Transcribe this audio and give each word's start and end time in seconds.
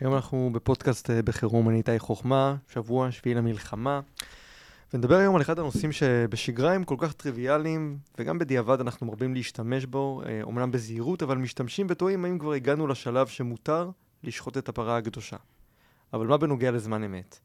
היום 0.00 0.14
אנחנו 0.14 0.50
בפודקאסט 0.52 1.10
אה, 1.10 1.22
בחירום, 1.22 1.68
אני 1.68 1.78
איתי 1.78 1.98
חוכמה, 1.98 2.56
שבוע 2.68 3.10
שביעי 3.10 3.34
למלחמה. 3.34 4.00
ונדבר 4.94 5.16
היום 5.16 5.36
על 5.36 5.42
אחד 5.42 5.58
הנושאים 5.58 5.92
שבשגרה 5.92 6.72
הם 6.72 6.84
כל 6.84 6.94
כך 6.98 7.12
טריוויאליים, 7.12 7.98
וגם 8.18 8.38
בדיעבד 8.38 8.80
אנחנו 8.80 9.06
מרבים 9.06 9.34
להשתמש 9.34 9.84
בו, 9.84 10.22
אומנם 10.42 10.68
אה, 10.68 10.72
בזהירות, 10.72 11.22
אבל 11.22 11.38
משתמשים 11.38 11.86
וטועים 11.90 12.24
האם 12.24 12.38
כבר 12.38 12.52
הגענו 12.52 12.86
לשלב 12.86 13.26
שמותר 13.26 13.90
לשחוט 14.24 14.58
את 14.58 14.68
הפרה 14.68 14.96
הקדושה. 14.96 15.36
אבל 16.12 16.26
מה 16.26 16.36
בנוגע 16.36 16.70
לזמן 16.70 17.04
אמת? 17.04 17.38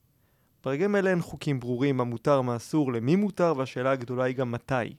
ברגעים 0.64 0.96
אלה 0.96 1.10
אין 1.10 1.22
חוקים 1.22 1.60
ברורים 1.60 1.98
מה 1.98 2.04
מותר, 2.04 2.42
מה 2.42 2.56
אסור, 2.56 2.94
למי 2.94 3.16
מותר, 3.16 3.54
והשאלה 3.58 3.92
הגדולה 3.92 4.24
היא 4.24 4.36
גם 4.36 4.52
מתי. 4.52 4.96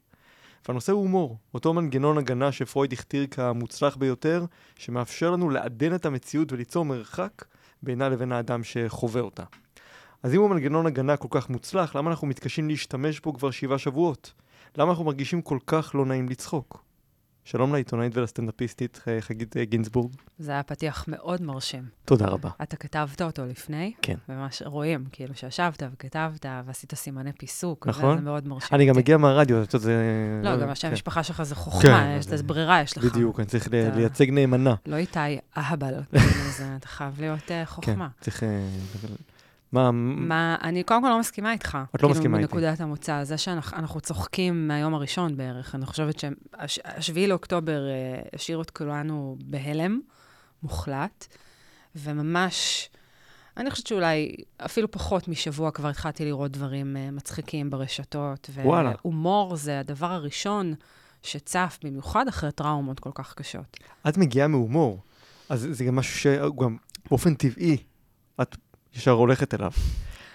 והנושא 0.69 0.93
הוא 0.93 1.03
הומור, 1.03 1.39
אותו 1.55 1.73
מנגנון 1.73 2.19
הגנה 2.19 2.53
שפרויד 2.53 2.93
הכתיר 2.93 3.27
כמוצלח 3.31 3.97
ביותר, 3.97 4.45
שמאפשר 4.77 5.31
לנו 5.31 5.51
לעדן 5.51 5.95
את 5.95 6.07
המציאות 6.07 6.53
וליצור 6.53 6.85
מרחק 6.85 7.45
בינה 7.83 8.09
לבין 8.09 8.33
האדם 8.33 8.65
שחווה 8.65 9.21
אותה. 9.21 9.43
אז 10.23 10.35
אם 10.35 10.41
הוא 10.41 10.51
מנגנון 10.51 10.87
הגנה 10.87 11.17
כל 11.17 11.29
כך 11.31 11.51
מוצלח, 11.51 11.97
למה 11.97 12.11
אנחנו 12.11 12.27
מתקשים 12.27 12.69
להשתמש 12.69 13.21
בו 13.21 13.35
כבר 13.35 13.51
שבעה 13.51 13.79
שבועות? 13.79 14.33
למה 14.79 14.91
אנחנו 14.91 15.05
מרגישים 15.05 15.43
כל 15.43 15.59
כך 15.67 15.95
לא 15.95 16.07
נעים 16.07 16.29
לצחוק? 16.29 16.85
שלום 17.45 17.73
לעיתונאית 17.73 18.17
ולסטנדאפיסטית 18.17 19.01
אה, 19.09 19.21
חגית 19.21 19.57
אה, 19.57 19.65
גינזבורג. 19.65 20.13
זה 20.39 20.53
היה 20.53 20.63
פתיח 20.63 21.05
מאוד 21.09 21.43
מרשים. 21.43 21.83
תודה 22.05 22.27
רבה. 22.27 22.51
אתה 22.63 22.77
כתבת 22.77 23.23
אותו 23.23 23.47
לפני. 23.47 23.93
כן. 24.03 24.15
ממש 24.29 24.63
רואים, 24.67 25.05
כאילו, 25.13 25.35
שישבת 25.35 25.83
וכתבת 25.93 26.47
ועשית 26.65 26.95
סימני 26.95 27.33
פיסוק. 27.33 27.87
נכון. 27.87 28.19
זה 28.19 28.25
מאוד 28.25 28.49
מרשים. 28.49 28.69
אני 28.73 28.87
גם 28.87 28.97
מגיע 28.97 29.17
מהרדיו, 29.17 29.63
אתה 29.63 29.77
יודע, 29.77 29.85
זה... 29.85 30.41
לא, 30.43 30.57
גם 30.57 30.69
השם 30.69 30.83
כן. 30.83 30.89
המשפחה 30.89 31.23
שלך 31.23 31.43
זה 31.43 31.55
חוכמה, 31.55 31.81
כן, 31.83 32.17
יש 32.19 32.29
לזה 32.29 32.43
ברירה, 32.43 32.83
יש 32.83 32.99
לך. 32.99 33.05
בדיוק, 33.05 33.41
אני 33.41 33.47
צריך 33.47 33.69
לייצג 33.73 34.31
נאמנה. 34.31 34.75
לא 34.87 34.97
איתי 34.97 35.39
אהבל, 35.57 35.95
אתה 36.79 36.89
חייב 36.89 37.21
להיות 37.21 37.51
אה, 37.51 37.67
חוכמה. 37.67 38.09
כן, 38.21 38.25
צריך... 38.25 38.43
מה... 39.73 39.91
מה, 39.93 40.57
אני 40.63 40.83
קודם 40.83 41.03
כל 41.03 41.09
לא 41.09 41.21
מסכימה 41.21 41.53
איתך. 41.53 41.69
את 41.69 41.95
לא 41.95 41.99
כאילו, 41.99 42.09
מסכימה 42.09 42.39
איתי. 42.39 42.47
מנקודת 42.55 42.81
המוצא. 42.81 43.25
זה 43.25 43.39
שאנחנו 43.39 44.01
צוחקים 44.01 44.69
מהיום 44.69 44.95
הראשון 44.95 45.37
בערך. 45.37 45.75
אני 45.75 45.87
חושבת 45.87 46.25
שהשביעי 46.67 47.27
לאוקטובר 47.27 47.89
אה, 47.89 48.23
השאיר 48.35 48.61
את 48.61 48.71
כולנו 48.71 49.37
בהלם 49.45 50.01
מוחלט, 50.63 51.27
וממש... 51.97 52.89
אני 53.57 53.71
חושבת 53.71 53.87
שאולי 53.87 54.35
אפילו 54.65 54.91
פחות 54.91 55.29
משבוע 55.29 55.71
כבר 55.71 55.89
התחלתי 55.89 56.25
לראות 56.25 56.51
דברים 56.51 56.97
uh, 56.97 57.15
מצחיקים 57.15 57.71
ברשתות. 57.71 58.51
וואלה. 58.65 58.91
והומור 58.91 59.57
זה 59.57 59.81
הדבר 59.81 60.13
הראשון 60.13 60.75
שצף, 61.23 61.79
במיוחד 61.85 62.29
אחרי 62.29 62.53
טראומות 62.53 63.01
כל 63.01 63.11
כך 63.15 63.35
קשות. 63.35 63.77
את 64.09 64.17
מגיעה 64.17 64.49
מהומור, 64.49 65.03
אז 65.49 65.69
זה 65.71 65.85
גם 65.85 65.97
משהו 65.97 66.19
שגם 66.19 66.77
באופן 67.11 67.35
טבעי, 67.35 67.77
את 68.43 68.57
ישר 68.97 69.11
הולכת 69.11 69.55
אליו. 69.55 69.71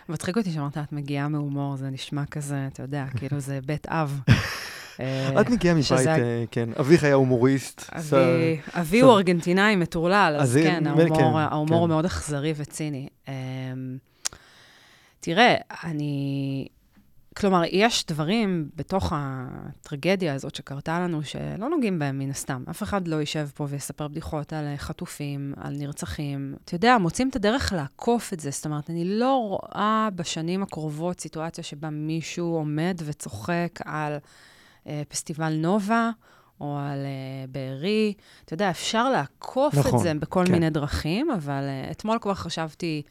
מצחיק 0.09 0.37
אותי 0.37 0.51
שאמרת, 0.51 0.77
את 0.77 0.91
מגיעה 0.91 1.27
מהומור, 1.27 1.77
זה 1.77 1.89
נשמע 1.89 2.25
כזה, 2.25 2.67
אתה 2.73 2.83
יודע, 2.83 3.05
כאילו 3.17 3.39
זה 3.39 3.59
בית 3.65 3.87
אב. 3.87 4.19
את 5.41 5.49
מגיעה 5.49 5.75
מבית, 5.75 6.07
אה, 6.07 6.43
כן, 6.51 6.69
אביך 6.79 7.03
היה 7.03 7.13
הומוריסט. 7.13 7.89
אבי 8.73 8.99
הוא 8.99 9.11
ארגנטינאי 9.11 9.75
מטורלל, 9.75 10.37
אז 10.39 10.59
כן, 10.63 10.87
ההומור 10.87 11.67
כן. 11.67 11.73
הוא 11.73 11.87
מאוד 11.87 12.05
אכזרי 12.05 12.53
וציני. 12.57 13.07
אמ, 13.27 13.33
תראה, 15.19 15.55
אני 15.83 16.67
כלומר, 17.37 17.61
יש 17.71 18.05
דברים 18.05 18.69
בתוך 18.75 19.13
הטרגדיה 19.15 20.33
הזאת 20.33 20.55
שקרתה 20.55 20.99
לנו 20.99 21.23
שלא 21.23 21.69
נוגעים 21.69 21.99
בהם 21.99 22.19
מן 22.19 22.29
הסתם. 22.29 22.63
אף 22.69 22.83
אחד 22.83 23.07
לא 23.07 23.15
יישב 23.15 23.47
פה 23.55 23.67
ויספר 23.69 24.07
בדיחות 24.07 24.53
על 24.53 24.65
חטופים, 24.77 25.53
על 25.57 25.73
נרצחים. 25.77 26.55
אתה 26.65 26.75
יודע, 26.75 26.97
מוצאים 26.97 27.29
את 27.29 27.35
הדרך 27.35 27.73
לעקוף 27.73 28.33
את 28.33 28.39
זה. 28.39 28.49
זאת 28.51 28.65
אומרת, 28.65 28.89
אני 28.89 29.05
לא 29.05 29.35
רואה 29.35 30.09
בשנים 30.15 30.63
הקרובות 30.63 31.19
סיטואציה 31.19 31.63
שבה 31.63 31.89
מישהו 31.89 32.55
עומד 32.55 33.01
וצוחק 33.05 33.79
על 33.85 34.17
אה, 34.87 35.01
פסטיבל 35.07 35.53
נובה. 35.53 36.09
או 36.61 36.77
על 36.77 36.99
uh, 36.99 37.51
בארי. 37.51 38.13
אתה 38.45 38.53
יודע, 38.53 38.69
אפשר 38.69 39.09
לעקוף 39.09 39.75
נכון, 39.75 39.99
את 39.99 40.03
זה 40.03 40.13
בכל 40.13 40.43
כן. 40.45 40.51
מיני 40.51 40.69
דרכים, 40.69 41.31
אבל 41.31 41.63
uh, 41.63 41.91
אתמול 41.91 42.19
כבר 42.21 42.33
חשבתי 42.33 43.01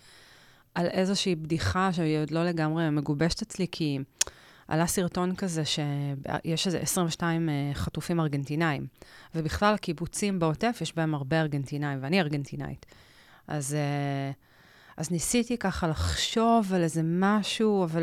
על 0.76 0.86
איזושהי 0.86 1.34
בדיחה 1.34 1.92
שהיא 1.92 2.18
עוד 2.18 2.30
לא 2.30 2.44
לגמרי 2.44 2.90
מגובשת 2.90 3.42
אצלי, 3.42 3.66
כי 3.72 3.98
עלה 4.68 4.86
סרטון 4.86 5.34
כזה 5.34 5.62
שיש 5.64 6.66
איזה 6.66 6.78
22 6.78 7.48
אה, 7.48 7.70
חטופים 7.74 8.20
ארגנטינאים, 8.20 8.86
ובכלל 9.34 9.74
הקיבוצים 9.74 10.38
בעוטף 10.38 10.78
יש 10.80 10.96
בהם 10.96 11.14
הרבה 11.14 11.40
ארגנטינאים, 11.40 11.98
ואני 12.02 12.20
ארגנטינאית. 12.20 12.86
אז, 13.48 13.74
אה, 13.74 14.30
אז 14.96 15.10
ניסיתי 15.10 15.58
ככה 15.58 15.88
לחשוב 15.88 16.74
על 16.74 16.82
איזה 16.82 17.00
משהו, 17.04 17.84
אבל 17.84 18.02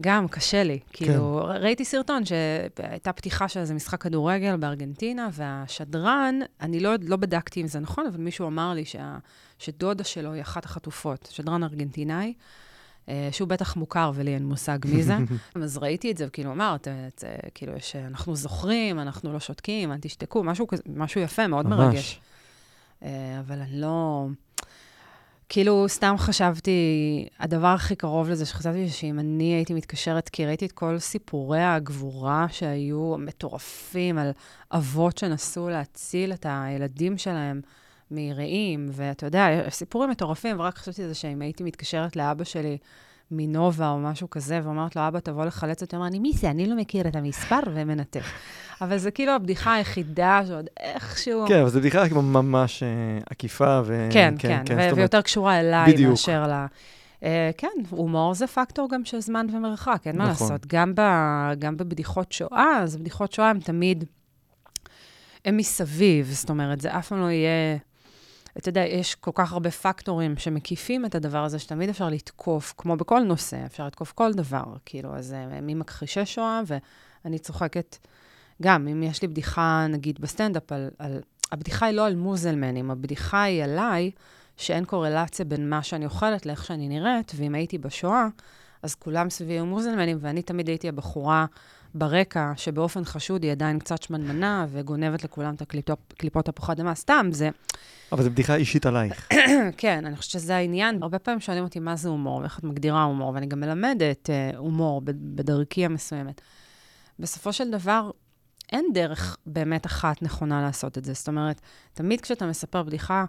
גם 0.00 0.28
קשה 0.28 0.62
לי. 0.62 0.78
כן. 0.78 1.04
כאילו, 1.04 1.44
ראיתי 1.60 1.84
סרטון 1.84 2.22
שהייתה 2.24 3.12
פתיחה 3.12 3.48
של 3.48 3.60
איזה 3.60 3.74
משחק 3.74 4.02
כדורגל 4.02 4.56
בארגנטינה, 4.56 5.28
והשדרן, 5.32 6.38
אני 6.60 6.80
לא, 6.80 6.90
לא 7.02 7.16
בדקתי 7.16 7.62
אם 7.62 7.66
זה 7.66 7.80
נכון, 7.80 8.06
אבל 8.06 8.20
מישהו 8.20 8.46
אמר 8.46 8.72
לי 8.74 8.84
שה, 8.84 9.16
שדודה 9.58 10.04
שלו 10.04 10.32
היא 10.32 10.42
אחת 10.42 10.64
החטופות, 10.64 11.28
שדרן 11.32 11.62
ארגנטינאי. 11.62 12.34
אה, 13.08 13.28
שהוא 13.32 13.48
בטח 13.48 13.76
מוכר 13.76 14.12
ולי 14.14 14.34
אין 14.34 14.46
מושג 14.46 14.78
מי 14.84 15.02
זה. 15.02 15.14
אז 15.62 15.78
ראיתי 15.78 16.10
את 16.10 16.16
זה, 16.16 16.26
וכאילו 16.26 16.52
אמרת, 16.52 16.88
כאילו, 17.54 17.76
יש, 17.76 17.96
אנחנו 17.96 18.36
זוכרים, 18.36 19.00
אנחנו 19.00 19.32
לא 19.32 19.40
שותקים, 19.40 19.92
אל 19.92 19.98
תשתקו, 20.00 20.44
משהו, 20.44 20.66
משהו 20.86 21.20
יפה, 21.20 21.46
מאוד 21.46 21.66
ממש. 21.66 21.78
מרגש. 21.78 22.20
אה, 23.02 23.40
אבל 23.40 23.58
אני 23.60 23.80
לא... 23.80 24.26
כאילו, 25.48 25.88
סתם 25.88 26.14
חשבתי, 26.18 26.70
הדבר 27.38 27.66
הכי 27.66 27.96
קרוב 27.96 28.28
לזה 28.28 28.46
שחשבתי 28.46 28.88
שאם 28.88 29.18
אני 29.18 29.54
הייתי 29.54 29.74
מתקשרת, 29.74 30.28
כי 30.28 30.46
ראיתי 30.46 30.66
את 30.66 30.72
כל 30.72 30.98
סיפורי 30.98 31.62
הגבורה 31.62 32.46
שהיו 32.50 33.16
מטורפים 33.18 34.18
על 34.18 34.30
אבות 34.72 35.18
שנסו 35.18 35.68
להציל 35.68 36.32
את 36.32 36.46
הילדים 36.48 37.18
שלהם 37.18 37.60
מרעים, 38.10 38.88
ואתה 38.92 39.26
יודע, 39.26 39.70
סיפורים 39.70 40.10
מטורפים, 40.10 40.60
ורק 40.60 40.78
חשבתי 40.78 41.02
על 41.02 41.08
זה 41.08 41.14
שאם 41.14 41.42
הייתי 41.42 41.64
מתקשרת 41.64 42.16
לאבא 42.16 42.44
שלי, 42.44 42.78
מנובה 43.30 43.90
או 43.90 43.98
משהו 43.98 44.30
כזה, 44.30 44.60
ואומרת 44.64 44.96
לו, 44.96 45.08
אבא, 45.08 45.18
תבוא 45.20 45.44
לחלץ 45.44 45.82
אותי, 45.82 45.96
אמר, 45.96 46.06
אני, 46.06 46.18
מי 46.18 46.32
זה? 46.32 46.50
אני 46.50 46.66
לא 46.66 46.76
מכיר 46.76 47.08
את 47.08 47.16
המספר, 47.16 47.60
ומנתק. 47.74 48.20
אבל 48.80 48.98
זה 48.98 49.10
כאילו 49.10 49.32
הבדיחה 49.32 49.74
היחידה 49.74 50.40
שעוד 50.46 50.66
איכשהו... 50.80 51.44
כן, 51.48 51.60
אבל 51.60 51.70
זו 51.70 51.78
בדיחה 51.80 52.04
ממש 52.12 52.82
uh, 52.82 53.24
עקיפה, 53.30 53.80
ו... 53.84 54.08
כן, 54.12 54.34
כן, 54.38 54.62
כן, 54.66 54.76
כן 54.76 54.90
ו- 54.92 54.96
ויותר 54.96 55.22
קשורה 55.22 55.60
אליי 55.60 55.92
בדיוק. 55.92 56.10
מאשר 56.10 56.46
ל... 56.46 56.66
Uh, 57.20 57.26
כן, 57.58 57.68
הומור 57.90 58.34
זה 58.34 58.46
פקטור 58.46 58.88
גם 58.90 59.04
של 59.04 59.20
זמן 59.20 59.46
ומרחק, 59.52 60.02
אין 60.06 60.16
נכון. 60.16 60.24
מה 60.24 60.28
לעשות. 60.28 60.66
גם, 60.66 60.94
ב- 60.94 61.52
גם 61.58 61.76
בבדיחות 61.76 62.32
שואה, 62.32 62.80
אז 62.82 62.96
בדיחות 62.96 63.32
שואה 63.32 63.50
הן 63.50 63.60
תמיד, 63.60 64.04
הן 65.44 65.56
מסביב, 65.56 66.30
זאת 66.30 66.50
אומרת, 66.50 66.80
זה 66.80 66.98
אף 66.98 67.08
פעם 67.08 67.20
לא 67.20 67.30
יהיה... 67.30 67.78
אתה 68.58 68.68
יודע, 68.68 68.80
יש 68.80 69.14
כל 69.14 69.30
כך 69.34 69.52
הרבה 69.52 69.70
פקטורים 69.70 70.36
שמקיפים 70.36 71.04
את 71.04 71.14
הדבר 71.14 71.44
הזה, 71.44 71.58
שתמיד 71.58 71.88
אפשר 71.88 72.08
לתקוף, 72.08 72.74
כמו 72.78 72.96
בכל 72.96 73.20
נושא, 73.20 73.66
אפשר 73.66 73.86
לתקוף 73.86 74.12
כל 74.12 74.32
דבר, 74.32 74.64
כאילו, 74.84 75.16
אז 75.16 75.32
uh, 75.32 75.60
ממכחישי 75.62 76.26
שואה, 76.26 76.60
ואני 77.24 77.38
צוחקת 77.38 77.96
גם, 78.62 78.88
אם 78.88 79.02
יש 79.02 79.22
לי 79.22 79.28
בדיחה, 79.28 79.86
נגיד, 79.88 80.20
בסטנדאפ, 80.20 80.72
על, 80.72 80.90
על... 80.98 81.20
הבדיחה 81.52 81.86
היא 81.86 81.96
לא 81.96 82.06
על 82.06 82.16
מוזלמנים, 82.16 82.90
הבדיחה 82.90 83.42
היא 83.42 83.64
עליי, 83.64 84.10
שאין 84.56 84.84
קורלציה 84.84 85.44
בין 85.44 85.70
מה 85.70 85.82
שאני 85.82 86.04
אוכלת 86.04 86.46
לאיך 86.46 86.64
שאני 86.64 86.88
נראית, 86.88 87.32
ואם 87.36 87.54
הייתי 87.54 87.78
בשואה, 87.78 88.26
אז 88.82 88.94
כולם 88.94 89.30
סביבי 89.30 89.52
היו 89.52 89.66
מוזלמנים, 89.66 90.18
ואני 90.20 90.42
תמיד 90.42 90.68
הייתי 90.68 90.88
הבחורה 90.88 91.46
ברקע, 91.94 92.52
שבאופן 92.56 93.04
חשוד 93.04 93.42
היא 93.42 93.52
עדיין 93.52 93.78
קצת 93.78 94.02
שמנמנה, 94.02 94.66
וגונבת 94.70 95.24
לכולם 95.24 95.54
את 95.54 95.62
הקליפות 95.62 96.44
תפוחי 96.44 96.72
אדמה. 96.72 96.94
סתם, 96.94 97.28
זה... 97.30 97.50
אבל 98.12 98.22
זו 98.22 98.30
בדיחה 98.30 98.54
אישית 98.54 98.86
עלייך. 98.86 99.28
כן, 99.76 100.06
אני 100.06 100.16
חושבת 100.16 100.32
שזה 100.32 100.56
העניין. 100.56 101.02
הרבה 101.02 101.18
פעמים 101.18 101.40
שואלים 101.40 101.64
אותי 101.64 101.80
מה 101.80 101.96
זה 101.96 102.08
הומור, 102.08 102.36
ואיך 102.40 102.58
את 102.58 102.64
מגדירה 102.64 103.02
הומור, 103.02 103.34
ואני 103.34 103.46
גם 103.46 103.60
מלמדת 103.60 104.30
uh, 104.30 104.56
הומור 104.56 105.02
בדרכי 105.04 105.84
המסוימת. 105.84 106.40
בסופו 107.18 107.52
של 107.52 107.70
דבר, 107.70 108.10
אין 108.72 108.86
דרך 108.94 109.36
באמת 109.46 109.86
אחת 109.86 110.22
נכונה 110.22 110.62
לעשות 110.62 110.98
את 110.98 111.04
זה. 111.04 111.12
זאת 111.12 111.28
אומרת, 111.28 111.60
תמיד 111.94 112.20
כשאתה 112.20 112.46
מספר 112.46 112.82
בדיחה 112.82 113.24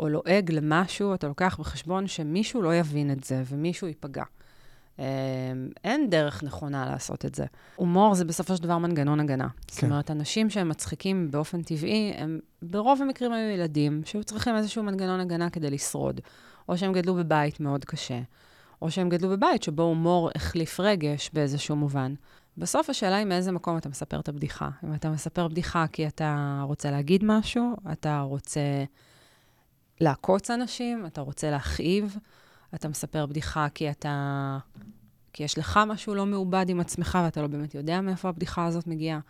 או 0.00 0.08
לועג 0.08 0.52
למשהו, 0.52 1.14
אתה 1.14 1.28
לוקח 1.28 1.56
בחשבון 1.60 2.06
שמישהו 2.06 2.62
לא 2.62 2.74
יבין 2.74 3.10
את 3.10 3.24
זה 3.24 3.42
ומישהו 3.46 3.86
ייפגע. 3.86 4.24
אמ, 4.98 5.04
אין 5.84 6.10
דרך 6.10 6.42
נכונה 6.44 6.86
לעשות 6.86 7.24
את 7.24 7.34
זה. 7.34 7.46
הומור 7.76 8.14
זה 8.14 8.24
בסופו 8.24 8.56
של 8.56 8.62
דבר 8.62 8.78
מנגנון 8.78 9.20
הגנה. 9.20 9.48
כן. 9.48 9.74
זאת 9.74 9.82
אומרת, 9.84 10.10
אנשים 10.10 10.50
שהם 10.50 10.68
מצחיקים 10.68 11.30
באופן 11.30 11.62
טבעי, 11.62 12.12
הם 12.16 12.38
ברוב 12.62 13.02
המקרים 13.02 13.32
היו 13.32 13.50
ילדים 13.50 14.02
שהיו 14.04 14.24
צריכים 14.24 14.56
איזשהו 14.56 14.82
מנגנון 14.82 15.20
הגנה 15.20 15.50
כדי 15.50 15.70
לשרוד. 15.70 16.20
או 16.68 16.78
שהם 16.78 16.92
גדלו 16.92 17.14
בבית 17.14 17.60
מאוד 17.60 17.84
קשה, 17.84 18.20
או 18.82 18.90
שהם 18.90 19.08
גדלו 19.08 19.28
בבית 19.28 19.62
שבו 19.62 19.82
הומור 19.82 20.30
החליף 20.34 20.80
רגש 20.80 21.30
באיזשהו 21.32 21.76
מובן. 21.76 22.14
בסוף 22.56 22.90
השאלה 22.90 23.16
היא 23.16 23.26
מאיזה 23.26 23.52
מקום 23.52 23.78
אתה 23.78 23.88
מספר 23.88 24.20
את 24.20 24.28
הבדיחה. 24.28 24.68
אם 24.84 24.94
אתה 24.94 25.10
מספר 25.10 25.48
בדיחה 25.48 25.86
כי 25.92 26.06
אתה 26.06 26.62
רוצה 26.66 26.90
להגיד 26.90 27.24
משהו, 27.24 27.76
אתה 27.92 28.20
רוצה 28.20 28.60
לעקוץ 30.00 30.50
אנשים, 30.50 31.06
אתה 31.06 31.20
רוצה 31.20 31.50
להכאיב, 31.50 32.16
אתה 32.74 32.88
מספר 32.88 33.26
בדיחה 33.26 33.66
כי 33.74 33.90
אתה... 33.90 34.58
כי 35.32 35.44
יש 35.44 35.58
לך 35.58 35.80
משהו 35.86 36.14
לא 36.14 36.26
מעובד 36.26 36.66
עם 36.68 36.80
עצמך 36.80 37.18
ואתה 37.24 37.42
לא 37.42 37.46
באמת 37.46 37.74
יודע 37.74 38.00
מאיפה 38.00 38.28
הבדיחה 38.28 38.66
הזאת 38.66 38.86
מגיעה. 38.86 39.20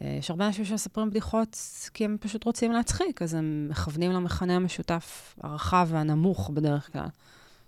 אה, 0.00 0.16
יש 0.18 0.30
הרבה 0.30 0.46
אנשים 0.46 0.64
שמספרים 0.64 1.10
בדיחות 1.10 1.58
כי 1.94 2.04
הם 2.04 2.16
פשוט 2.20 2.44
רוצים 2.44 2.72
להצחיק, 2.72 3.22
אז 3.22 3.34
הם 3.34 3.66
מכוונים 3.70 4.12
למכנה 4.12 4.56
המשותף 4.56 5.34
הרחב 5.42 5.88
והנמוך 5.90 6.50
בדרך 6.50 6.92
כלל. 6.92 7.08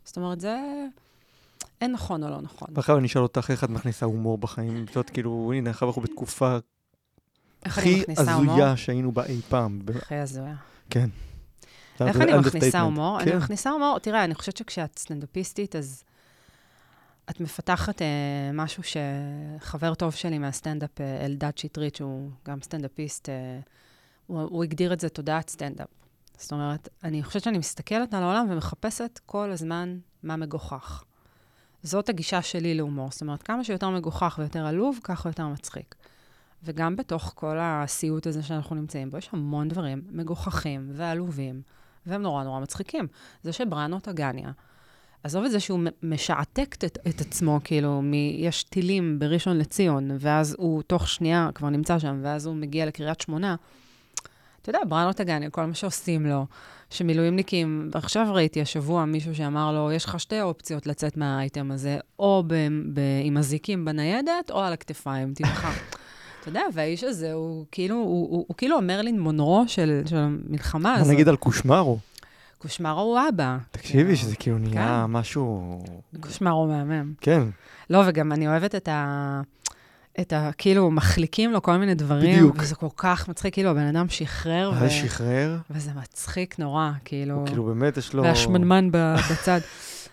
זאת 0.04 0.16
אומרת, 0.16 0.40
זה... 0.40 0.58
אין 1.80 1.92
נכון 1.92 2.24
או 2.24 2.30
לא 2.30 2.40
נכון. 2.40 2.68
ועכשיו 2.72 2.98
אני 2.98 3.06
אשאל 3.06 3.22
אותך 3.22 3.50
איך 3.50 3.64
את 3.64 3.70
מכניסה 3.70 4.06
הומור 4.06 4.38
בחיים. 4.38 4.84
את 4.84 4.96
יודעת, 4.96 5.10
כאילו, 5.10 5.52
הנה, 5.56 5.70
עכשיו 5.70 5.88
אנחנו 5.88 6.02
בתקופה 6.02 6.58
הכי? 7.62 8.04
הזויה 8.16 8.76
שהיינו 8.76 9.12
בה 9.12 9.24
אי 9.24 9.40
פעם. 9.48 9.80
הכי 9.96 10.14
הזויה. 10.14 10.54
כן. 10.90 11.08
איך 12.06 12.20
אני. 12.20 12.38
מכניסה 12.38 12.80
הומור? 12.80 13.20
אני 13.20 13.30
כן. 13.30 13.36
מכניסה 13.36 13.70
הומור, 13.70 13.98
תראה, 13.98 14.24
אני 14.24 14.34
חושבת 14.34 14.56
שכשאת 14.56 14.98
סטנדאפיסטית, 14.98 15.76
אז 15.76 16.04
את 17.30 17.40
מפתחת 17.40 18.02
אה, 18.02 18.06
משהו 18.52 18.82
שחבר 18.82 19.94
טוב 19.94 20.14
שלי 20.14 20.38
מהסטנדאפ, 20.38 21.00
אה, 21.00 21.26
אלדד 21.26 21.58
שטרית, 21.58 21.96
שהוא 21.96 22.30
גם 22.46 22.62
סטנדאפיסט, 22.62 23.28
אה, 23.28 23.60
הוא 24.26 24.64
הגדיר 24.64 24.92
את 24.92 25.00
זה 25.00 25.08
תודעת 25.08 25.50
סטנדאפ. 25.50 25.88
זאת 26.38 26.52
אומרת, 26.52 26.88
אני 27.04 27.22
חושבת 27.22 27.42
שאני 27.42 27.58
מסתכלת 27.58 28.14
על 28.14 28.22
העולם 28.22 28.46
ומחפשת 28.50 29.20
כל 29.26 29.50
הזמן 29.50 29.98
מה 30.22 30.36
מגוחך. 30.36 31.04
זאת 31.82 32.08
הגישה 32.08 32.42
שלי 32.42 32.74
להומור. 32.74 33.10
זאת 33.10 33.20
אומרת, 33.20 33.42
כמה 33.42 33.64
שיותר 33.64 33.90
מגוחך 33.90 34.36
ויותר 34.38 34.66
עלוב, 34.66 35.00
ככה 35.04 35.28
יותר 35.28 35.46
מצחיק. 35.46 35.94
וגם 36.62 36.96
בתוך 36.96 37.32
כל 37.34 37.56
הסיוט 37.60 38.26
הזה 38.26 38.42
שאנחנו 38.42 38.76
נמצאים 38.76 39.10
בו, 39.10 39.18
יש 39.18 39.28
המון 39.32 39.68
דברים 39.68 40.02
מגוחכים 40.10 40.90
ועלובים, 40.94 41.62
והם 42.06 42.22
נורא 42.22 42.44
נורא 42.44 42.60
מצחיקים. 42.60 43.06
זה 43.42 43.52
שבראנו 43.52 44.00
טגניה, 44.00 44.50
עזוב 45.24 45.44
את 45.44 45.50
זה 45.50 45.60
שהוא 45.60 45.80
משעתק 46.02 46.74
את, 46.74 46.98
את 47.08 47.20
עצמו, 47.20 47.60
כאילו, 47.64 48.02
מ, 48.02 48.14
יש 48.14 48.62
טילים 48.62 49.18
בראשון 49.18 49.58
לציון, 49.58 50.10
ואז 50.20 50.56
הוא 50.58 50.82
תוך 50.82 51.08
שנייה 51.08 51.50
כבר 51.54 51.68
נמצא 51.68 51.98
שם, 51.98 52.20
ואז 52.22 52.46
הוא 52.46 52.54
מגיע 52.54 52.86
לקריית 52.86 53.20
שמונה. 53.20 53.56
אתה 54.62 54.70
יודע, 54.70 54.80
בראנו 54.88 55.12
טגניה, 55.12 55.50
כל 55.50 55.64
מה 55.64 55.74
שעושים 55.74 56.26
לו, 56.26 56.46
שמילואימניקים, 56.90 57.90
ועכשיו 57.92 58.26
ראיתי 58.30 58.60
השבוע 58.60 59.04
מישהו 59.04 59.34
שאמר 59.34 59.72
לו, 59.72 59.92
יש 59.92 60.04
לך 60.04 60.20
שתי 60.20 60.42
אופציות 60.42 60.86
לצאת 60.86 61.16
מהאייטם 61.16 61.70
הזה, 61.70 61.98
או 62.18 62.44
ב, 62.46 62.54
ב, 62.94 63.00
עם 63.24 63.36
אזיקים 63.36 63.84
בניידת, 63.84 64.50
או 64.50 64.60
על 64.60 64.72
הכתפיים, 64.72 65.34
תבחר. 65.34 65.72
אתה 66.48 66.58
יודע, 66.58 66.66
והאיש 66.74 67.04
הזה 67.04 67.32
הוא 67.32 67.66
כאילו, 67.72 67.94
הוא, 67.94 68.04
הוא, 68.30 68.44
הוא 68.48 68.56
כאילו 68.56 68.78
המרלין 68.78 69.20
מונרו 69.20 69.64
של, 69.66 70.02
של 70.06 70.16
המלחמה 70.16 70.80
מה 70.82 70.94
הזאת. 70.94 71.12
נגיד 71.12 71.28
על 71.28 71.36
קושמרו? 71.36 71.98
קושמרו 72.58 73.00
הוא 73.00 73.18
אבא. 73.28 73.56
תקשיבי, 73.70 74.16
שזה 74.16 74.36
כאילו 74.36 74.58
נהיה 74.58 75.04
כן. 75.06 75.12
משהו... 75.12 75.78
קושמרו 76.20 76.66
מהמם. 76.66 77.12
כן, 77.20 77.42
לא, 77.90 78.02
וגם 78.06 78.32
אני 78.32 78.48
אוהבת 78.48 78.74
את 78.74 78.88
ה... 78.88 79.40
את 80.20 80.32
ה... 80.32 80.50
כאילו, 80.58 80.90
מחליקים 80.90 81.52
לו 81.52 81.62
כל 81.62 81.76
מיני 81.76 81.94
דברים. 81.94 82.36
בדיוק. 82.36 82.56
וזה 82.58 82.74
כל 82.74 82.88
כך 82.96 83.28
מצחיק, 83.28 83.54
כאילו, 83.54 83.70
הבן 83.70 83.96
אדם 83.96 84.08
שחרר, 84.08 84.72
ו... 84.80 84.90
שחרר, 84.90 85.56
וזה 85.70 85.90
מצחיק 86.02 86.58
נורא, 86.58 86.90
כאילו... 87.04 87.34
הוא 87.34 87.46
כאילו 87.46 87.64
באמת 87.64 87.96
יש 87.96 88.14
לו... 88.14 88.22
והשמנמן 88.22 88.88
בצד. 88.92 89.60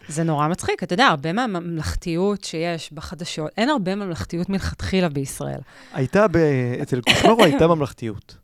זה 0.08 0.24
נורא 0.24 0.48
מצחיק. 0.48 0.84
אתה 0.84 0.94
יודע, 0.94 1.08
הרבה 1.08 1.34
מהממלכתיות 1.34 2.44
שיש 2.44 2.94
בחדשות, 2.94 3.52
אין 3.58 3.70
הרבה 3.70 3.96
ממלכתיות 3.96 4.50
מלכתחילה 4.50 5.10
בישראל. 5.10 5.60
הייתה, 5.94 6.28
ב... 6.28 6.38
אצל 6.82 7.02
קושמרו 7.02 7.44
הייתה 7.44 7.68
ממלכתיות. 7.68 8.36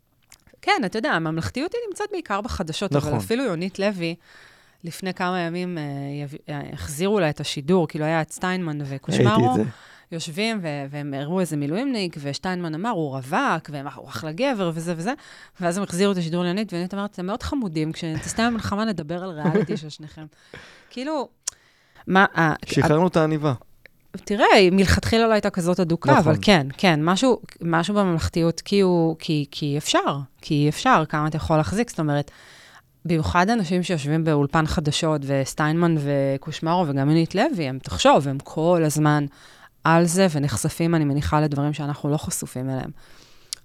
כן, 0.62 0.82
אתה 0.86 0.98
יודע, 0.98 1.10
הממלכתיות 1.12 1.72
היא 1.74 1.80
נמצאת 1.88 2.06
בעיקר 2.12 2.40
בחדשות, 2.40 2.92
נכון. 2.92 3.08
אבל 3.10 3.18
אפילו 3.18 3.44
יונית 3.44 3.78
לוי, 3.78 4.14
לפני 4.84 5.14
כמה 5.14 5.40
ימים 5.40 5.78
אה, 5.78 5.82
יב- 6.24 6.38
אה, 6.48 6.60
החזירו 6.72 7.20
לה 7.20 7.30
את 7.30 7.40
השידור, 7.40 7.88
כאילו 7.88 8.04
היה 8.04 8.22
את 8.22 8.32
סטיינמן 8.32 8.78
וקושמרו. 8.84 9.56
יושבים 10.12 10.58
ו- 10.62 10.84
והם 10.90 11.14
הראו 11.14 11.40
איזה 11.40 11.56
מילואימניק, 11.56 12.16
ושטיינמן 12.20 12.74
אמר, 12.74 12.90
הוא 12.90 13.10
רווק, 13.16 13.70
והוא 13.70 14.08
אחלה 14.08 14.32
גבר 14.32 14.70
וזה 14.74 14.94
וזה, 14.96 15.12
ואז 15.60 15.76
הם 15.76 15.82
החזירו 15.82 16.12
את 16.12 16.16
השידור 16.16 16.42
ליונית, 16.42 16.72
ויונית 16.72 16.94
אמרת, 16.94 17.10
אתם 17.10 17.26
מאוד 17.26 17.42
חמודים, 17.42 17.92
כשתסתיים 17.92 18.48
המלחמה 18.48 18.84
נדבר 18.84 19.22
על 19.24 19.30
ריאליטי 19.30 19.76
של 19.76 19.88
שניכם. 19.88 20.24
כאילו, 20.90 21.28
מה, 22.06 22.26
ה- 22.36 22.54
שחררנו 22.66 23.06
את 23.06 23.16
העניבה. 23.16 23.52
תראה, 24.24 24.46
מלכתחילה 24.72 25.26
לא 25.26 25.32
הייתה 25.32 25.50
כזאת 25.50 25.80
אדוקה, 25.80 26.12
נכון. 26.12 26.22
אבל 26.32 26.38
כן, 26.42 26.66
כן, 26.76 27.00
משהו, 27.02 27.40
משהו 27.62 27.94
בממלכתיות, 27.94 28.60
כי, 28.60 28.80
הוא, 28.80 29.16
כי, 29.18 29.46
כי 29.50 29.78
אפשר, 29.78 30.18
כי 30.40 30.68
אפשר, 30.68 31.02
כמה 31.08 31.26
אתה 31.28 31.36
יכול 31.36 31.56
להחזיק, 31.56 31.90
זאת 31.90 32.00
אומרת, 32.00 32.30
במיוחד 33.04 33.50
אנשים 33.50 33.82
שיושבים 33.82 34.24
באולפן 34.24 34.66
חדשות, 34.66 35.20
וסטיינמן 35.26 35.94
וקושמרו 35.98 36.84
וגם 36.88 37.08
יונית 37.08 37.34
לוי, 37.34 37.68
הם, 37.68 37.78
תחשוב, 37.82 38.28
הם 38.28 38.38
כל 38.44 38.82
הזמן 38.86 39.26
על 39.84 40.04
זה 40.04 40.26
ונחשפים, 40.30 40.94
אני 40.94 41.04
מניחה, 41.04 41.40
לדברים 41.40 41.72
שאנחנו 41.72 42.10
לא 42.10 42.16
חשופים 42.16 42.70
אליהם. 42.70 42.90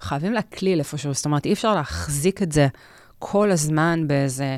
חייבים 0.01 0.33
להקליל 0.33 0.79
איפשהו, 0.79 1.13
זאת 1.13 1.25
אומרת, 1.25 1.45
אי 1.45 1.53
אפשר 1.53 1.75
להחזיק 1.75 2.41
את 2.41 2.51
זה 2.51 2.67
כל 3.19 3.51
הזמן 3.51 4.07
באיזה, 4.07 4.57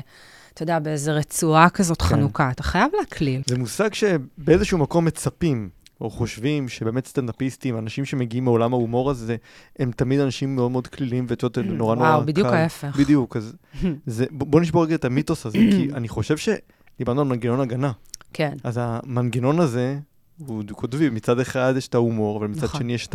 אתה 0.62 0.72
יודע, 0.72 0.78
באיזה 0.78 1.12
רצועה 1.12 1.70
כזאת 1.70 2.02
כן. 2.02 2.08
חנוכה. 2.08 2.50
אתה 2.50 2.62
חייב 2.62 2.90
להקליל. 3.00 3.42
זה 3.46 3.58
מושג 3.58 3.94
שבאיזשהו 3.94 4.78
מקום 4.78 5.04
מצפים, 5.04 5.68
או 6.00 6.10
חושבים 6.10 6.68
שבאמת 6.68 7.06
סטנדאפיסטים, 7.06 7.78
אנשים 7.78 8.04
שמגיעים 8.04 8.44
מעולם 8.44 8.72
ההומור 8.72 9.10
הזה, 9.10 9.36
הם 9.78 9.90
תמיד 9.96 10.20
אנשים 10.20 10.56
מאוד 10.56 10.70
מאוד 10.70 10.86
כלילים, 10.86 11.26
ואת 11.28 11.42
יודעת, 11.42 11.64
נורא 11.64 11.94
נורא 11.94 12.08
וואו, 12.08 12.26
בדיוק 12.26 12.48
קל. 12.48 12.54
ההפך. 12.54 12.96
בדיוק, 12.98 13.36
אז 13.36 13.56
זה, 14.06 14.24
בוא 14.30 14.60
נשבור 14.60 14.84
רגע 14.84 14.94
את 14.94 15.04
המיתוס 15.04 15.46
הזה, 15.46 15.58
כי 15.58 15.88
אני 15.96 16.08
חושב 16.08 16.36
שדיברנו 16.36 17.20
על 17.20 17.26
מנגנון 17.26 17.60
הגנה. 17.60 17.92
כן. 18.32 18.56
אז 18.64 18.78
המנגנון 18.82 19.60
הזה, 19.60 19.98
הוא 20.46 20.62
דו-קוטבי, 20.62 21.10
מצד 21.10 21.40
אחד 21.40 21.74
יש 21.76 21.88
את 21.88 21.94
ההומור, 21.94 22.38
אבל 22.38 22.46
מצד 22.46 22.64
נכון. 22.64 22.80
שני 22.80 22.92
יש 22.92 23.06
את 23.06 23.14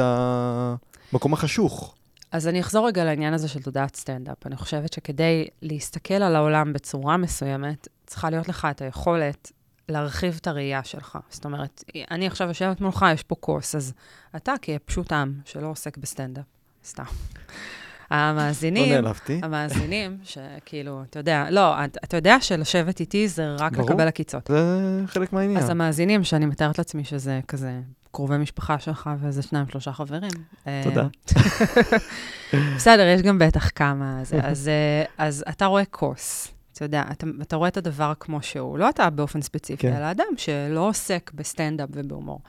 המקום 1.12 1.34
החשוך. 1.34 1.96
אז 2.36 2.48
אני 2.48 2.60
אחזור 2.60 2.88
רגע 2.88 3.04
לעניין 3.04 3.34
הזה 3.34 3.48
של 3.48 3.62
תודעת 3.62 3.96
סטנדאפ. 3.96 4.48
אני 4.48 4.56
חושבת 4.56 4.94
שכדי 4.94 5.48
להסתכל 5.62 6.14
על 6.14 6.36
העולם 6.36 6.74
בצורה 6.74 7.18
מסוימת, 7.18 7.88
צריכה 8.06 8.30
להיות 8.30 8.50
לך 8.50 8.68
את 8.72 8.82
היכולת 8.82 9.52
להרחיב 9.90 10.38
את 10.42 10.48
הראייה 10.48 10.84
שלך. 10.84 11.18
זאת 11.30 11.46
אומרת, 11.46 11.84
אני 12.12 12.28
עכשיו 12.28 12.48
יושבת 12.48 12.82
מולך, 12.82 13.06
יש 13.14 13.24
פה 13.24 13.36
כוס, 13.36 13.76
אז 13.76 13.94
אתה 14.36 14.54
כפשוט 14.62 15.12
עם 15.12 15.34
שלא 15.46 15.68
עוסק 15.68 15.98
בסטנדאפ, 15.98 16.46
סתם. 16.86 17.04
לא 17.04 18.18
המאזינים, 18.18 18.94
נעלבתי. 18.94 19.40
המאזינים, 19.44 20.18
שכאילו, 20.24 21.04
אתה 21.04 21.20
יודע, 21.20 21.46
לא, 21.50 21.86
אתה, 21.86 22.00
אתה 22.04 22.18
יודע 22.18 22.38
שלשבת 22.42 23.00
איתי 23.00 23.28
זה 23.28 23.56
רק 23.60 23.74
ברור. 23.74 23.90
לקבל 23.90 24.08
עקיצות. 24.08 24.48
זה 24.48 25.02
חלק 25.08 25.34
מהעניין. 25.34 25.58
אז 25.58 25.70
המאזינים, 25.70 26.24
שאני 26.24 26.46
מתארת 26.46 26.78
לעצמי 26.78 27.04
שזה 27.04 27.40
כזה 27.48 27.80
קרובי 28.16 28.38
משפחה 28.38 28.80
שלך 28.80 29.10
ואיזה 29.20 29.42
שניים, 29.42 29.68
שלושה 29.68 29.94
חברים. 29.94 30.32
אה, 30.68 30.82
תודה. 30.84 31.08
בסדר, 32.76 33.04
יש 33.16 33.22
גם 33.22 33.40
בטח 33.40 33.70
כמה. 33.76 34.20
זה, 34.24 34.40
אז, 34.44 34.68
אה, 34.68 35.04
אז 35.18 35.44
אתה 35.50 35.66
רואה 35.66 35.86
כוס, 35.86 36.48
אתה 36.74 36.86
יודע, 36.86 37.04
אתה, 37.12 37.28
אתה 37.42 37.56
רואה 37.56 37.68
את 37.68 37.78
הדבר 37.78 38.14
כמו 38.20 38.42
שהוא. 38.42 38.78
לא 38.78 38.90
אתה 38.90 39.10
באופן 39.10 39.42
ספציפי, 39.42 39.82
כן. 39.82 39.96
אלא 39.96 40.12
אדם 40.12 40.26
שלא 40.38 40.90
עוסק 40.90 41.32
בסטנדאפ 41.36 41.90
ובהומור. 41.94 42.40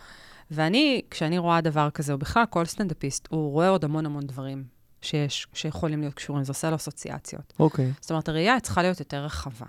ואני, 0.51 1.03
כשאני 1.11 1.39
רואה 1.39 1.61
דבר 1.61 1.91
כזה, 1.91 2.13
או 2.13 2.19
בכלל 2.19 2.45
כל 2.51 2.65
סטנדאפיסט, 2.65 3.29
הוא 3.31 3.53
רואה 3.53 3.69
עוד 3.69 3.85
המון 3.85 4.07
המון 4.07 4.27
דברים 4.27 4.65
שיש, 5.03 5.47
שיכולים 5.53 6.01
להיות 6.01 6.15
קשורים, 6.15 6.45
זה 6.45 6.51
עושה 6.51 6.71
לו 6.71 6.77
אסוציאציות. 6.77 7.53
אוקיי. 7.59 7.93
זאת 8.01 8.11
אומרת, 8.11 8.29
הראייה 8.29 8.61
צריכה 8.61 8.83
להיות 8.83 9.01
יותר 9.01 9.25
רחבה. 9.25 9.67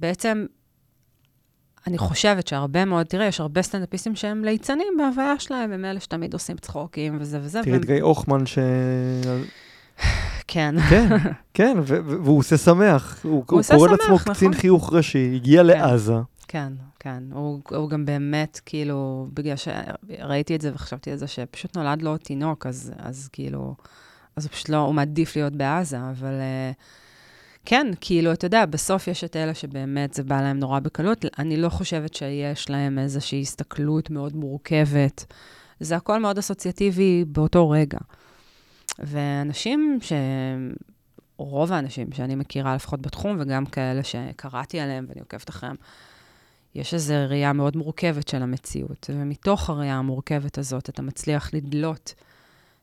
ובעצם, 0.00 0.46
אני 1.88 1.98
חושבת 1.98 2.46
שהרבה 2.46 2.84
מאוד, 2.84 3.06
תראה, 3.06 3.26
יש 3.26 3.40
הרבה 3.40 3.62
סטנדאפיסטים 3.62 4.16
שהם 4.16 4.44
ליצנים 4.44 4.92
בהוויה 4.98 5.38
שלהם, 5.38 5.72
הם 5.72 5.84
אלה 5.84 6.00
שתמיד 6.00 6.32
עושים 6.32 6.56
צחוקים 6.56 7.18
וזה 7.20 7.38
וזה. 7.42 7.60
תראי 7.62 7.76
את 7.76 7.84
גיא 7.84 8.02
הוחמן 8.02 8.46
ש... 8.46 8.58
כן. 10.48 10.74
כן, 10.90 11.08
כן, 11.54 11.76
והוא 11.84 12.38
עושה 12.38 12.56
שמח. 12.56 13.20
הוא 13.22 13.44
קורא 13.44 13.62
לעצמו 13.88 14.14
נכון. 14.14 14.34
קצין 14.34 14.54
חיוך 14.54 14.92
ראשי, 14.92 15.32
הגיע 15.34 15.62
לעזה. 15.62 16.14
כן, 16.48 16.72
כן. 16.98 17.22
הוא, 17.32 17.60
הוא 17.70 17.90
גם 17.90 18.04
באמת, 18.04 18.60
כאילו, 18.66 19.28
בגלל 19.34 19.56
שראיתי 19.56 20.56
את 20.56 20.60
זה 20.60 20.70
וחשבתי 20.74 21.10
על 21.10 21.16
זה, 21.16 21.26
שפשוט 21.26 21.76
נולד 21.76 22.02
לו 22.02 22.16
תינוק, 22.16 22.66
אז, 22.66 22.92
אז 22.98 23.28
כאילו, 23.32 23.74
אז 24.36 24.44
הוא 24.44 24.52
פשוט 24.52 24.68
לא, 24.68 24.76
הוא 24.76 24.94
מעדיף 24.94 25.36
להיות 25.36 25.52
בעזה, 25.52 25.98
אבל 26.10 26.32
uh, 26.32 26.82
כן, 27.70 27.86
כאילו, 28.00 28.32
אתה 28.32 28.46
יודע, 28.46 28.66
בסוף 28.66 29.08
יש 29.08 29.24
את 29.24 29.36
אלה 29.36 29.54
שבאמת 29.54 30.14
זה 30.14 30.22
בא 30.22 30.40
להם 30.40 30.58
נורא 30.58 30.80
בקלות. 30.80 31.24
אני 31.38 31.56
לא 31.56 31.68
חושבת 31.68 32.14
שיש 32.14 32.70
להם 32.70 32.98
איזושהי 32.98 33.40
הסתכלות 33.40 34.10
מאוד 34.10 34.36
מורכבת. 34.36 35.24
זה 35.80 35.96
הכל 35.96 36.20
מאוד 36.20 36.38
אסוציאטיבי 36.38 37.24
באותו 37.24 37.70
רגע. 37.70 37.98
ואנשים 38.98 39.98
ש... 40.00 40.12
רוב 41.36 41.72
האנשים 41.72 42.12
שאני 42.12 42.34
מכירה, 42.34 42.74
לפחות 42.74 43.02
בתחום, 43.02 43.36
וגם 43.40 43.66
כאלה 43.66 44.02
שקראתי 44.02 44.80
עליהם 44.80 45.06
ואני 45.08 45.20
עוקבת 45.20 45.50
אחריהם, 45.50 45.76
יש 46.74 46.94
איזו 46.94 47.14
ראייה 47.28 47.52
מאוד 47.52 47.76
מורכבת 47.76 48.28
של 48.28 48.42
המציאות, 48.42 49.10
ומתוך 49.14 49.70
הראייה 49.70 49.94
המורכבת 49.94 50.58
הזאת 50.58 50.88
אתה 50.88 51.02
מצליח 51.02 51.54
לדלות 51.54 52.14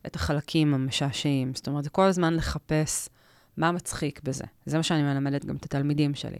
את 0.05 0.15
החלקים 0.15 0.73
המשעשעים. 0.73 1.51
זאת 1.55 1.67
אומרת, 1.67 1.83
זה 1.83 1.89
כל 1.89 2.05
הזמן 2.05 2.33
לחפש 2.33 3.09
מה 3.57 3.71
מצחיק 3.71 4.19
בזה? 4.23 4.43
זה 4.65 4.77
מה 4.77 4.83
שאני 4.83 5.03
מלמדת 5.03 5.45
גם 5.45 5.55
את 5.55 5.65
התלמידים 5.65 6.15
שלי. 6.15 6.37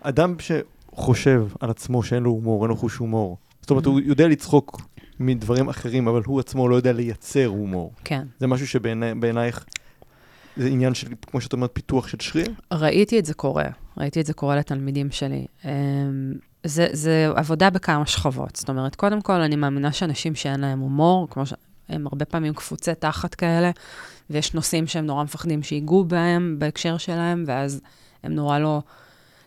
אדם 0.00 0.34
שחושב 0.38 1.48
על 1.60 1.70
עצמו 1.70 2.02
שאין 2.02 2.22
לו 2.22 2.30
הומור, 2.30 2.62
אין 2.62 2.68
לו 2.68 2.76
חוש 2.76 2.96
הומור, 2.96 3.36
זאת 3.60 3.70
אומרת, 3.70 3.84
Mhm. 3.84 3.88
הוא 3.88 4.00
יודע 4.04 4.28
לצחוק 4.28 4.80
מדברים 5.20 5.68
אחרים, 5.68 6.08
אבל 6.08 6.22
הוא 6.26 6.40
עצמו 6.40 6.68
לא 6.68 6.76
יודע 6.76 6.92
לייצר 6.92 7.46
הומור. 7.46 7.92
כן. 8.04 8.26
זה 8.38 8.46
משהו 8.46 8.66
שבעינייך, 8.66 9.64
זה 10.56 10.68
עניין 10.68 10.94
של, 10.94 11.06
כמו 11.26 11.40
שאת 11.40 11.52
אומרת, 11.52 11.70
פיתוח 11.72 12.08
של 12.08 12.16
שריר? 12.20 12.46
ראיתי 12.72 13.18
את 13.18 13.24
זה 13.24 13.34
קורה, 13.34 13.64
ראיתי 13.96 14.20
את 14.20 14.26
זה 14.26 14.32
קורה 14.32 14.56
לתלמידים 14.56 15.10
שלי. 15.10 15.46
אמ, 15.64 15.70
זה, 16.64 16.86
זה 16.92 17.28
עבודה 17.36 17.70
בכמה 17.70 18.06
שכבות. 18.06 18.56
זאת 18.56 18.68
אומרת, 18.68 18.94
קודם 18.96 19.20
כל, 19.22 19.40
אני 19.40 19.56
מאמינה 19.56 19.92
שאנשים 19.92 20.34
שאין 20.34 20.60
להם 20.60 20.78
הומור, 20.78 21.28
כמו 21.30 21.42
שהם 21.88 22.06
הרבה 22.06 22.24
פעמים 22.24 22.54
קפוצי 22.54 22.94
תחת 22.94 23.34
כאלה, 23.34 23.70
ויש 24.30 24.54
נושאים 24.54 24.86
שהם 24.86 25.06
נורא 25.06 25.24
מפחדים 25.24 25.62
שיגעו 25.62 26.04
בהם 26.04 26.56
בהקשר 26.58 26.96
שלהם, 26.96 27.44
ואז 27.46 27.80
הם 28.22 28.34
נורא 28.34 28.58
לא, 28.58 28.82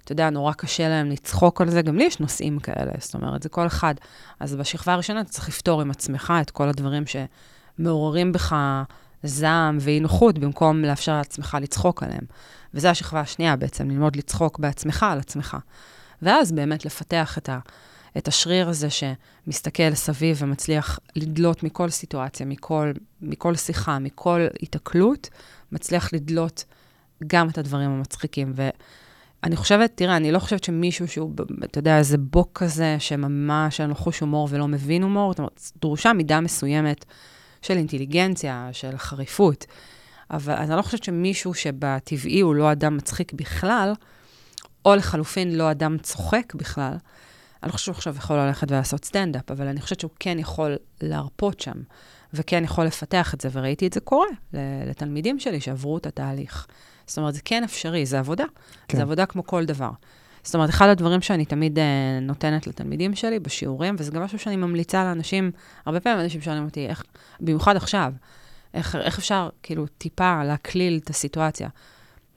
אתה 0.03 0.11
יודע, 0.11 0.29
נורא 0.29 0.53
קשה 0.53 0.89
להם 0.89 1.09
לצחוק 1.09 1.61
על 1.61 1.69
זה. 1.69 1.81
גם 1.81 1.97
לי 1.97 2.03
יש 2.03 2.19
נושאים 2.19 2.59
כאלה, 2.59 2.91
זאת 2.99 3.13
אומרת, 3.13 3.43
זה 3.43 3.49
כל 3.49 3.67
אחד. 3.67 3.95
אז 4.39 4.55
בשכבה 4.55 4.93
הראשונה 4.93 5.21
אתה 5.21 5.29
צריך 5.29 5.49
לפתור 5.49 5.81
עם 5.81 5.91
עצמך 5.91 6.33
את 6.41 6.51
כל 6.51 6.69
הדברים 6.69 7.03
שמעוררים 7.77 8.31
בך 8.31 8.55
זעם 9.23 9.77
ואי 9.81 9.99
נוחות, 9.99 10.39
במקום 10.39 10.81
לאפשר 10.81 11.17
לעצמך 11.17 11.57
לצחוק 11.61 12.03
עליהם. 12.03 12.23
וזו 12.73 12.87
השכבה 12.87 13.19
השנייה 13.19 13.55
בעצם, 13.55 13.89
ללמוד 13.89 14.15
לצחוק 14.15 14.59
בעצמך 14.59 15.03
על 15.03 15.19
עצמך. 15.19 15.57
ואז 16.21 16.51
באמת 16.51 16.85
לפתח 16.85 17.37
את, 17.37 17.49
ה, 17.49 17.59
את 18.17 18.27
השריר 18.27 18.69
הזה 18.69 18.87
שמסתכל 18.89 19.93
סביב 19.93 20.37
ומצליח 20.41 20.99
לדלות 21.15 21.63
מכל 21.63 21.89
סיטואציה, 21.89 22.45
מכל, 22.45 22.91
מכל 23.21 23.55
שיחה, 23.55 23.99
מכל 23.99 24.47
היתקלות, 24.61 25.29
מצליח 25.71 26.13
לדלות 26.13 26.65
גם 27.27 27.49
את 27.49 27.57
הדברים 27.57 27.89
המצחיקים. 27.89 28.53
ואני 28.55 29.55
חושבת, 29.55 29.91
תראה, 29.95 30.17
אני 30.17 30.31
לא 30.31 30.39
חושבת 30.39 30.63
שמישהו 30.63 31.07
שהוא, 31.07 31.31
אתה 31.63 31.79
יודע, 31.79 31.97
איזה 31.97 32.17
בוק 32.17 32.49
כזה, 32.53 32.95
שממש 32.99 33.81
אין 33.81 33.89
לו 33.89 33.95
חוש 33.95 34.19
הומור 34.19 34.47
ולא 34.51 34.67
מבין 34.67 35.03
הומור, 35.03 35.31
זאת 35.31 35.39
אומרת, 35.39 35.61
דרושה 35.81 36.13
מידה 36.13 36.39
מסוימת 36.39 37.05
של 37.61 37.77
אינטליגנציה, 37.77 38.69
של 38.71 38.97
חריפות. 38.97 39.65
אבל 40.31 40.53
אני 40.53 40.75
לא 40.77 40.81
חושבת 40.81 41.03
שמישהו 41.03 41.53
שבטבעי 41.53 42.39
הוא 42.39 42.55
לא 42.55 42.71
אדם 42.71 42.97
מצחיק 42.97 43.33
בכלל, 43.33 43.93
או 44.85 44.95
לחלופין 44.95 45.55
לא 45.55 45.71
אדם 45.71 45.97
צוחק 45.97 46.53
בכלל, 46.55 46.93
אני 47.63 47.67
לא 47.69 47.73
חושבת 47.73 47.85
שהוא 47.85 47.93
עכשיו 47.95 48.15
יכול 48.17 48.35
ללכת 48.35 48.71
ולעשות 48.71 49.05
סטנדאפ, 49.05 49.51
אבל 49.51 49.67
אני 49.67 49.81
חושבת 49.81 49.99
שהוא 49.99 50.11
כן 50.19 50.39
יכול 50.39 50.75
להרפות 51.01 51.59
שם, 51.59 51.77
וכן 52.33 52.63
יכול 52.63 52.85
לפתח 52.85 53.33
את 53.33 53.41
זה, 53.41 53.49
וראיתי 53.51 53.87
את 53.87 53.93
זה 53.93 53.99
קורה 53.99 54.27
לתלמידים 54.87 55.39
שלי 55.39 55.61
שעברו 55.61 55.97
את 55.97 56.05
התהליך. 56.05 56.67
זאת 57.07 57.17
אומרת, 57.17 57.33
זה 57.33 57.41
כן 57.45 57.63
אפשרי, 57.63 58.05
זה 58.05 58.19
עבודה. 58.19 58.45
כן. 58.45 58.53
כן. 58.87 58.97
זה 58.97 59.03
עבודה 59.03 59.25
כמו 59.25 59.45
כל 59.45 59.65
דבר. 59.65 59.91
זאת 60.43 60.55
אומרת, 60.55 60.69
אחד 60.69 60.87
הדברים 60.89 61.21
שאני 61.21 61.45
תמיד 61.45 61.77
uh, 61.77 61.81
נותנת 62.21 62.67
לתלמידים 62.67 63.15
שלי 63.15 63.39
בשיעורים, 63.39 63.95
וזה 63.99 64.11
גם 64.11 64.21
משהו 64.21 64.39
שאני 64.39 64.55
ממליצה 64.55 65.03
לאנשים, 65.03 65.51
הרבה 65.85 65.99
פעמים 65.99 66.19
אנשים 66.19 66.41
שואלים 66.41 66.65
אותי, 66.65 66.87
איך, 66.87 67.03
במיוחד 67.39 67.75
עכשיו, 67.75 68.13
איך, 68.73 68.95
איך 68.95 69.17
אפשר 69.17 69.49
כאילו 69.63 69.87
טיפה 69.87 70.43
להקליל 70.43 70.99
את 71.03 71.09
הסיטואציה. 71.09 71.69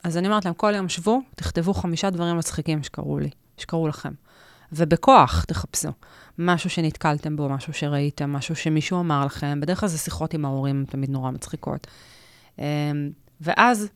אז 0.04 0.16
אני 0.16 0.28
אומרת 0.28 0.44
להם, 0.44 0.54
כל 0.54 0.72
יום 0.76 0.88
שבו, 0.88 1.20
תכתבו 1.36 1.74
חמישה 1.74 2.10
דברים 2.10 2.38
מצחיקים 2.38 2.82
שקרו 2.82 3.18
לי, 3.18 3.30
שקרו 3.58 3.88
לכם. 3.88 4.12
ובכוח 4.72 5.44
תחפשו. 5.44 5.88
משהו 6.38 6.70
שנתקלתם 6.70 7.36
בו, 7.36 7.48
משהו 7.48 7.72
שראיתם, 7.72 8.32
משהו 8.32 8.56
שמישהו 8.56 9.00
אמר 9.00 9.26
לכם. 9.26 9.60
בדרך 9.60 9.80
כלל 9.80 9.88
זה 9.88 9.98
שיחות 9.98 10.34
עם 10.34 10.44
ההורים, 10.44 10.84
תמיד 10.88 11.10
נורא 11.10 11.30
מצחיקות. 11.30 11.86
אמ, 12.58 12.64
ואז, 13.40 13.88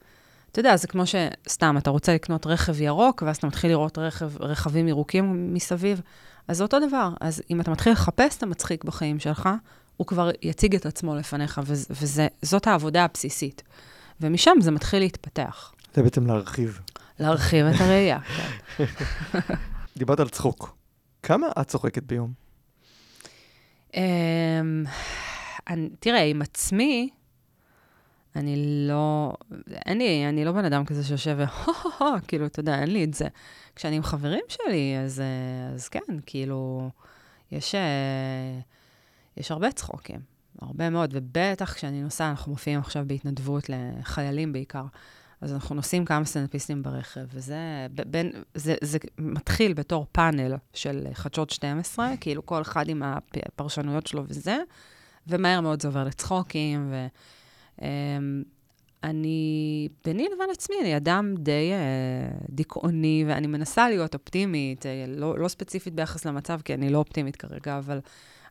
אתה 0.53 0.61
יודע, 0.61 0.77
זה 0.77 0.87
כמו 0.87 1.03
שסתם, 1.07 1.77
אתה 1.79 1.91
רוצה 1.91 2.15
לקנות 2.15 2.47
רכב 2.47 2.81
ירוק, 2.81 3.23
ואז 3.27 3.37
אתה 3.37 3.47
מתחיל 3.47 3.71
לראות 3.71 3.99
רכב, 3.99 4.43
רכבים 4.43 4.89
ירוקים 4.89 5.55
מסביב, 5.55 6.01
אז 6.49 6.57
זה 6.57 6.65
אותו 6.65 6.79
דבר. 6.89 7.11
אז 7.21 7.43
אם 7.51 7.61
אתה 7.61 7.71
מתחיל 7.71 7.93
לחפש 7.93 8.37
את 8.37 8.43
המצחיק 8.43 8.85
בחיים 8.85 9.19
שלך, 9.19 9.49
הוא 9.97 10.07
כבר 10.07 10.31
יציג 10.43 10.75
את 10.75 10.87
עצמו 10.87 11.15
לפניך, 11.15 11.61
וזאת 11.91 12.67
העבודה 12.67 13.05
הבסיסית. 13.05 13.63
ומשם 14.21 14.55
זה 14.61 14.71
מתחיל 14.71 14.99
להתפתח. 14.99 15.73
זה 15.95 16.03
בעצם 16.03 16.27
להרחיב. 16.27 16.81
להרחיב 17.19 17.67
את 17.67 17.81
הראייה, 17.81 18.19
כן. 18.21 18.85
דיברת 19.97 20.21
על 20.21 20.29
צחוק. 20.29 20.77
כמה 21.23 21.47
את 21.61 21.69
צוחקת 21.69 22.03
ביום? 22.03 22.33
אמ, 23.95 24.85
אני- 25.69 25.89
תראה, 26.01 26.23
עם 26.23 26.43
עצמי, 26.43 27.11
אני 28.37 28.55
לא, 28.89 29.33
אין 29.87 29.99
לי, 29.99 30.29
אני 30.29 30.45
לא 30.45 30.53
בן 30.53 30.65
אדם 30.65 30.85
כזה 30.85 31.05
שיושב 31.05 31.37
ו... 31.39 31.45
כאילו, 32.29 32.47
אתה 32.47 32.61
יודע, 32.61 32.81
אין 32.81 32.91
לי 32.91 33.05
את 33.05 33.15
זה. 33.15 33.29
כשאני 33.77 33.97
עם 33.97 34.03
חברים 34.03 34.45
שלי, 34.49 34.97
אז, 35.05 35.21
אה, 35.21 35.75
אז 35.75 35.89
כן, 35.89 36.01
כאילו, 36.27 36.91
יש, 37.53 37.75
אה, 37.75 38.61
יש 39.37 39.51
הרבה 39.51 39.73
צחוקים, 39.73 40.21
הרבה 40.63 40.91
מאוד, 40.91 41.11
ובטח 41.15 41.75
כשאני 41.75 42.03
נוסעה, 42.03 42.31
אנחנו 42.31 42.53
מופיעים 42.53 42.79
עכשיו 42.81 43.05
בהתנדבות 43.07 43.65
לחיילים 43.69 44.53
בעיקר. 44.53 44.85
אז 45.41 45.53
אנחנו 45.53 45.75
נוסעים 45.75 46.05
כמה 46.05 46.25
סטנדאפיסטים 46.25 46.83
ברכב, 46.83 47.25
וזה 47.33 47.87
בין, 48.07 48.31
זה, 48.55 48.75
זה 48.81 48.99
מתחיל 49.19 49.73
בתור 49.73 50.07
פאנל 50.13 50.55
של 50.75 51.07
חדשות 51.13 51.51
12, 51.51 52.11
כאילו 52.21 52.47
כל 52.47 52.63
אחד 52.63 52.89
עם 52.89 53.03
הפרשנויות 53.03 54.07
שלו 54.07 54.25
וזה, 54.29 54.59
ומהר 55.27 55.61
מאוד 55.61 55.83
זה 55.83 55.89
עובר 55.89 56.05
לצחוקים, 56.05 56.93
ואני, 59.03 59.89
ביני 60.05 60.29
לבין 60.35 60.51
עצמי, 60.53 60.77
אני 60.81 60.97
אדם 60.97 61.35
די 61.39 61.73
אה, 61.73 62.39
דיכאוני, 62.51 63.25
ואני 63.29 63.47
מנסה 63.47 63.89
להיות 63.89 64.15
אופטימית, 64.15 64.87
אה, 64.87 65.05
לא, 65.09 65.39
לא 65.39 65.49
ספציפית 65.49 65.95
ביחס 65.95 66.25
למצב, 66.25 66.61
כי 66.65 66.75
אני 66.75 66.91
לא 66.91 66.99
אופטימית 66.99 67.37
כרגע, 67.37 67.79
אבל 67.79 68.01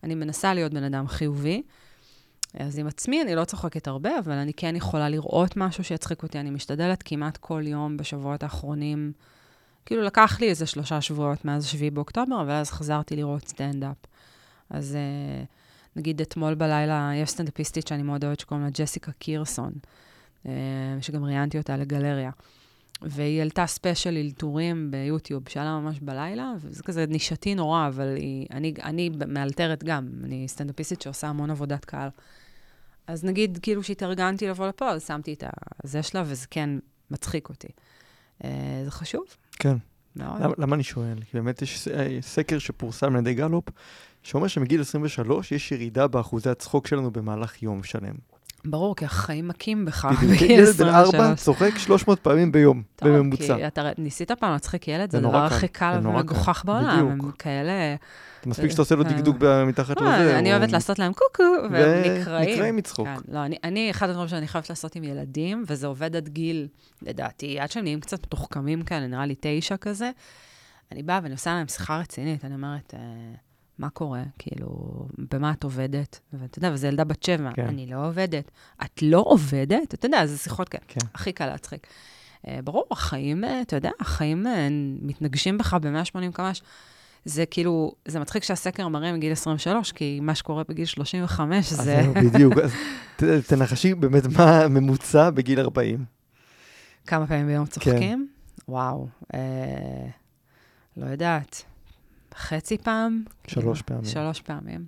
אני 0.03 0.15
מנסה 0.15 0.53
להיות 0.53 0.73
בן 0.73 0.83
אדם 0.83 1.07
חיובי. 1.07 1.61
אז 2.59 2.79
עם 2.79 2.87
עצמי 2.87 3.21
אני 3.21 3.35
לא 3.35 3.45
צוחקת 3.45 3.87
הרבה, 3.87 4.19
אבל 4.19 4.33
אני 4.33 4.53
כן 4.53 4.75
יכולה 4.75 5.09
לראות 5.09 5.57
משהו 5.57 5.83
שיצחיק 5.83 6.23
אותי. 6.23 6.39
אני 6.39 6.49
משתדלת 6.49 7.03
כמעט 7.03 7.37
כל 7.37 7.63
יום 7.65 7.97
בשבועות 7.97 8.43
האחרונים. 8.43 9.11
כאילו, 9.85 10.03
לקח 10.03 10.37
לי 10.41 10.49
איזה 10.49 10.65
שלושה 10.65 11.01
שבועות 11.01 11.45
מאז 11.45 11.65
7 11.65 11.89
באוקטובר, 11.89 12.41
אבל 12.41 12.51
אז 12.51 12.71
חזרתי 12.71 13.15
לראות 13.15 13.47
סטנדאפ. 13.47 13.97
אז 14.69 14.95
אה, 14.95 15.43
נגיד 15.95 16.21
אתמול 16.21 16.55
בלילה, 16.55 17.11
יש 17.15 17.29
סטנדאפיסטית 17.29 17.87
שאני 17.87 18.03
מאוד 18.03 18.23
אוהבת, 18.23 18.39
שקוראים 18.39 18.65
לה 18.65 18.71
ג'סיקה 18.73 19.11
קירסון, 19.11 19.71
אה, 20.45 20.51
שגם 21.01 21.25
ראיינתי 21.25 21.57
אותה 21.57 21.77
לגלריה. 21.77 22.31
והיא 23.01 23.39
העלתה 23.39 23.67
special 23.67 24.17
אלתורים 24.17 24.91
ביוטיוב, 24.91 25.49
שעלה 25.49 25.79
ממש 25.79 25.99
בלילה, 25.99 26.53
וזה 26.61 26.83
כזה 26.83 27.05
נישתי 27.05 27.55
נורא, 27.55 27.87
אבל 27.87 28.15
היא, 28.15 28.47
אני, 28.51 28.73
אני 28.83 29.09
מאלתרת 29.27 29.83
גם, 29.83 30.07
אני 30.23 30.47
סטנדאפיסטית 30.47 31.01
שעושה 31.01 31.27
המון 31.27 31.49
עבודת 31.49 31.85
קהל. 31.85 32.09
אז 33.07 33.23
נגיד, 33.23 33.59
כאילו 33.61 33.83
שהתארגנתי 33.83 34.47
לבוא 34.47 34.67
לפה, 34.67 34.89
אז 34.89 35.07
שמתי 35.07 35.33
את 35.33 35.43
הזה 35.83 36.03
שלה, 36.03 36.23
וזה 36.25 36.47
כן 36.49 36.69
מצחיק 37.11 37.49
אותי. 37.49 37.67
אה, 38.43 38.81
זה 38.85 38.91
חשוב. 38.91 39.23
כן. 39.51 39.77
מאוד. 40.15 40.41
למה, 40.41 40.53
למה 40.57 40.75
אני 40.75 40.83
שואל? 40.83 41.15
כי 41.21 41.37
באמת 41.37 41.61
יש 41.61 41.87
אה, 41.87 42.17
סקר 42.21 42.59
שפורסם 42.59 43.13
על 43.13 43.19
ידי 43.19 43.33
גלופ, 43.33 43.65
שאומר 44.23 44.47
שמגיל 44.47 44.81
23 44.81 45.51
יש 45.51 45.71
ירידה 45.71 46.07
באחוזי 46.07 46.49
הצחוק 46.49 46.87
שלנו 46.87 47.11
במהלך 47.11 47.63
יום 47.63 47.83
שלם. 47.83 48.15
ברור, 48.65 48.95
כי 48.95 49.05
החיים 49.05 49.47
מכים 49.47 49.85
בך 49.85 50.05
בדיוק. 50.05 50.41
ילד 50.41 50.67
בן 50.67 50.87
23. 50.87 51.15
ארבע 51.15 51.35
צוחק 51.35 51.77
300 51.77 52.19
פעמים 52.19 52.51
ביום, 52.51 52.83
טוב, 52.95 53.09
בממוצע. 53.09 53.55
כי 53.55 53.67
אתה 53.67 53.89
ניסית 53.97 54.31
פעם 54.31 54.51
להצחיק 54.51 54.87
ילד, 54.87 55.11
זה 55.11 55.17
הדבר 55.17 55.49
קל, 55.49 55.55
הכי 55.55 55.67
קל. 55.67 55.99
ומגוחך 56.03 56.63
בעולם. 56.65 57.07
הם. 57.11 57.31
כאלה... 57.31 57.95
מספיק 58.45 58.71
שאתה 58.71 58.81
עושה 58.81 58.95
לו 58.95 59.03
אה, 59.05 59.09
דקדוק 59.09 59.35
מתחת 59.67 60.01
לא, 60.01 60.07
לזה. 60.07 60.39
אני 60.39 60.53
או- 60.53 60.57
אוהבת 60.57 60.71
לעשות 60.71 60.99
להם 60.99 61.13
קוקו, 61.13 61.43
והם 61.71 62.19
נקראים. 62.21 62.49
ונקראים 62.49 62.75
מצחוק. 62.75 63.07
כן, 63.07 63.33
לא, 63.33 63.45
אני, 63.45 63.57
אני, 63.63 63.91
אחד 63.91 64.09
הדברים 64.09 64.27
שאני 64.27 64.47
חייבת 64.47 64.69
לעשות 64.69 64.95
עם 64.95 65.03
ילדים, 65.03 65.63
וזה 65.67 65.87
עובד 65.87 66.15
עד 66.15 66.29
גיל, 66.29 66.67
לדעתי, 67.01 67.59
עד 67.59 67.71
שהם 67.71 67.83
נהיים 67.83 67.99
קצת 67.99 68.23
מתוחכמים 68.25 68.81
כאלה, 68.83 69.07
נראה 69.07 69.25
לי 69.25 69.35
תשע 69.39 69.77
כזה, 69.77 70.11
אני 70.91 71.03
באה 71.03 71.19
ואני 71.23 71.33
עושה 71.33 71.53
להם 71.53 71.67
שיחה 71.67 71.99
רצינית, 71.99 72.45
אני 72.45 72.55
אומרת, 72.55 72.93
אה, 72.93 72.99
מה 73.79 73.89
קורה? 73.89 74.23
כאילו, 74.39 74.67
במה 75.31 75.51
את 75.51 75.63
עובדת? 75.63 76.19
ואתה 76.33 76.59
יודע, 76.59 76.69
וזו 76.73 76.87
ילדה 76.87 77.03
בת 77.03 77.23
שבע, 77.23 77.49
כן. 77.53 77.67
אני 77.67 77.87
לא 77.87 78.07
עובדת. 78.07 78.51
את 78.85 78.99
לא 79.01 79.23
עובדת? 79.27 79.93
אתה 79.93 80.05
יודע, 80.05 80.25
זה 80.25 80.37
שיחות 80.37 80.69
כאלה. 80.69 80.83
כן. 80.87 80.99
הכי 81.13 81.31
קל 81.33 81.45
להצחיק. 81.45 81.87
אה, 82.47 82.59
ברור, 82.63 82.85
החיים, 82.91 83.43
אה, 83.43 83.61
אתה 83.61 83.75
יודע, 83.75 83.89
החיים 83.99 84.47
אה, 84.47 84.67
מתנגשים 85.01 85.57
בך 85.57 85.73
ב-180 85.73 86.31
קמ"ש. 86.33 86.61
זה 87.25 87.45
כאילו, 87.45 87.95
זה 88.07 88.19
מצחיק 88.19 88.43
שהסקר 88.43 88.87
מראה 88.87 89.13
מגיל 89.13 89.31
23, 89.31 89.91
כי 89.91 90.19
מה 90.21 90.35
שקורה 90.35 90.63
בגיל 90.69 90.85
35 90.85 91.73
אז 91.73 91.77
זה... 91.77 92.01
בדיוק. 92.15 92.53
אז 92.57 92.71
ת- 93.15 93.23
תנחשי 93.47 93.93
באמת 93.95 94.23
מה 94.37 94.61
הממוצע 94.61 95.29
בגיל 95.29 95.59
40. 95.59 96.05
כמה 97.07 97.27
פעמים 97.27 97.41
כן. 97.45 97.47
ביום 97.51 97.65
צוחקים? 97.65 98.27
וואו, 98.67 99.07
אה, 99.33 99.39
לא 100.97 101.05
יודעת, 101.05 101.63
חצי 102.37 102.77
פעם? 102.77 103.23
שלוש 103.47 103.81
כאילו, 103.81 103.85
פעמים. 103.85 104.11
שלוש 104.11 104.41
פעמים. 104.41 104.85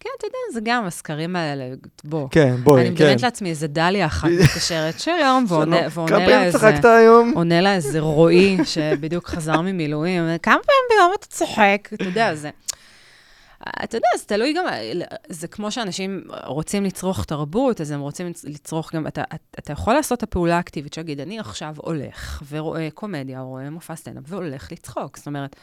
כן, 0.00 0.10
אתה 0.18 0.26
יודע, 0.26 0.38
זה 0.52 0.60
גם 0.64 0.86
הסקרים 0.86 1.36
האלה, 1.36 1.74
בוא. 2.04 2.28
כן, 2.30 2.56
בואי, 2.62 2.80
כן. 2.80 2.86
אני 2.86 2.94
מדמיינת 2.94 3.22
לעצמי 3.22 3.50
איזה 3.50 3.66
דליה 3.66 4.06
אחת 4.06 4.28
מתקשרת, 4.42 5.00
שלום, 5.00 5.44
ועונה 5.48 5.90
כמה 5.90 6.04
לה 6.04 6.26
פעמים 6.26 6.30
איזה... 6.30 6.58
צחקת 6.58 6.84
היום? 6.84 7.32
עונה 7.34 7.60
לה 7.60 7.74
איזה 7.74 8.00
רועי 8.00 8.58
שבדיוק 8.64 9.26
חזר 9.26 9.60
ממילואים, 9.60 10.22
כמה 10.42 10.54
פעמים 10.54 10.84
ביום 10.90 11.12
אתה 11.18 11.26
צוחק? 11.26 11.88
אתה 11.94 12.04
יודע, 12.04 12.34
זה... 12.34 12.50
אתה 13.84 13.96
יודע, 13.96 14.08
זה 14.18 14.24
תלוי 14.24 14.52
גם, 14.52 14.64
זה 15.28 15.48
כמו 15.48 15.70
שאנשים 15.70 16.24
רוצים 16.44 16.84
לצרוך 16.84 17.24
תרבות, 17.24 17.80
אז 17.80 17.90
הם 17.90 18.00
רוצים 18.00 18.32
לצרוך 18.44 18.94
גם, 18.94 19.06
אתה, 19.06 19.22
אתה 19.58 19.72
יכול 19.72 19.94
לעשות 19.94 20.18
את 20.18 20.22
הפעולה 20.22 20.56
האקטיבית, 20.56 20.94
שיגיד, 20.94 21.20
אני 21.20 21.38
עכשיו 21.38 21.74
הולך 21.76 22.42
ורואה 22.48 22.88
קומדיה, 22.94 23.40
או 23.40 23.48
רואה 23.48 23.70
מופע 23.70 23.96
סטנדאפ, 23.96 24.24
והולך 24.26 24.72
לצחוק. 24.72 25.16
זאת 25.16 25.26
אומרת, 25.26 25.56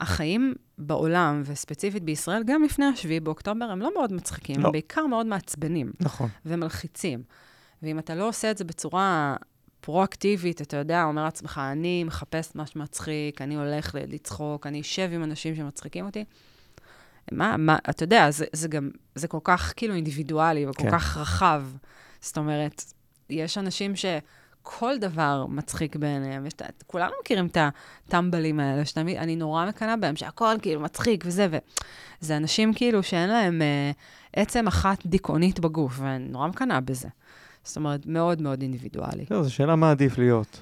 החיים 0.00 0.54
בעולם, 0.78 1.42
וספציפית 1.44 2.02
בישראל, 2.02 2.42
גם 2.46 2.62
לפני 2.62 2.84
השביעי 2.84 3.20
באוקטובר, 3.20 3.64
הם 3.64 3.80
לא 3.80 3.94
מאוד 3.94 4.12
מצחיקים, 4.12 4.60
לא. 4.60 4.66
הם 4.66 4.72
בעיקר 4.72 5.06
מאוד 5.06 5.26
מעצבנים 5.26 5.92
נכון. 6.00 6.28
ומלחיצים. 6.46 7.22
ואם 7.82 7.98
אתה 7.98 8.14
לא 8.14 8.28
עושה 8.28 8.50
את 8.50 8.58
זה 8.58 8.64
בצורה 8.64 9.36
פרואקטיבית, 9.80 10.62
אתה 10.62 10.76
יודע, 10.76 11.04
אומר 11.04 11.24
לעצמך, 11.24 11.60
אני 11.72 12.04
מחפש 12.04 12.56
מה 12.56 12.66
שמצחיק, 12.66 13.42
אני 13.42 13.54
הולך 13.54 13.94
לצחוק, 14.08 14.66
אני 14.66 14.80
אשב 14.80 15.10
עם 15.12 15.24
אנשים 15.24 15.56
שמצחיקים 15.56 16.06
אותי. 16.06 16.24
מה, 17.32 17.56
מה, 17.56 17.78
אתה 17.90 18.02
יודע, 18.02 18.30
זה, 18.30 18.44
זה 18.52 18.68
גם, 18.68 18.90
זה 19.14 19.28
כל 19.28 19.38
כך 19.44 19.72
כאילו 19.76 19.94
אינדיבידואלי 19.94 20.66
וכל 20.66 20.82
כן. 20.82 20.90
כך 20.90 21.16
רחב. 21.16 21.64
זאת 22.20 22.38
אומרת, 22.38 22.84
יש 23.30 23.58
אנשים 23.58 23.96
שכל 24.68 24.98
דבר 24.98 25.46
מצחיק 25.48 25.96
בעיניהם. 25.96 26.46
יש, 26.46 26.52
כולנו 26.86 27.12
מכירים 27.22 27.46
את 27.46 27.56
הטמבלים 28.06 28.60
האלה, 28.60 28.84
שתמיד, 28.84 29.16
אני 29.16 29.36
נורא 29.36 29.66
מקנאה 29.66 29.96
בהם, 29.96 30.16
שהכל 30.16 30.54
כאילו 30.62 30.80
מצחיק 30.80 31.24
וזה, 31.26 31.48
וזה 32.22 32.36
אנשים 32.36 32.74
כאילו 32.74 33.02
שאין 33.02 33.30
להם 33.30 33.62
אה, 33.62 33.90
עצם 34.32 34.66
אחת 34.66 35.06
דיכאונית 35.06 35.60
בגוף, 35.60 35.92
ואני 36.00 36.28
נורא 36.28 36.48
מקנאה 36.48 36.80
בזה. 36.80 37.08
זאת 37.64 37.76
אומרת, 37.76 38.06
מאוד 38.06 38.42
מאוד 38.42 38.62
אינדיבידואלי. 38.62 39.24
זהו, 39.28 39.42
זו 39.42 39.54
שאלה 39.54 39.76
מה 39.76 39.90
עדיף 39.90 40.18
להיות. 40.18 40.60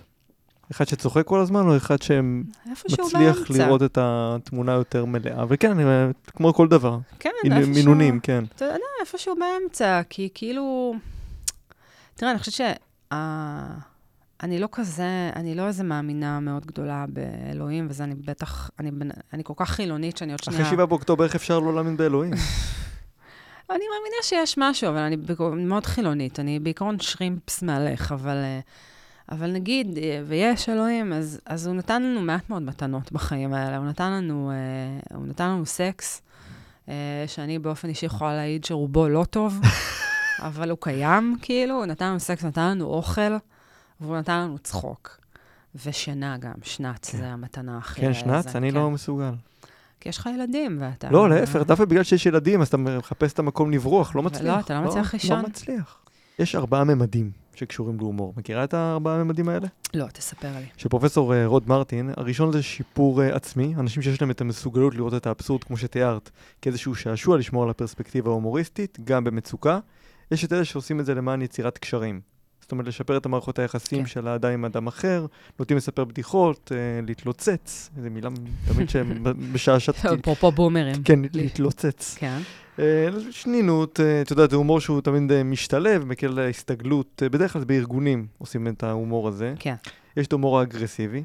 אחד 0.71 0.89
שצוחק 0.89 1.27
כל 1.27 1.41
הזמן, 1.41 1.69
או 1.69 1.77
אחד 1.77 2.03
שמצליח. 2.03 3.51
לראות 3.51 3.83
את 3.83 3.99
התמונה 4.01 4.73
יותר 4.73 5.05
מלאה. 5.05 5.45
וכן, 5.49 5.71
אני, 5.71 6.13
כמו 6.27 6.55
כל 6.55 6.69
דבר. 6.69 6.99
כן, 7.19 7.31
איפשהו... 7.45 7.75
מינונים, 7.75 8.21
כן. 8.21 8.45
אתה 8.55 8.65
יודע, 8.65 8.77
איפשהו 9.01 9.35
באמצע, 9.39 10.01
כי 10.11 10.29
כאילו... 10.35 10.95
תראה, 12.15 12.31
אני 12.31 12.39
חושבת 12.39 12.55
ש... 12.55 12.61
אני 14.43 14.59
לא 14.59 14.69
כזה, 14.73 15.31
אני 15.37 15.55
לא 15.55 15.67
איזה 15.67 15.85
מאמינה 15.85 16.41
מאוד 16.41 16.67
גדולה 16.67 17.05
באלוהים, 17.09 17.87
וזה 17.91 18.05
אני 18.05 18.15
בטח, 18.15 18.71
אני, 18.81 18.91
אני 19.33 19.43
כל 19.45 19.53
כך 19.57 19.71
חילונית 19.71 20.17
שאני 20.17 20.33
עוד 20.33 20.43
שנייה... 20.43 20.61
אחרי 20.63 20.71
שבעה 20.73 20.87
באוקטובר, 20.87 21.25
איך 21.25 21.35
אפשר 21.35 21.59
לא 21.59 21.75
להאמין 21.75 21.97
באלוהים? 21.97 22.33
אני 23.71 23.85
מאמינה 23.95 24.17
שיש 24.23 24.55
משהו, 24.59 24.89
אבל 24.89 24.99
אני 24.99 25.17
בעיקר- 25.17 25.51
מאוד 25.51 25.87
חילונית. 25.87 26.41
אני 26.41 26.59
בעיקרון 26.59 26.97
שרימפס 27.01 27.63
מהלך, 27.63 28.13
אבל, 28.13 28.37
אה, 28.37 28.61
אבל 29.33 29.53
נגיד, 29.53 29.99
אה, 29.99 30.23
ויש 30.27 30.69
אלוהים, 30.69 31.13
אז, 31.13 31.41
אז 31.47 31.67
הוא 31.67 31.75
נתן 31.75 32.03
לנו 32.03 32.21
מעט 32.21 32.51
מאוד 32.51 32.63
מתנות 32.63 33.13
בחיים 33.13 33.55
האלה. 33.55 33.77
הוא 33.77 33.87
נתן 33.87 34.13
לנו, 34.13 34.51
אה, 34.51 35.17
הוא 35.17 35.27
נתן 35.27 35.49
לנו 35.49 35.67
סקס, 35.67 36.23
שאני 37.27 37.59
באופן 37.59 37.89
אישי 37.89 38.07
יכולה 38.07 38.35
להעיד 38.37 38.65
שרובו 38.65 39.09
לא 39.09 39.25
טוב, 39.31 39.61
אבל 40.49 40.71
הוא 40.71 40.79
קיים, 40.81 41.37
כאילו. 41.43 41.75
הוא 41.75 41.87
נתן 41.87 42.07
לנו 42.07 42.21
סקס, 42.21 42.45
נתן 42.45 42.71
לנו 42.71 42.85
אוכל, 42.85 43.37
והוא 44.01 44.17
נתן 44.17 44.39
לנו 44.39 44.59
צחוק. 44.59 45.19
ושינה 45.85 46.37
גם, 46.39 46.55
שנץ, 46.63 47.11
כן. 47.11 47.19
זה 47.19 47.27
המתנה 47.27 47.79
הכי... 47.79 48.01
כן, 48.01 48.15
שנץ? 48.15 48.53
זה, 48.53 48.59
אני 48.59 48.71
כן. 48.71 48.77
לא 48.77 48.91
מסוגל. 48.91 49.33
כי 50.01 50.09
יש 50.09 50.19
לך 50.19 50.29
ילדים, 50.35 50.79
ואתה... 50.81 51.11
לא, 51.11 51.29
להפך, 51.29 51.57
דווקא 51.57 51.85
בגלל 51.85 52.03
שיש 52.03 52.27
ילדים, 52.27 52.61
אז 52.61 52.69
אתה 52.69 52.77
מחפש 52.77 53.33
את 53.33 53.39
המקום 53.39 53.71
לברוח, 53.71 54.17
לא 54.17 54.21
אבל 54.21 54.31
מצליח. 54.31 54.55
לא, 54.55 54.61
אתה 54.61 54.81
לא 54.81 54.89
מצליח 54.89 55.13
לישון. 55.13 55.41
לא 55.41 55.49
מצליח. 55.49 55.99
יש 56.39 56.55
ארבעה 56.55 56.85
ממדים 56.85 57.31
שקשורים 57.55 57.99
להומור. 57.99 58.35
מכירה 58.37 58.65
את 58.65 58.75
הארבעה 58.75 59.25
ממדים 59.25 59.49
האלה? 59.49 59.69
לא, 59.95 60.07
תספר 60.07 60.49
לי. 60.59 60.67
של 60.77 60.89
פרופסור 60.89 61.35
אה, 61.35 61.47
רוד 61.47 61.69
מרטין, 61.69 62.11
הראשון 62.17 62.53
זה 62.53 62.63
שיפור 62.63 63.23
אה, 63.23 63.37
עצמי, 63.37 63.75
אנשים 63.79 64.03
שיש 64.03 64.21
להם 64.21 64.31
את 64.31 64.41
המסוגלות 64.41 64.95
לראות 64.95 65.15
את 65.15 65.27
האבסורד, 65.27 65.65
כמו 65.65 65.77
שתיארת, 65.77 66.31
כאיזשהו 66.63 66.95
שעשוע 66.95 67.39
לשמור 67.39 67.63
על 67.63 67.71
הפרספקטיבה 67.71 68.31
ההומוריסטית, 68.31 68.99
גם 69.05 69.25
במצוקה. 69.25 69.79
יש 70.31 70.45
את 70.45 70.53
אלה 70.53 70.65
שעושים 70.65 71.01
את 71.01 71.07
זה 71.07 71.15
למען 71.15 71.43
יצירת 71.43 71.79
קשרים. 71.79 72.21
זאת 72.67 72.73
אומרת, 72.73 72.87
לשפר 72.87 73.17
את 73.17 73.27
המערכות 73.27 73.59
היחסים 73.59 74.01
כן. 74.01 74.07
של 74.07 74.29
האדם 74.29 74.53
עם 74.53 74.65
אדם 74.65 74.87
אחר, 74.87 75.27
נוטים 75.59 75.77
לספר 75.77 76.05
בדיחות, 76.05 76.73
אה, 76.75 77.01
להתלוצץ, 77.07 77.91
איזו 77.97 78.11
מילה 78.11 78.31
תמיד 78.69 78.89
שמשעשעתי. 78.89 80.09
אפרופו 80.21 80.53
בומרים. 80.53 81.03
כן, 81.05 81.19
להתלוצץ. 81.33 82.17
כן. 82.19 82.39
אה, 82.79 83.09
שנינות, 83.31 84.01
אה, 84.01 84.23
את 84.23 84.31
יודעת, 84.31 84.51
זה 84.51 84.57
הומור 84.57 84.81
שהוא 84.81 85.01
תמיד 85.01 85.33
אה, 85.33 85.43
משתלב, 85.43 86.05
מקל 86.05 86.39
ההסתגלות, 86.39 87.23
אה, 87.23 87.29
בדרך 87.29 87.53
כלל 87.53 87.61
זה 87.61 87.67
בארגונים 87.67 88.27
עושים 88.39 88.69
את 88.69 88.83
ההומור 88.83 89.29
הזה. 89.29 89.55
כן. 89.59 89.75
יש 90.17 90.27
את 90.27 90.33
ההומור 90.33 90.59
האגרסיבי, 90.59 91.25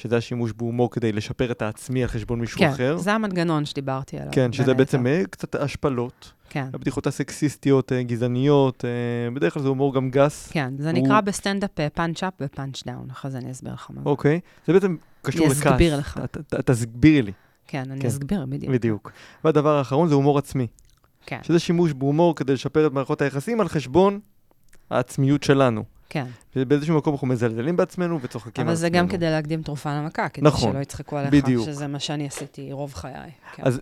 שזה 0.00 0.16
השימוש 0.16 0.52
בהומור 0.52 0.90
כדי 0.90 1.12
לשפר 1.12 1.50
את 1.50 1.62
העצמי 1.62 2.02
על 2.02 2.08
חשבון 2.08 2.40
מישהו 2.40 2.58
כן, 2.58 2.68
אחר. 2.68 2.96
זה 2.96 3.12
המנגנון 3.12 3.64
שדיברתי 3.64 4.16
עליו. 4.18 4.32
כן, 4.32 4.52
שזה 4.52 4.74
בעצם 4.74 5.06
היתר. 5.06 5.20
אה, 5.20 5.26
קצת 5.26 5.54
השפלות, 5.54 6.32
כן, 6.50 6.66
הבדיחות 6.74 7.06
הסקסיסטיות, 7.06 7.92
אה, 7.92 8.02
גזעניות, 8.02 8.84
אה, 8.84 8.90
בדרך 9.34 9.54
כלל 9.54 9.62
זה 9.62 9.68
הומור 9.68 9.94
גם 9.94 10.10
גס, 10.10 10.48
כן, 10.52 10.74
זה 10.78 10.90
הוא- 10.90 10.98
נקרא 10.98 11.20
בסטנדאפ 11.20 11.70
punch 11.94 12.21
up 12.21 12.32
ו 12.40 12.47
punch 12.47 12.82
down, 12.86 13.06
אחרי 13.10 13.30
זה 13.30 13.38
אני 13.38 13.50
אסביר 13.50 13.72
לך 13.72 13.86
מה 13.90 14.02
זה. 14.02 14.08
אוקיי? 14.08 14.40
זה 14.66 14.72
בעצם 14.72 14.96
קשור 15.22 15.46
אני 15.46 15.54
לכעס. 15.54 15.66
אסביר 15.72 15.96
לך. 15.98 16.18
ת- 16.18 16.36
ת- 16.36 16.54
ת- 16.54 16.70
תסבירי 16.70 17.22
לי, 17.22 17.32
כן, 17.66 17.84
אני 17.90 18.00
כן. 18.00 18.06
אסביר, 18.08 18.46
בדיוק. 18.46 18.72
בדיוק. 18.72 19.12
והדבר 19.44 19.76
האחרון 19.76 20.08
זה 20.08 20.14
הומור 20.14 20.38
עצמי, 20.38 20.66
כן, 21.26 21.38
שזה 21.42 21.58
שימוש 21.58 21.92
בהומור 21.92 22.36
כדי 22.36 22.52
לשפר 22.52 22.86
את 22.86 22.92
מערכות 22.92 23.22
היחסים 23.22 23.60
על 23.60 23.68
חשבון 23.68 24.20
העצמיות 24.90 25.42
שלנו. 25.42 25.84
כן. 26.10 26.26
ובאיזשהו 26.56 26.96
מקום 26.96 27.14
אנחנו 27.14 27.26
מזלזלים 27.26 27.76
בעצמנו 27.76 28.20
וצוחקים 28.22 28.62
על 28.62 28.68
אבל 28.68 28.72
עצמנו. 28.72 28.90
זה 28.90 28.98
גם 28.98 29.08
כדי 29.08 29.30
להקדים 29.30 29.62
תרופה 29.62 29.94
למכה, 29.94 30.28
כדי 30.28 30.46
נכון, 30.46 30.72
שלא 30.72 30.78
יצחקו 30.78 31.16
עליך, 31.16 31.32
בדיוק. 31.32 31.66
שזה 31.66 31.86
מה 31.86 31.98
שאני 31.98 32.26
עשיתי 32.26 32.72
רוב 32.72 32.94
חיי. 32.94 33.30
כן. 33.54 33.62
אז 33.66 33.80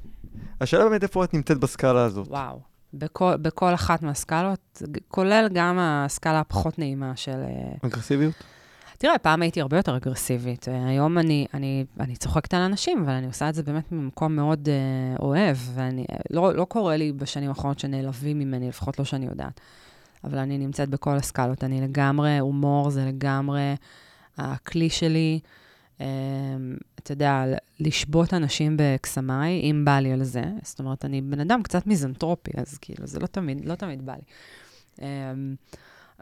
השאלה 0.61 0.85
באמת 0.85 1.03
איפה 1.03 1.25
את 1.25 1.35
נמצאת 1.35 1.59
בסקאלה 1.59 2.05
הזאת. 2.05 2.29
וואו. 2.29 2.61
בכל, 2.95 3.37
בכל 3.37 3.75
אחת 3.75 4.03
מהסקלות, 4.03 4.83
כולל 5.09 5.49
גם 5.53 5.79
הסקאלה 5.81 6.41
הפחות 6.41 6.79
נעימה 6.79 7.17
של... 7.17 7.33
אה, 7.33 7.89
אגרסיביות? 7.89 8.35
תראה, 8.99 9.19
פעם 9.19 9.43
הייתי 9.43 9.61
הרבה 9.61 9.77
יותר 9.77 9.97
אגרסיבית. 9.97 10.69
אה, 10.69 10.89
היום 10.89 11.19
אני, 11.19 11.47
אני, 11.55 11.85
אני 12.01 12.17
צוחקת 12.17 12.55
על 12.55 12.61
אנשים, 12.61 13.03
אבל 13.03 13.13
אני 13.13 13.27
עושה 13.27 13.49
את 13.49 13.55
זה 13.55 13.63
באמת 13.63 13.93
ממקום 13.93 14.37
מאוד 14.37 14.69
אה, 14.69 15.17
אוהב, 15.21 15.57
ואני, 15.75 16.05
אה, 16.13 16.17
לא, 16.31 16.55
לא 16.55 16.65
קורה 16.65 16.97
לי 16.97 17.13
בשנים 17.13 17.49
האחרונות 17.49 17.79
שנעלבים 17.79 18.39
ממני, 18.39 18.69
לפחות 18.69 18.99
לא 18.99 19.05
שאני 19.05 19.27
יודעת. 19.27 19.61
אבל 20.25 20.39
אני 20.39 20.59
נמצאת 20.59 20.89
בכל 20.89 21.17
הסקלות. 21.17 21.65
אני 21.65 21.81
לגמרי, 21.81 22.39
הומור 22.39 22.91
זה 22.91 23.05
לגמרי 23.05 23.75
הכלי 24.37 24.91
שלי. 24.91 25.41
אה, 26.01 26.07
אתה 26.99 27.13
יודע, 27.13 27.45
לשבות 27.81 28.35
אנשים 28.35 28.77
בקסמיי, 28.79 29.61
אם 29.61 29.85
בא 29.85 29.99
לי 29.99 30.13
על 30.13 30.25
זה. 30.25 30.43
זאת 30.63 30.79
אומרת, 30.79 31.05
אני 31.05 31.21
בן 31.21 31.41
אדם 31.41 31.63
קצת 31.63 31.87
מיזנטרופי, 31.87 32.51
אז 32.57 32.79
כאילו, 32.79 33.07
זה 33.07 33.21
לא 33.21 33.27
תמיד, 33.27 33.65
לא 33.65 33.75
תמיד 33.75 34.07
בא 34.07 34.13
לי. 34.13 34.23
אה, 35.03 35.33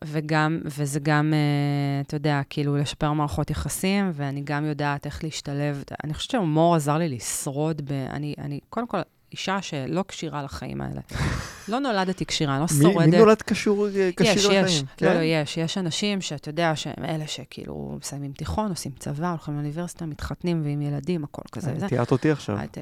וגם, 0.04 0.60
וזה 0.64 1.00
גם, 1.00 1.32
אה, 1.34 2.00
אתה 2.00 2.16
יודע, 2.16 2.40
כאילו, 2.50 2.76
לשפר 2.76 3.12
מערכות 3.12 3.50
יחסים, 3.50 4.10
ואני 4.14 4.40
גם 4.44 4.64
יודעת 4.64 5.06
איך 5.06 5.24
להשתלב. 5.24 5.84
אני 6.04 6.14
חושבת 6.14 6.30
שהומור 6.30 6.74
עזר 6.74 6.98
לי 6.98 7.08
לשרוד 7.08 7.82
ב... 7.84 7.92
אני, 7.92 8.34
אני 8.38 8.60
קודם 8.70 8.86
כל, 8.86 8.98
אישה 9.32 9.62
שלא 9.62 10.04
כשירה 10.08 10.42
לחיים 10.42 10.80
האלה. 10.80 11.00
לא 11.68 11.78
נולדתי 11.78 12.26
כשירה, 12.26 12.58
לא 12.60 12.66
שורדת. 12.68 13.08
מי 13.10 13.18
נולד 13.18 13.42
קשור, 13.42 13.86
אה, 13.86 13.90
יש, 13.90 14.14
כשיר 14.16 14.52
יש. 14.52 14.64
לחיים? 14.72 14.84
לא, 15.00 15.08
כן? 15.08 15.16
לא, 15.16 15.20
יש. 15.22 15.56
יש 15.56 15.78
אנשים 15.78 16.20
שאתה 16.20 16.48
יודע 16.48 16.72
שהם 16.76 17.04
אלה 17.04 17.26
שכאילו 17.26 17.96
מסיימים 18.00 18.32
תיכון, 18.32 18.68
עושים 18.70 18.92
צבא, 18.98 19.30
הולכים 19.30 19.54
לאוניברסיטה, 19.54 20.06
מתחתנים 20.06 20.62
ועם 20.64 20.82
ילדים, 20.82 21.24
הכל 21.24 21.42
כזה. 21.52 21.72
אה, 21.82 21.88
תיארת 21.88 22.12
אותי 22.12 22.30
עכשיו. 22.30 22.56
ת- 22.70 22.78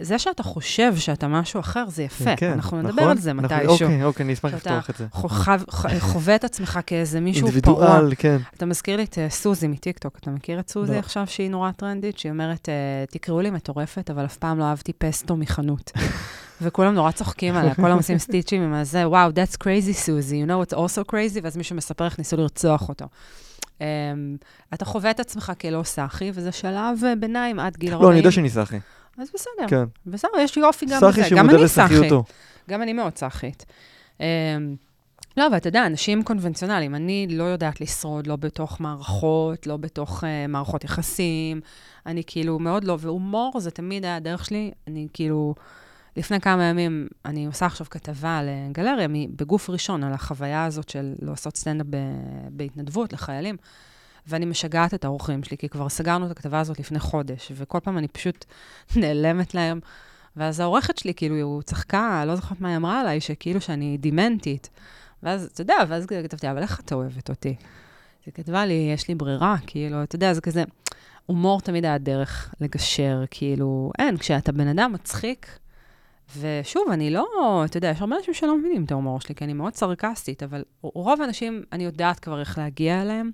זה 0.00 0.18
שאתה 0.18 0.42
חושב 0.42 0.96
שאתה 0.96 1.28
משהו 1.28 1.60
אחר, 1.60 1.84
זה 1.88 2.02
יפה. 2.02 2.36
כן, 2.36 2.52
אנחנו 2.52 2.78
נדבר 2.82 2.92
נכון? 2.92 3.10
על 3.10 3.18
זה 3.18 3.32
מתישהו. 3.32 3.68
אוקיי, 3.68 4.04
אוקיי, 4.04 4.24
אני 4.24 4.32
אשמח 4.32 4.58
שאתה 4.58 4.76
לפתוח 4.76 4.90
את 4.90 4.96
זה. 4.96 5.06
חו- 5.12 5.28
חווה 5.98 6.34
את 6.34 6.44
עצמך 6.44 6.80
כאיזה 6.86 7.20
מישהו 7.20 7.48
פרוע. 7.62 7.86
אינדיבידואל, 7.86 8.14
כן. 8.18 8.36
אתה 8.56 8.66
מזכיר 8.66 8.96
לי 8.96 9.04
את 9.04 9.18
אה, 9.18 9.30
סוזי 9.30 9.66
מטיקטוק. 9.68 10.18
אתה 10.18 10.30
מכיר 10.30 10.60
את 10.60 10.70
סוזי 10.70 10.92
לא. 10.92 10.98
עכשיו, 10.98 11.26
שהיא 11.26 11.50
נורא 11.50 11.70
טרנדית? 11.70 12.18
שהיא 12.18 12.32
אומרת, 12.32 12.68
אה, 12.68 12.74
תקראו 13.10 13.40
לי 13.40 13.50
מטורפת, 13.50 14.10
אבל 14.10 14.24
אף 14.24 14.36
פעם 14.36 14.58
לא 14.58 14.64
אהבתי 14.64 14.92
פסטו 14.92 15.36
מחנות. 15.38 15.92
וכולם 16.62 16.94
נורא 16.94 17.10
צוחקים 17.10 17.54
עליה, 17.54 17.74
כולם 17.74 17.96
עושים 17.96 18.18
סטיצ'ים 18.18 18.62
עם 18.62 18.74
הזה, 18.74 19.08
וואו, 19.08 19.30
that's 19.30 19.56
crazy, 19.62 19.92
סוזי, 19.92 20.44
you 20.44 20.48
know 20.48 20.70
what's 20.70 20.76
also 20.76 21.12
crazy, 21.12 21.40
ואז 21.42 21.56
מישהו 21.56 21.76
מספר 21.76 22.04
איך 22.04 22.18
ניסו 22.18 22.36
לרצוח 22.36 22.88
אותו. 22.88 23.06
Um, 23.78 23.80
אתה 24.74 24.84
חווה 24.84 25.10
את 25.10 25.20
עצמך 25.20 25.52
כלא 25.60 25.82
סאחי, 25.82 26.30
וזה 26.34 26.52
שלב 26.52 27.04
אה, 27.06 27.16
ביניים 27.16 27.60
עד 27.60 27.76
גיל 27.76 27.92
40. 27.92 28.02
לא, 28.04 28.10
אני 28.10 28.18
יודע 28.18 28.30
שאני 28.30 28.50
סאחי. 28.50 28.78
אז 29.18 29.28
בסדר, 29.34 29.68
כן. 29.68 29.84
בסדר, 30.06 30.38
יש 30.40 30.56
יופי 30.56 30.86
גם 30.86 31.00
סאחי 31.00 31.20
בזה. 31.20 31.36
גם 31.36 31.50
שמודע 31.50 31.66
סאחי. 31.68 31.94
לסאחיותו. 31.94 32.24
גם 32.70 32.82
אני 32.82 32.92
מאוד 32.92 33.18
סאחית. 33.18 33.66
Um, 34.18 34.22
לא, 35.38 35.46
אבל 35.46 35.56
אתה 35.56 35.68
יודע, 35.68 35.86
אנשים 35.86 36.22
קונבנציונליים, 36.22 36.94
אני 36.94 37.26
לא 37.30 37.44
יודעת 37.44 37.80
לשרוד 37.80 38.26
לא 38.26 38.36
בתוך 38.36 38.80
מערכות, 38.80 39.66
לא 39.66 39.76
בתוך 39.76 40.24
uh, 40.24 40.26
מערכות 40.48 40.84
יחסים. 40.84 41.60
אני 42.06 42.22
כאילו 42.26 42.58
מאוד 42.58 42.84
לא, 42.84 42.96
והומור 43.00 43.60
זה 43.60 43.70
תמיד 43.70 44.04
היה 44.04 44.16
הדרך 44.16 44.44
שלי, 44.44 44.70
אני 44.86 45.06
כאילו 45.12 45.54
לפני 46.16 46.40
כמה 46.40 46.64
ימים, 46.64 47.08
אני 47.24 47.46
עושה 47.46 47.66
עכשיו 47.66 47.86
כתבה 47.90 48.40
לגלריה 48.42 49.08
בגוף 49.36 49.70
ראשון 49.70 50.04
על 50.04 50.12
החוויה 50.12 50.64
הזאת 50.64 50.88
של 50.88 51.14
לעשות 51.22 51.56
סטנדאפ 51.56 51.86
בהתנדבות 52.50 53.12
לחיילים, 53.12 53.56
ואני 54.26 54.46
משגעת 54.46 54.94
את 54.94 55.04
האורחים 55.04 55.42
שלי, 55.42 55.56
כי 55.56 55.68
כבר 55.68 55.88
סגרנו 55.88 56.26
את 56.26 56.30
הכתבה 56.30 56.60
הזאת 56.60 56.80
לפני 56.80 56.98
חודש, 56.98 57.52
וכל 57.54 57.80
פעם 57.80 57.98
אני 57.98 58.08
פשוט 58.08 58.44
נעלמת 58.96 59.54
להם. 59.54 59.80
ואז 60.36 60.60
העורכת 60.60 60.98
שלי, 60.98 61.14
כאילו, 61.14 61.36
הוא 61.36 61.62
צחקה, 61.62 62.24
לא 62.26 62.36
זוכרת 62.36 62.60
מה 62.60 62.68
היא 62.68 62.76
אמרה 62.76 63.00
עליי, 63.00 63.20
שכאילו 63.20 63.60
שאני 63.60 63.96
דימנטית. 63.96 64.70
ואז, 65.22 65.50
אתה 65.52 65.60
יודע, 65.60 65.74
ואז 65.88 66.06
כתבתי, 66.06 66.50
אבל 66.50 66.62
איך 66.62 66.80
את 66.80 66.92
אוהבת 66.92 67.30
אותי? 67.30 67.54
היא 68.26 68.34
כתבה 68.34 68.66
לי, 68.66 68.90
יש 68.94 69.08
לי 69.08 69.14
ברירה, 69.14 69.56
כאילו, 69.66 70.02
אתה 70.02 70.16
יודע, 70.16 70.34
זה 70.34 70.40
כזה, 70.40 70.64
הומור 71.26 71.60
תמיד 71.60 71.84
היה 71.84 71.98
דרך 71.98 72.54
לגשר, 72.60 73.24
כאילו, 73.30 73.92
אין, 73.98 74.16
כשאתה 74.16 74.52
בן 74.52 74.66
אדם 74.66 74.92
מצחיק, 74.92 75.58
ושוב, 76.38 76.82
אני 76.92 77.10
לא, 77.10 77.62
אתה 77.64 77.76
יודע, 77.76 77.88
יש 77.88 78.00
הרבה 78.00 78.16
אנשים 78.16 78.34
שלא 78.34 78.58
מבינים 78.58 78.84
את 78.84 78.90
ההומור 78.90 79.20
שלי, 79.20 79.34
כי 79.34 79.44
אני 79.44 79.52
מאוד 79.52 79.74
סרקסטית, 79.74 80.42
אבל 80.42 80.64
רוב 80.82 81.20
האנשים, 81.22 81.62
אני 81.72 81.84
יודעת 81.84 82.18
כבר 82.18 82.40
איך 82.40 82.58
להגיע 82.58 83.02
אליהם, 83.02 83.30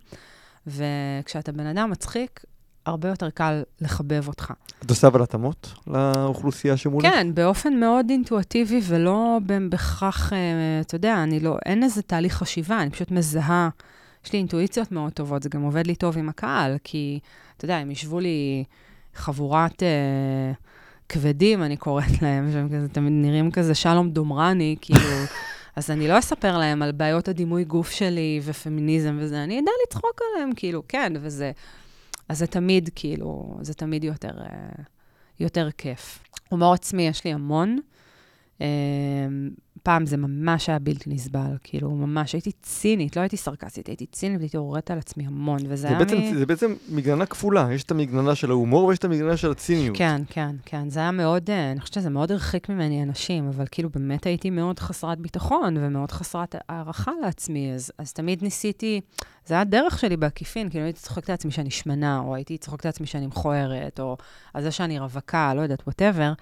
וכשאתה 0.67 1.53
בן 1.53 1.67
אדם 1.67 1.91
מצחיק, 1.91 2.45
הרבה 2.87 3.09
יותר 3.09 3.31
קל 3.31 3.63
לחבב 3.81 4.29
אותך. 4.29 4.53
את 4.85 4.91
עושה 4.91 5.07
אבל 5.07 5.23
התאמות 5.23 5.73
לאוכלוסייה 5.87 6.77
שמולך? 6.77 7.07
כן, 7.07 7.35
באופן 7.35 7.75
מאוד 7.75 8.11
אינטואטיבי 8.11 8.81
ולא 8.85 9.39
בהכרח, 9.69 10.33
אה, 10.33 10.39
אתה 10.81 10.95
יודע, 10.95 11.23
אני 11.23 11.41
לא, 11.41 11.57
אין 11.67 11.83
איזה 11.83 12.03
תהליך 12.03 12.35
חשיבה, 12.35 12.83
אני 12.83 12.91
פשוט 12.91 13.11
מזהה. 13.11 13.69
יש 14.25 14.33
לי 14.33 14.39
אינטואיציות 14.39 14.93
מאוד 14.93 15.13
טובות, 15.13 15.43
זה 15.43 15.49
גם 15.49 15.63
עובד 15.63 15.87
לי 15.87 15.95
טוב 15.95 16.19
עם 16.19 16.29
הקהל, 16.29 16.77
כי, 16.85 17.19
אתה 17.57 17.65
יודע, 17.65 17.77
הם 17.77 17.91
ישבו 17.91 18.21
לי 18.21 18.65
חבורת 19.15 19.83
אה, 19.83 20.53
כבדים, 21.09 21.63
אני 21.63 21.77
קוראת 21.77 22.23
להם, 22.23 22.53
שהם 22.53 22.69
כזה 22.69 22.89
תמיד 22.89 23.13
נראים 23.13 23.51
כזה 23.51 23.75
שלום 23.75 24.11
דומרני, 24.11 24.77
כאילו, 24.81 25.01
אז 25.77 25.91
אני 25.91 26.09
לא 26.09 26.19
אספר 26.19 26.59
להם 26.59 26.83
על 26.83 26.93
בעיות 26.93 27.29
הדימוי 27.29 27.65
גוף 27.65 27.91
שלי 27.91 28.41
ופמיניזם 28.45 29.17
וזה, 29.21 29.45
אני 29.45 29.61
אדע 29.61 29.71
לצחוק 29.87 30.21
עליהם, 30.33 30.51
כאילו, 30.57 30.83
כן, 30.89 31.13
וזה... 31.21 31.53
אז 32.29 32.39
זה 32.39 32.47
תמיד, 32.47 32.91
כאילו, 32.95 33.59
זה 33.61 33.75
תמיד 33.75 34.05
יותר, 34.05 34.41
אה, 34.41 34.83
יותר 35.41 35.71
כיף. 35.71 36.23
הומור 36.49 36.75
עצמי 36.75 37.03
יש 37.03 37.25
לי 37.25 37.33
המון. 37.33 37.79
אה, 38.61 38.67
פעם 39.85 40.07
זה 40.07 40.17
ממש 40.17 40.69
היה 40.69 40.79
בלתי 40.79 41.11
נסבל, 41.11 41.57
כאילו, 41.65 41.91
ממש 41.91 42.33
הייתי 42.33 42.53
צינית, 42.63 43.17
לא 43.17 43.21
הייתי 43.21 43.37
סרקסטית, 43.37 43.87
הייתי 43.87 44.07
צינית 44.07 44.39
והייתי 44.39 44.57
יורדת 44.57 44.91
על 44.91 44.99
עצמי 44.99 45.27
המון, 45.27 45.59
וזה 45.65 45.77
זה 45.77 45.89
היה 45.89 45.99
בעצם, 45.99 46.19
מ... 46.19 46.35
זה 46.35 46.47
בעצם 46.47 46.75
מגננה 46.89 47.27
כפולה, 47.27 47.69
יש 47.73 47.85
את 47.85 47.91
המגננה 47.91 48.35
של 48.35 48.51
ההומור 48.51 48.85
ויש 48.85 48.99
את 48.99 49.05
המגננה 49.05 49.37
של 49.37 49.51
הציניות. 49.51 49.97
כן, 49.97 50.23
כן, 50.29 50.57
כן, 50.65 50.89
זה 50.89 51.01
היה 51.01 51.11
מאוד, 51.11 51.51
אה, 51.51 51.73
אני 51.73 51.81
חושבת 51.81 51.95
שזה 51.95 52.11
מאוד 52.11 52.33
הרחיק 52.33 52.69
ממני 52.69 53.03
אנשים, 53.03 53.49
אבל 53.49 53.65
כאילו 53.71 53.91
באמת 53.91 54.27
הייתי 54.27 54.51
מאוד 54.51 54.79
חסרת 54.79 55.19
ביטחון 55.19 55.77
ומאוד 55.81 56.13
חסרת 56.13 56.55
הערכה 56.69 57.13
לעצמי, 57.23 57.73
אז, 57.75 57.93
אז 57.99 58.13
תמיד 58.13 58.43
ניסיתי, 58.43 59.01
זה 59.47 59.55
היה 59.55 59.61
הדרך 59.61 59.99
שלי 59.99 60.17
בעקיפין, 60.17 60.71
כאילו 60.71 60.85
הייתי 60.85 61.01
צוחקת 61.01 61.29
לעצמי 61.29 61.51
שאני 61.51 61.71
שמנה, 61.71 62.19
או 62.19 62.35
הייתי 62.35 62.59
צוחקת 62.59 62.85
לעצמי 62.85 63.07
שאני 63.07 63.27
מכוערת, 63.27 64.01
או 64.01 64.17
על 64.55 64.63
זה 64.63 64.71
שאני 64.71 64.99
רווקה, 64.99 65.55
לא 65.55 65.61
יודעת, 65.61 65.83
וואטאבר. 65.87 66.33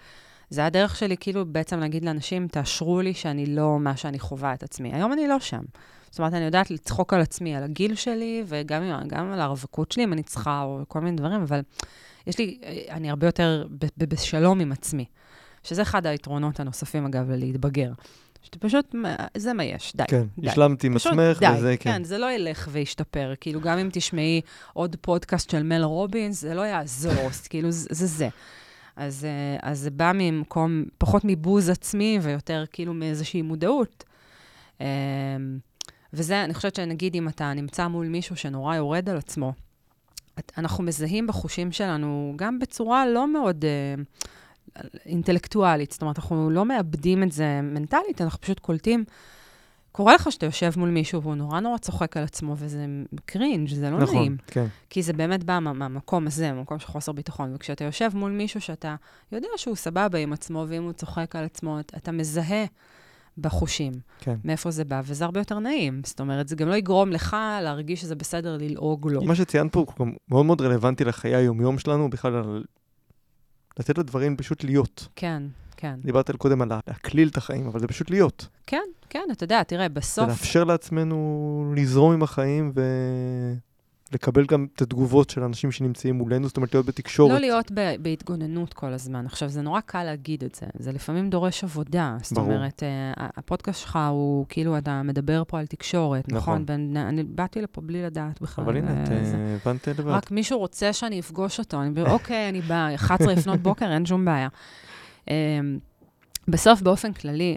זה 0.52 0.66
הדרך 0.66 0.96
שלי 0.96 1.16
כאילו 1.16 1.46
בעצם 1.46 1.80
להגיד 1.80 2.04
לאנשים, 2.04 2.48
תאשרו 2.48 3.00
לי 3.00 3.14
שאני 3.14 3.46
לא 3.46 3.78
מה 3.78 3.96
שאני 3.96 4.18
חווה 4.18 4.54
את 4.54 4.62
עצמי. 4.62 4.94
היום 4.94 5.12
אני 5.12 5.28
לא 5.28 5.40
שם. 5.40 5.62
זאת 6.10 6.18
אומרת, 6.18 6.34
אני 6.34 6.44
יודעת 6.44 6.70
לצחוק 6.70 7.12
על 7.12 7.20
עצמי, 7.20 7.56
על 7.56 7.62
הגיל 7.62 7.94
שלי, 7.94 8.44
וגם 8.46 8.82
גם 9.06 9.32
על 9.32 9.40
הרווקות 9.40 9.92
שלי, 9.92 10.04
אם 10.04 10.12
אני 10.12 10.22
צריכה, 10.22 10.62
או 10.62 10.80
כל 10.88 11.00
מיני 11.00 11.16
דברים, 11.16 11.42
אבל 11.42 11.60
יש 12.26 12.38
לי, 12.38 12.58
אני 12.90 13.10
הרבה 13.10 13.26
יותר 13.26 13.66
בשלום 13.98 14.60
עם 14.60 14.72
עצמי. 14.72 15.04
שזה 15.62 15.82
אחד 15.82 16.06
היתרונות 16.06 16.60
הנוספים, 16.60 17.06
אגב, 17.06 17.30
להתבגר. 17.30 17.92
שאתה 18.42 18.58
פשוט, 18.58 18.94
זה 19.36 19.52
מה 19.52 19.64
יש, 19.64 19.92
די. 19.96 20.04
כן, 20.08 20.26
די. 20.38 20.48
השלמתי 20.48 20.86
עם 20.86 20.96
עצמך, 20.96 21.42
וזה, 21.56 21.76
כן. 21.80 21.92
כן. 21.92 22.04
זה 22.04 22.18
לא 22.18 22.32
ילך 22.32 22.68
וישתפר. 22.72 23.32
כאילו, 23.40 23.60
גם 23.60 23.78
אם 23.78 23.88
תשמעי 23.92 24.40
עוד 24.72 24.96
פודקאסט 25.00 25.50
של 25.50 25.62
מל 25.62 25.82
רובינס, 25.82 26.40
זה 26.40 26.54
לא 26.54 26.62
יעזור, 26.62 27.30
כאילו, 27.50 27.68
זה 27.70 28.06
זה. 28.06 28.28
אז, 28.96 29.24
אה, 29.24 29.70
אז 29.70 29.78
זה 29.78 29.90
בא 29.90 30.12
ממקום, 30.14 30.84
פחות 30.98 31.22
מבוז 31.24 31.68
עצמי 31.68 32.18
ויותר 32.22 32.64
כאילו 32.72 32.94
מאיזושהי 32.94 33.42
מודעות. 33.42 34.04
אמ, 34.80 34.86
וזה, 36.12 36.44
אני 36.44 36.54
חושבת 36.54 36.74
שנגיד 36.74 37.14
אם 37.14 37.28
אתה 37.28 37.52
נמצא 37.52 37.88
מול 37.88 38.06
מישהו 38.06 38.36
שנורא 38.36 38.76
יורד 38.76 39.08
על 39.08 39.16
עצמו, 39.16 39.52
אנחנו 40.58 40.84
מזהים 40.84 41.26
בחושים 41.26 41.72
שלנו 41.72 42.32
גם 42.36 42.58
בצורה 42.58 43.06
לא 43.06 43.28
מאוד 43.32 43.64
uh, 43.64 44.80
אינטלקטואלית, 45.06 45.92
זאת 45.92 46.02
אומרת, 46.02 46.18
אנחנו 46.18 46.50
לא 46.50 46.64
מאבדים 46.64 47.22
את 47.22 47.32
זה 47.32 47.60
מנטלית, 47.62 48.20
אנחנו 48.20 48.40
פשוט 48.40 48.58
קולטים. 48.58 49.04
קורה 49.92 50.14
לך 50.14 50.32
שאתה 50.32 50.46
יושב 50.46 50.70
מול 50.76 50.88
מישהו 50.88 51.22
והוא 51.22 51.34
נורא 51.34 51.60
נורא 51.60 51.78
צוחק 51.78 52.16
על 52.16 52.24
עצמו, 52.24 52.54
וזה 52.58 52.86
קרינג', 53.24 53.68
זה 53.74 53.90
לא 53.90 53.98
נכון, 53.98 54.16
נעים. 54.16 54.36
כן. 54.46 54.66
כי 54.90 55.02
זה 55.02 55.12
באמת 55.12 55.44
בא 55.44 55.58
מה- 55.58 55.72
מהמקום 55.72 56.26
הזה, 56.26 56.52
מהמקום 56.52 56.78
של 56.78 56.86
חוסר 56.86 57.12
ביטחון. 57.12 57.54
וכשאתה 57.54 57.84
יושב 57.84 58.10
מול 58.14 58.30
מישהו 58.30 58.60
שאתה 58.60 58.94
יודע 59.32 59.48
שהוא 59.56 59.76
סבבה 59.76 60.18
עם 60.18 60.32
עצמו, 60.32 60.64
ואם 60.68 60.82
הוא 60.82 60.92
צוחק 60.92 61.36
על 61.36 61.44
עצמו, 61.44 61.80
אתה- 61.80 61.96
אתה 61.96 62.12
מזהה 62.12 62.64
בחושים 63.38 63.92
כן. 64.18 64.36
מאיפה 64.44 64.70
זה 64.70 64.84
בא, 64.84 65.00
וזה 65.04 65.24
הרבה 65.24 65.40
יותר 65.40 65.58
נעים. 65.58 66.00
זאת 66.04 66.20
אומרת, 66.20 66.48
זה 66.48 66.56
גם 66.56 66.68
לא 66.68 66.74
יגרום 66.74 67.10
לך 67.10 67.36
להרגיש 67.62 68.00
שזה 68.00 68.14
בסדר 68.14 68.56
ללעוג 68.56 69.08
לו. 69.10 69.22
מה 69.24 69.34
שציינת 69.34 69.72
פה 69.72 69.80
הוא 69.80 69.86
גם 70.00 70.12
מאוד 70.28 70.46
מאוד 70.46 70.60
רלוונטי 70.60 71.04
לחיי 71.04 71.34
היומיום 71.34 71.78
שלנו, 71.78 72.10
בכלל 72.10 72.34
על... 72.34 72.64
לתת 73.78 73.98
לדברים 73.98 74.36
פשוט 74.36 74.64
להיות. 74.64 75.08
כן, 75.16 75.42
כן. 75.82 75.94
דיברת 76.04 76.30
על 76.30 76.36
קודם 76.36 76.62
על 76.62 76.68
להקליל 76.88 77.28
את 77.28 77.36
החיים, 77.36 77.66
אבל 77.66 77.80
זה 77.80 77.86
פשוט 77.86 78.10
להיות. 78.10 78.46
כן, 78.66 78.82
כן, 79.10 79.22
אתה 79.32 79.44
יודע, 79.44 79.62
תראה, 79.62 79.82
זה 79.84 79.88
בסוף... 79.88 80.28
לאפשר 80.28 80.64
לעצמנו 80.64 81.16
לזרום 81.76 82.12
עם 82.12 82.22
החיים 82.22 82.72
ולקבל 84.12 84.46
גם 84.46 84.66
את 84.76 84.82
התגובות 84.82 85.30
של 85.30 85.42
אנשים 85.42 85.72
שנמצאים 85.72 86.14
מולנו, 86.14 86.48
זאת 86.48 86.56
אומרת 86.56 86.74
להיות 86.74 86.86
בתקשורת. 86.86 87.32
לא 87.32 87.38
להיות 87.38 87.70
ב- 87.74 87.94
בהתגוננות 88.02 88.74
כל 88.74 88.92
הזמן. 88.92 89.26
עכשיו, 89.26 89.48
זה 89.48 89.62
נורא 89.62 89.80
קל 89.80 90.04
להגיד 90.04 90.44
את 90.44 90.54
זה. 90.54 90.66
זה 90.78 90.92
לפעמים 90.92 91.30
דורש 91.30 91.64
עבודה. 91.64 92.16
זאת 92.22 92.32
ברור. 92.32 92.52
אומרת, 92.52 92.82
אה, 92.82 92.88
הפודקאסט 93.36 93.80
שלך 93.80 93.98
הוא 94.10 94.46
כאילו, 94.48 94.78
אתה 94.78 95.02
מדבר 95.02 95.42
פה 95.48 95.58
על 95.58 95.66
תקשורת, 95.66 96.28
נכון? 96.32 96.36
נכון. 96.54 96.66
בין, 96.66 96.96
אני 96.96 97.22
באתי 97.24 97.62
לפה 97.62 97.80
בלי 97.80 98.02
לדעת 98.02 98.40
בכלל. 98.42 98.64
אבל 98.64 98.76
הנה, 98.76 99.02
את 99.04 99.08
אה, 99.10 99.24
זה- 99.24 99.36
אה, 99.36 99.56
הבנת 99.64 99.88
לבד. 99.88 100.10
רק 100.10 100.30
מישהו 100.30 100.58
רוצה 100.58 100.92
שאני 100.92 101.20
אפגוש 101.20 101.58
אותו. 101.58 101.80
אני 101.82 101.88
אומר, 101.88 102.10
אוקיי, 102.10 102.48
אני 102.48 102.60
באה, 102.60 102.94
11 102.94 103.32
לפנות 103.34 103.60
בוקר, 103.60 103.92
אין 103.92 104.06
שום 104.06 104.24
בעיה. 104.24 104.48
אמ, 105.28 105.78
בסוף, 106.48 106.82
באופן 106.82 107.12
כללי, 107.12 107.56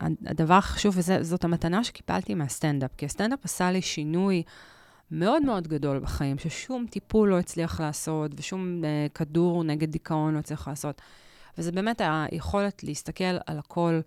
הדבר 0.00 0.54
החשוב, 0.54 0.94
וזאת 0.98 1.44
המתנה 1.44 1.84
שקיבלתי 1.84 2.34
מהסטנדאפ, 2.34 2.90
כי 2.96 3.06
הסטנדאפ 3.06 3.44
עשה 3.44 3.70
לי 3.70 3.82
שינוי 3.82 4.42
מאוד 5.10 5.42
מאוד 5.42 5.68
גדול 5.68 5.98
בחיים, 5.98 6.38
ששום 6.38 6.86
טיפול 6.90 7.28
לא 7.28 7.38
הצליח 7.38 7.80
לעשות, 7.80 8.30
ושום 8.36 8.82
uh, 8.82 9.12
כדור 9.12 9.64
נגד 9.64 9.90
דיכאון 9.90 10.34
לא 10.34 10.38
הצליח 10.38 10.68
לעשות. 10.68 11.00
וזה 11.58 11.72
באמת 11.72 12.00
היכולת 12.04 12.84
להסתכל 12.84 13.24
על 13.46 13.58
הכל 13.58 14.00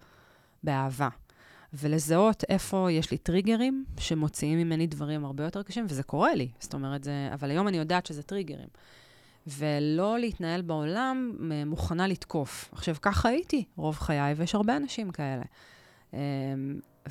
באהבה. 0.63 1.10
ולזהות 1.74 2.44
איפה 2.50 2.88
יש 2.91 3.12
לי 3.12 3.18
טריגרים 3.18 3.86
שמוציאים 3.98 4.58
ממני 4.58 4.88
דברים 4.88 5.26
הרבה 5.26 5.44
יותר 5.44 5.63
קשים, 5.63 5.86
וזה 5.89 6.04
קורה 6.04 6.36
לי. 6.36 6.50
זאת 6.60 6.74
אומרת, 6.74 7.04
זה... 7.04 7.30
אבל 7.34 7.50
היום 7.50 7.68
אני 7.68 7.78
יודעת 7.78 8.06
שזה 8.06 8.24
טריגרים. 8.24 8.68
ולא 9.47 10.19
להתנהל 10.19 10.62
בעולם 10.62 11.31
מוכנה 11.65 12.08
לתקוף. 12.08 12.69
עכשיו, 12.71 12.95
ככה 13.01 13.29
הייתי 13.29 13.63
רוב 13.75 13.95
חיי, 13.99 14.34
ויש 14.34 14.55
הרבה 14.55 14.77
אנשים 14.77 15.12
כאלה. 15.12 15.43
אמ, 16.13 16.19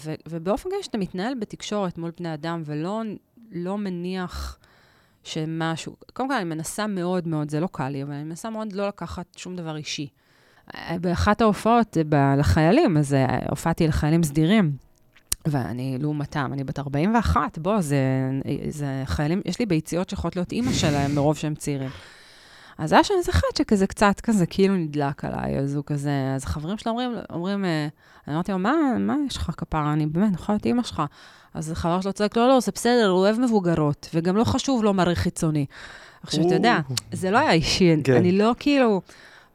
ו- 0.04 0.14
ובאופן 0.28 0.68
כזה 0.68 0.82
שאתה 0.82 0.98
מתנהל 0.98 1.34
בתקשורת 1.34 1.98
מול 1.98 2.10
בני 2.18 2.34
אדם 2.34 2.62
ולא 2.64 3.02
לא 3.52 3.78
מניח 3.78 4.58
שמשהו... 5.24 5.96
קודם 6.12 6.28
כל, 6.28 6.34
אני 6.34 6.44
מנסה 6.44 6.86
מאוד 6.86 7.28
מאוד, 7.28 7.50
זה 7.50 7.60
לא 7.60 7.68
קל 7.72 7.88
לי, 7.88 8.02
אבל 8.02 8.12
אני 8.12 8.24
מנסה 8.24 8.50
מאוד 8.50 8.72
לא 8.72 8.88
לקחת 8.88 9.26
שום 9.36 9.56
דבר 9.56 9.76
אישי. 9.76 10.08
באחת 11.00 11.40
ההופעות 11.40 11.96
לחיילים, 12.38 12.96
אז 12.96 13.14
אה, 13.14 13.38
הופעתי 13.50 13.86
לחיילים 13.86 14.22
סדירים. 14.22 14.76
ואני 15.46 15.98
לעומתם, 16.00 16.50
אני 16.52 16.64
בת 16.64 16.78
41, 16.78 17.58
בוא, 17.58 17.80
זה, 17.80 17.98
זה 18.68 19.02
חיילים, 19.04 19.40
יש 19.44 19.58
לי 19.58 19.66
ביציות 19.66 20.10
שיכולות 20.10 20.36
להיות 20.36 20.52
אימא 20.52 20.72
שלהם 20.72 21.14
מרוב 21.14 21.36
שהם 21.36 21.54
צעירים. 21.54 21.90
אז 22.78 22.92
היה 22.92 23.04
שם 23.04 23.14
איזה 23.18 23.32
אחד 23.32 23.46
שכזה 23.58 23.86
קצת 23.86 24.20
כזה 24.20 24.46
כאילו 24.46 24.74
נדלק 24.76 25.24
עליי, 25.24 25.58
אז 25.58 25.74
הוא 25.74 25.84
כזה, 25.86 26.10
אז 26.36 26.44
החברים 26.44 26.78
שלו 26.78 26.92
אומרים, 26.92 27.10
אומרים, 27.30 27.64
אה, 27.64 27.88
אני 28.28 28.34
אמרתי 28.34 28.52
לו, 28.52 28.58
מה, 28.58 28.72
מה 28.98 29.16
יש 29.26 29.36
לך 29.36 29.50
כפרה? 29.56 29.92
אני 29.92 30.06
באמת, 30.06 30.34
יכולה 30.34 30.54
להיות 30.56 30.66
אימא 30.66 30.82
שלך. 30.82 31.02
אז 31.54 31.70
החבר 31.70 32.00
שלו 32.00 32.12
צועק, 32.12 32.36
לא, 32.36 32.48
לא, 32.48 32.60
זה 32.60 32.72
בסדר, 32.74 33.08
הוא 33.08 33.18
אוהב 33.18 33.40
מבוגרות, 33.40 34.08
וגם 34.14 34.36
לא 34.36 34.44
חשוב 34.44 34.84
לו 34.84 34.94
מראה 34.94 35.14
חיצוני. 35.14 35.66
עכשיו, 36.22 36.46
אתה 36.46 36.54
יודע, 36.54 36.78
זה 37.12 37.30
לא 37.30 37.38
היה 37.38 37.52
אישי, 37.52 37.94
כן. 38.04 38.16
אני 38.16 38.32
לא 38.38 38.52
כאילו... 38.58 39.00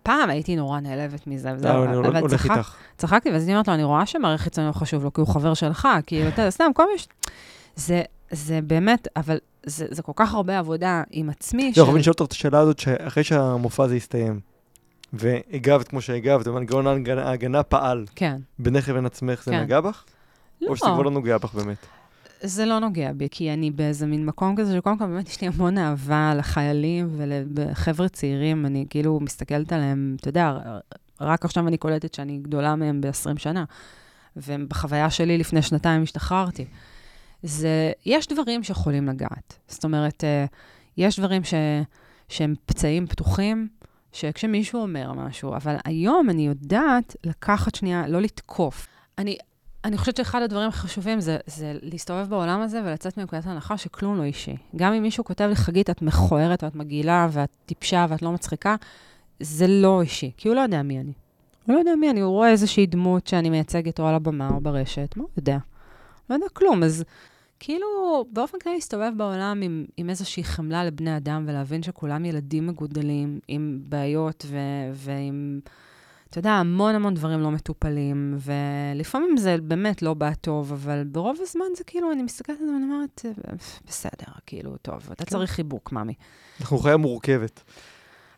פעם 0.04 0.30
הייתי 0.30 0.56
נורא 0.56 0.80
נעלבת 0.80 1.28
מזה, 1.28 1.50
לא, 1.64 1.70
הולך- 1.70 2.16
אבל 2.16 2.30
צחק- 2.30 2.52
איתך. 2.52 2.76
צחקתי, 2.98 3.32
ואז 3.32 3.44
אני 3.44 3.52
אומרת 3.54 3.68
לו, 3.68 3.74
אני 3.74 3.84
רואה 3.84 4.06
שמראה 4.06 4.38
חיצוני 4.38 4.68
לא 4.68 4.72
חשוב 4.72 5.04
לו, 5.04 5.14
כי 5.14 5.22
הוא 5.22 5.28
חבר 5.28 5.54
שלך, 5.54 5.88
כאילו, 6.06 6.28
אתה 6.30 6.42
יודע, 6.42 6.50
סתם, 6.50 6.72
כל 6.76 6.84
מיני... 6.86 8.04
זה 8.32 8.60
באמת, 8.64 9.08
אבל 9.16 9.38
זה, 9.66 9.86
זה 9.90 10.02
כל 10.02 10.12
כך 10.16 10.34
הרבה 10.34 10.60
עבודה 10.60 11.04
עם 11.12 11.30
עצמי, 11.30 11.72
לא, 11.78 11.92
אני 11.92 12.04
שואל 12.04 12.14
אותך 12.20 12.26
את 12.26 12.32
השאלה 12.32 12.60
הזאת 12.60 12.80
שאחרי 12.80 13.24
שהמופע 13.24 13.84
הזה 13.84 13.96
יסתיים. 13.96 14.40
והגבת 15.14 15.88
כמו 15.88 16.02
שהגבת, 16.02 16.48
ומנגנון 16.48 16.88
ההגנה 17.18 17.64
פעל 17.64 18.06
כן. 18.16 18.38
בינך 18.60 18.90
לבין 18.90 19.06
עצמך, 19.06 19.44
זה 19.46 19.52
כן. 19.52 19.62
נגע 19.62 19.82
בך? 19.82 20.04
לא, 20.62 20.68
או 20.68 20.76
שזה 20.76 20.86
כבר 20.86 21.02
לא 21.02 21.12
נוגע 21.12 21.38
בך 21.38 21.54
באמת? 21.54 21.78
זה 22.42 22.66
לא 22.66 22.80
נוגע 22.80 23.14
בי, 23.14 23.28
כי 23.32 23.54
אני 23.54 23.72
באיזה 23.72 24.06
מין 24.06 24.26
מקום 24.26 24.56
כזה, 24.56 24.78
שקודם 24.78 24.98
כל 24.98 25.06
באמת 25.06 25.30
יש 25.30 25.42
לי 25.42 25.48
המון 25.48 25.78
אהבה 25.78 26.34
לחיילים 26.38 27.10
ולחבר'ה 27.18 28.10
צעירים, 28.10 28.66
אני 28.66 28.86
כאילו 28.90 29.20
מסתכלת 29.20 29.74
עליהם, 29.74 30.16
אתה 30.20 30.30
יודע, 30.30 30.58
רק 31.22 31.46
עכשיו 31.46 31.68
אני 31.68 31.78
קולטת 31.78 32.14
שאני 32.14 32.40
גדולה 32.42 32.76
מהם 32.76 33.02
ב-20 33.02 33.40
שנה, 33.40 33.64
ובחוויה 34.38 35.10
שלי 35.10 35.38
לפני 35.38 35.62
שנתיים 35.62 36.04
השתחררתי. 36.04 36.66
זה, 37.44 37.92
יש 38.06 38.28
דברים 38.28 38.64
שיכולים 38.64 39.08
לגעת. 39.08 39.60
זאת 39.68 39.84
אומרת, 39.84 40.24
אה, 40.24 40.46
יש 40.98 41.20
דברים 41.20 41.44
ש, 41.44 41.54
שהם 42.30 42.56
פצעים 42.66 43.08
פתוחים, 43.08 43.68
שכשמישהו 44.12 44.82
אומר 44.82 45.14
משהו, 45.14 45.56
אבל 45.56 45.76
היום 45.86 46.30
אני 46.30 46.48
יודעת 46.48 47.16
לקחת 47.24 47.76
שנייה, 47.76 48.08
לא 48.08 48.22
לתקוף. 48.22 48.88
אני, 49.18 49.38
אני 49.86 49.98
חושבת 49.98 50.18
שאחד 50.18 50.42
הדברים 50.42 50.70
החשובים 50.70 51.20
זה, 51.20 51.38
זה 51.46 51.78
להסתובב 51.82 52.30
בעולם 52.30 52.62
הזה 52.62 52.82
ולצאת 52.86 53.18
מנקודת 53.18 53.46
ההנחה 53.46 53.78
שכלום 53.78 54.18
לא 54.18 54.24
אישי. 54.24 54.56
גם 54.76 54.94
אם 54.94 55.02
מישהו 55.02 55.24
כותב 55.24 55.46
לי, 55.50 55.56
חגית, 55.56 55.90
את 55.90 56.02
מכוערת 56.02 56.64
ואת 56.64 56.76
מגעילה 56.76 57.28
ואת 57.32 57.50
טיפשה 57.66 58.06
ואת 58.10 58.22
לא 58.22 58.32
מצחיקה, 58.32 58.76
זה 59.40 59.68
לא 59.68 60.02
אישי, 60.02 60.32
כי 60.38 60.48
הוא 60.48 60.56
לא 60.56 60.62
יודע 60.62 60.82
מי 60.82 61.00
אני. 61.00 61.14
הוא 61.66 61.76
לא 61.76 61.80
יודע 61.80 61.96
מי 61.96 62.10
אני, 62.10 62.20
הוא 62.20 62.32
רואה 62.32 62.52
איזושהי 62.52 62.86
דמות 62.86 63.28
שאני 63.28 63.50
מייצגת 63.50 64.00
או 64.00 64.08
על 64.08 64.16
הבמה 64.16 64.50
או 64.50 64.62
ברשת, 64.62 65.14
מה 65.18 65.24
הוא 65.24 65.32
יודע? 65.38 65.58
לא 66.30 66.36
יודע 66.36 66.46
כלום, 66.54 66.84
אז 66.84 67.04
כאילו, 67.60 68.26
באופן 68.32 68.60
כללי 68.60 68.76
להסתובב 68.76 69.12
בעולם 69.18 69.62
עם, 69.64 69.86
עם 69.98 70.10
איזושהי 70.10 70.44
חמלה 70.44 70.84
לבני 70.84 71.18
אדם 71.18 71.46
ולהבין 71.48 71.84
שכולם 71.84 72.26
ילדים 72.26 72.68
מגודלים 72.68 73.40
עם 73.48 73.80
בעיות 73.84 74.46
ו- 74.48 74.92
ועם, 74.94 75.60
אתה 76.30 76.40
יודע, 76.40 76.52
המון 76.52 76.96
המון 76.96 77.14
דברים 77.14 77.40
לא 77.40 77.52
מטופלים, 77.52 78.38
ולפעמים 78.40 79.38
זה 79.38 79.56
באמת 79.64 80.02
לא 80.02 80.14
בא 80.14 80.34
טוב, 80.34 80.72
אבל 80.74 81.04
ברוב 81.04 81.38
הזמן 81.42 81.66
זה 81.78 81.84
כאילו, 81.84 82.12
אני 82.12 82.24
מסתכלת 82.24 82.58
על 82.60 82.66
זה 82.68 82.74
ואני 82.74 82.84
אומרת, 82.84 83.26
בסדר, 83.88 84.32
כאילו, 84.46 84.78
טוב, 84.78 85.10
אתה 85.12 85.26
כן. 85.26 85.32
צריך 85.32 85.52
חיבוק, 85.52 85.92
ממי. 85.92 86.14
אנחנו 86.62 86.78
חיה 86.78 86.98
מורכבת. 86.98 87.64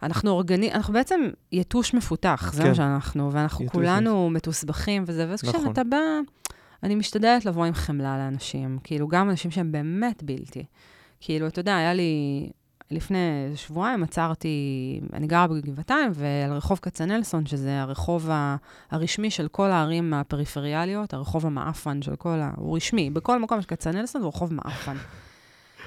אנחנו 0.04 0.32
אורגני, 0.32 0.72
אנחנו 0.72 0.94
בעצם 0.94 1.22
יתוש 1.52 1.94
מפותח, 1.94 2.52
זה 2.54 2.62
כן. 2.62 2.70
מה 2.70 2.76
שאנחנו, 2.76 3.32
ואנחנו 3.34 3.66
יתוש 3.66 3.74
כולנו 3.74 4.30
מתוסבכים 4.30 5.04
וזה, 5.08 5.28
ואז 5.30 5.44
נכון. 5.44 5.62
כשאתה 5.62 5.84
בא, 5.84 5.98
אני 6.84 6.96
משתדלת 6.96 7.46
לבוא 7.46 7.66
עם 7.66 7.74
חמלה 7.74 8.18
לאנשים, 8.18 8.78
כאילו, 8.84 9.08
גם 9.08 9.30
אנשים 9.30 9.52
שהם 9.52 9.72
באמת 9.72 10.24
בלתי. 10.24 10.66
כאילו, 11.20 11.48
אתה 11.48 11.60
יודע, 11.60 11.76
היה 11.76 11.94
לי, 11.94 12.50
לפני 12.92 13.52
שבועיים 13.56 14.04
עצרתי, 14.04 15.02
אני 15.14 15.28
גרה 15.28 15.48
בגבעתיים, 15.48 16.12
ועל 16.14 16.54
רחוב 16.54 16.80
כצנלסון, 16.82 17.46
שזה 17.46 17.82
הרחוב 17.82 18.30
הרשמי 18.92 19.32
של 19.32 19.48
כל 19.48 19.72
הערים 19.72 20.14
הפריפריאליות, 20.14 21.14
הרחוב 21.14 21.46
המעפן 21.46 22.02
של 22.02 22.16
כל 22.16 22.40
ה... 22.40 22.52
הוא 22.58 22.76
רשמי, 22.78 23.10
בכל 23.10 23.40
מקום 23.40 23.60
יש 23.60 23.66
כצנלסון, 23.66 24.22
הוא 24.22 24.30
רחוב 24.30 24.54
מעפן. 24.54 24.98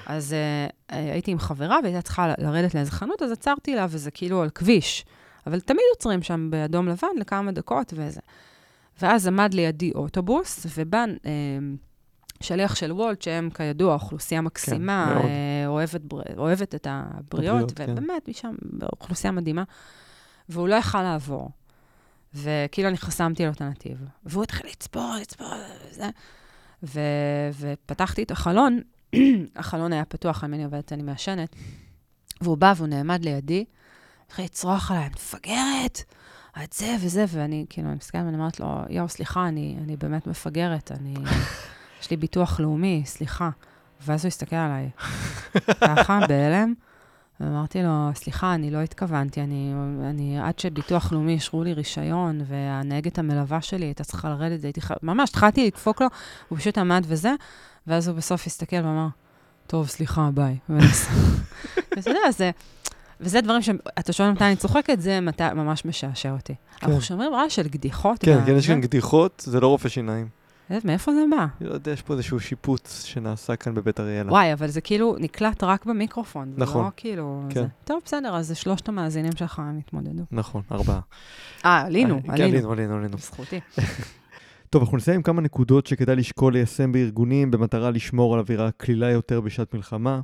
אז 0.05 0.35
uh, 0.89 0.93
הייתי 0.93 1.31
עם 1.31 1.39
חברה 1.39 1.79
והייתה 1.83 2.01
צריכה 2.01 2.33
לרדת 2.37 2.75
לאיזה 2.75 2.91
חנות, 2.91 3.21
אז 3.21 3.31
עצרתי 3.31 3.75
לה, 3.75 3.85
וזה 3.89 4.11
כאילו 4.11 4.41
על 4.41 4.49
כביש. 4.49 5.05
אבל 5.47 5.59
תמיד 5.59 5.83
עוצרים 5.95 6.23
שם 6.23 6.47
באדום 6.51 6.87
לבן 6.87 7.07
לכמה 7.19 7.51
דקות 7.51 7.93
וזה. 7.95 8.21
ואז 9.01 9.27
עמד 9.27 9.53
לידי 9.53 9.91
אוטובוס, 9.95 10.65
ובא 10.77 11.05
אה, 11.25 11.31
שליח 12.41 12.75
של 12.75 12.91
וולט, 12.91 13.21
שהם 13.21 13.49
כידוע 13.49 13.93
אוכלוסייה 13.93 14.41
מקסימה, 14.41 15.13
מאוד. 15.13 15.25
אה, 15.25 15.67
אוהבת, 15.67 16.01
בר... 16.01 16.21
אוהבת 16.37 16.75
את 16.75 16.87
הבריות, 16.89 17.71
הבריות, 17.71 17.71
כן. 17.71 17.85
ובאמת, 17.89 18.27
משם 18.27 18.55
אוכלוסייה 18.93 19.31
מדהימה. 19.31 19.63
והוא 20.49 20.67
לא 20.67 20.75
יכל 20.75 21.01
לעבור. 21.01 21.51
וכאילו 22.33 22.89
אני 22.89 22.97
חסמתי 22.97 23.45
לו 23.45 23.51
את 23.51 23.61
הנתיב. 23.61 23.97
והוא 24.23 24.43
התחיל 24.43 24.69
לצפור, 24.69 25.15
לצפור, 25.21 25.53
וזה. 25.91 26.09
ו... 26.83 26.99
ופתחתי 27.59 28.23
את 28.23 28.31
החלון, 28.31 28.81
החלון 29.55 29.93
היה 29.93 30.05
פתוח, 30.05 30.43
על 30.43 30.49
מי 30.49 30.55
אני 30.55 30.63
עובדת, 30.63 30.93
אני 30.93 31.03
מעשנת, 31.03 31.55
והוא 32.41 32.57
בא 32.57 32.73
והוא 32.75 32.87
נעמד 32.87 33.25
לידי, 33.25 33.65
התחיל 34.25 34.45
לצרוח 34.45 34.91
עליי, 34.91 35.09
מפגרת, 35.09 36.03
את 36.63 36.73
זה 36.73 36.95
וזה, 37.01 37.25
ואני 37.29 37.65
כאילו, 37.69 37.87
אני 37.87 37.95
מסתכלת 37.95 38.25
ואני 38.25 38.37
אומרת 38.37 38.59
לו, 38.59 38.67
יואו, 38.89 39.09
סליחה, 39.09 39.47
אני, 39.47 39.77
אני 39.83 39.97
באמת 39.97 40.27
מפגרת, 40.27 40.91
אני, 40.91 41.13
יש 42.01 42.11
לי 42.11 42.17
ביטוח 42.17 42.59
לאומי, 42.59 43.03
סליחה. 43.05 43.49
ואז 44.01 44.25
הוא 44.25 44.27
הסתכל 44.27 44.55
עליי, 44.55 44.89
ככה, 45.81 46.19
בהלם, 46.29 46.73
ואמרתי 47.39 47.83
לו, 47.83 48.09
סליחה, 48.15 48.53
אני 48.53 48.71
לא 48.71 48.81
התכוונתי, 48.81 49.41
אני, 49.41 49.73
אני 50.09 50.39
עד 50.39 50.59
שביטוח 50.59 51.11
לאומי 51.11 51.33
אישרו 51.33 51.63
לי 51.63 51.73
רישיון, 51.73 52.41
והנהגת 52.47 53.19
המלווה 53.19 53.61
שלי 53.61 53.85
הייתה 53.85 54.03
צריכה 54.03 54.29
לרדת, 54.29 54.63
הייתי 54.63 54.81
חייבת, 54.81 55.03
ממש, 55.03 55.29
התחלתי 55.29 55.65
לדפוק 55.67 56.01
לו, 56.01 56.07
הוא 56.49 56.57
פשוט 56.57 56.77
עמד 56.77 57.05
וזה, 57.07 57.31
ואז 57.87 58.07
הוא 58.07 58.17
בסוף 58.17 58.47
הסתכל 58.47 58.75
ואמר, 58.75 59.07
טוב, 59.67 59.87
סליחה, 59.87 60.29
ביי. 60.33 60.57
ואתה 60.69 62.09
יודע, 62.09 62.31
זה... 62.31 62.51
וזה 63.21 63.41
דברים 63.41 63.61
שאתה 63.61 64.13
שואל 64.13 64.31
מתי 64.31 64.43
אני 64.43 64.55
צוחקת, 64.55 65.01
זה 65.01 65.21
מתי, 65.21 65.43
ממש 65.55 65.85
משעשע 65.85 66.31
אותי. 66.31 66.53
כן. 66.79 66.85
אנחנו 66.87 67.01
שומרים 67.01 67.33
רעש 67.33 67.55
של 67.55 67.67
גדיחות. 67.67 68.19
כן, 68.19 68.45
כן, 68.45 68.55
יש 68.55 68.67
כאן 68.67 68.81
גדיחות, 68.81 69.43
זה 69.45 69.59
לא 69.59 69.67
רופא 69.67 69.89
שיניים. 69.89 70.27
איזה- 70.69 70.87
מאיפה 70.87 71.13
זה 71.13 71.23
בא? 71.31 71.45
אני 71.61 71.69
לא 71.69 71.73
יודע, 71.73 71.91
יש 71.91 72.01
פה 72.01 72.13
איזשהו 72.13 72.39
שיפוץ 72.39 73.03
שנעשה 73.05 73.55
כאן 73.55 73.73
בבית 73.73 73.99
אריאלה. 73.99 74.31
וואי, 74.31 74.53
אבל 74.53 74.67
זה 74.67 74.81
כאילו 74.81 75.15
נקלט 75.19 75.63
רק 75.63 75.85
במיקרופון. 75.85 76.51
זה 76.55 76.61
נכון. 76.61 76.85
לא 76.85 76.89
כאילו... 76.97 77.41
כן. 77.49 77.61
זה. 77.61 77.67
טוב, 77.83 78.01
בסדר, 78.05 78.35
אז 78.35 78.47
זה 78.47 78.55
שלושת 78.55 78.89
המאזינים 78.89 79.31
שלך 79.35 79.59
הם 79.59 79.77
התמודדו. 79.77 80.23
נכון, 80.31 80.61
ארבעה. 80.71 80.99
אה, 81.65 81.81
עלינו, 81.81 82.15
אה, 82.15 82.21
כן, 82.21 82.31
עלינו. 82.31 82.47
עלינו, 82.55 82.71
עלינו, 82.71 82.95
עלינו. 82.95 83.17
בזכותי. 83.17 83.59
טוב, 84.69 84.81
אנחנו 84.81 84.97
נסיים 84.97 85.15
עם 85.15 85.21
כמה 85.23 85.41
נקודות 85.41 85.87
שכדאי 85.87 86.15
לשקול 86.15 86.53
ליישם 86.53 86.91
בארגונים 86.91 87.51
במטרה 87.51 87.89
לשמור 87.91 88.33
על 88.33 88.39
אווירה 88.39 88.71
קלילה 88.71 89.09
יותר 89.09 89.41
בשעת 89.41 89.73
מלחמה. 89.73 90.21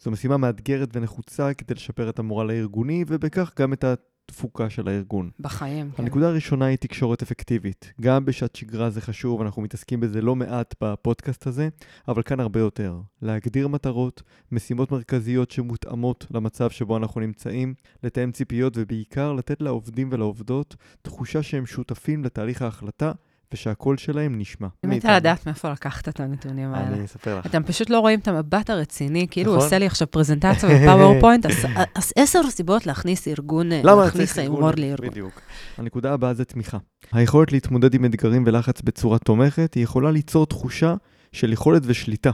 זו 0.00 0.10
משימה 0.10 0.36
מאתגרת 0.36 0.96
ונחוצה 0.96 1.54
כדי 1.54 1.74
לשפר 1.74 2.08
את 2.08 2.18
המורל 2.18 2.50
הארגוני, 2.50 3.04
ובכך 3.08 3.52
גם 3.58 3.72
את 3.72 3.84
התפוקה 3.84 4.70
של 4.70 4.88
הארגון. 4.88 5.30
בחיים, 5.40 5.90
כן. 5.90 6.02
הנקודה 6.02 6.28
הראשונה 6.28 6.64
היא 6.64 6.78
תקשורת 6.78 7.22
אפקטיבית. 7.22 7.92
גם 8.00 8.24
בשעת 8.24 8.56
שגרה 8.56 8.90
זה 8.90 9.00
חשוב, 9.00 9.40
אנחנו 9.40 9.62
מתעסקים 9.62 10.00
בזה 10.00 10.20
לא 10.22 10.36
מעט 10.36 10.74
בפודקאסט 10.80 11.46
הזה, 11.46 11.68
אבל 12.08 12.22
כאן 12.22 12.40
הרבה 12.40 12.60
יותר. 12.60 13.00
להגדיר 13.22 13.68
מטרות, 13.68 14.22
משימות 14.52 14.92
מרכזיות 14.92 15.50
שמותאמות 15.50 16.26
למצב 16.30 16.70
שבו 16.70 16.96
אנחנו 16.96 17.20
נמצאים, 17.20 17.74
לתאם 18.02 18.32
ציפיות 18.32 18.72
ובעיקר 18.76 19.32
לתת 19.32 19.62
לעובדים 19.62 20.08
ולעובדות 20.12 20.76
תחושה 21.02 21.42
שהם 21.42 21.66
שותפים 21.66 22.24
לתהליך 22.24 22.62
ההחלטה 22.62 23.12
ושהקול 23.54 23.96
שלהם 23.96 24.38
נשמע. 24.38 24.68
אני 24.84 24.96
מתה 24.96 25.16
לדעת 25.16 25.46
מאיפה 25.46 25.72
לקחת 25.72 26.08
את 26.08 26.20
הנתונים 26.20 26.74
האלה. 26.74 26.88
אני 26.96 27.04
אספר 27.04 27.38
לך. 27.38 27.46
אתם 27.46 27.62
פשוט 27.62 27.90
לא 27.90 27.98
רואים 28.00 28.18
את 28.18 28.28
המבט 28.28 28.70
הרציני, 28.70 29.26
כאילו 29.30 29.50
הוא 29.50 29.56
נכון. 29.56 29.66
עושה 29.66 29.78
לי 29.78 29.86
עכשיו 29.86 30.10
פרזנטציה 30.10 30.68
ב 30.68 30.74
PowerPoint, 30.74 31.46
אז- 31.46 31.64
אז 31.94 32.12
עשר 32.16 32.50
סיבות 32.50 32.86
להכניס 32.86 33.28
ארגון, 33.28 33.68
למה 33.72 34.04
להכניס 34.04 34.38
הומור 34.38 34.70
לארגון. 34.76 35.08
בדיוק. 35.10 35.40
הנקודה 35.78 36.12
הבאה 36.12 36.34
זה 36.34 36.44
תמיכה. 36.44 36.78
היכולת 37.12 37.52
להתמודד 37.52 37.94
עם 37.94 38.04
אתגרים 38.04 38.44
ולחץ 38.46 38.80
בצורה 38.82 39.18
תומכת, 39.18 39.74
היא 39.74 39.84
יכולה 39.84 40.10
ליצור 40.10 40.46
תחושה 40.46 40.94
של 41.32 41.52
יכולת 41.52 41.82
ושליטה. 41.84 42.30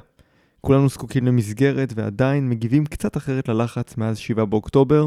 כולנו 0.60 0.88
זקוקים 0.88 1.26
למסגרת 1.26 1.92
ועדיין 1.96 2.48
מגיבים 2.48 2.86
קצת 2.86 3.16
אחרת 3.16 3.48
ללחץ 3.48 3.96
מאז 3.96 4.18
7 4.18 4.44
באוקטובר. 4.44 5.06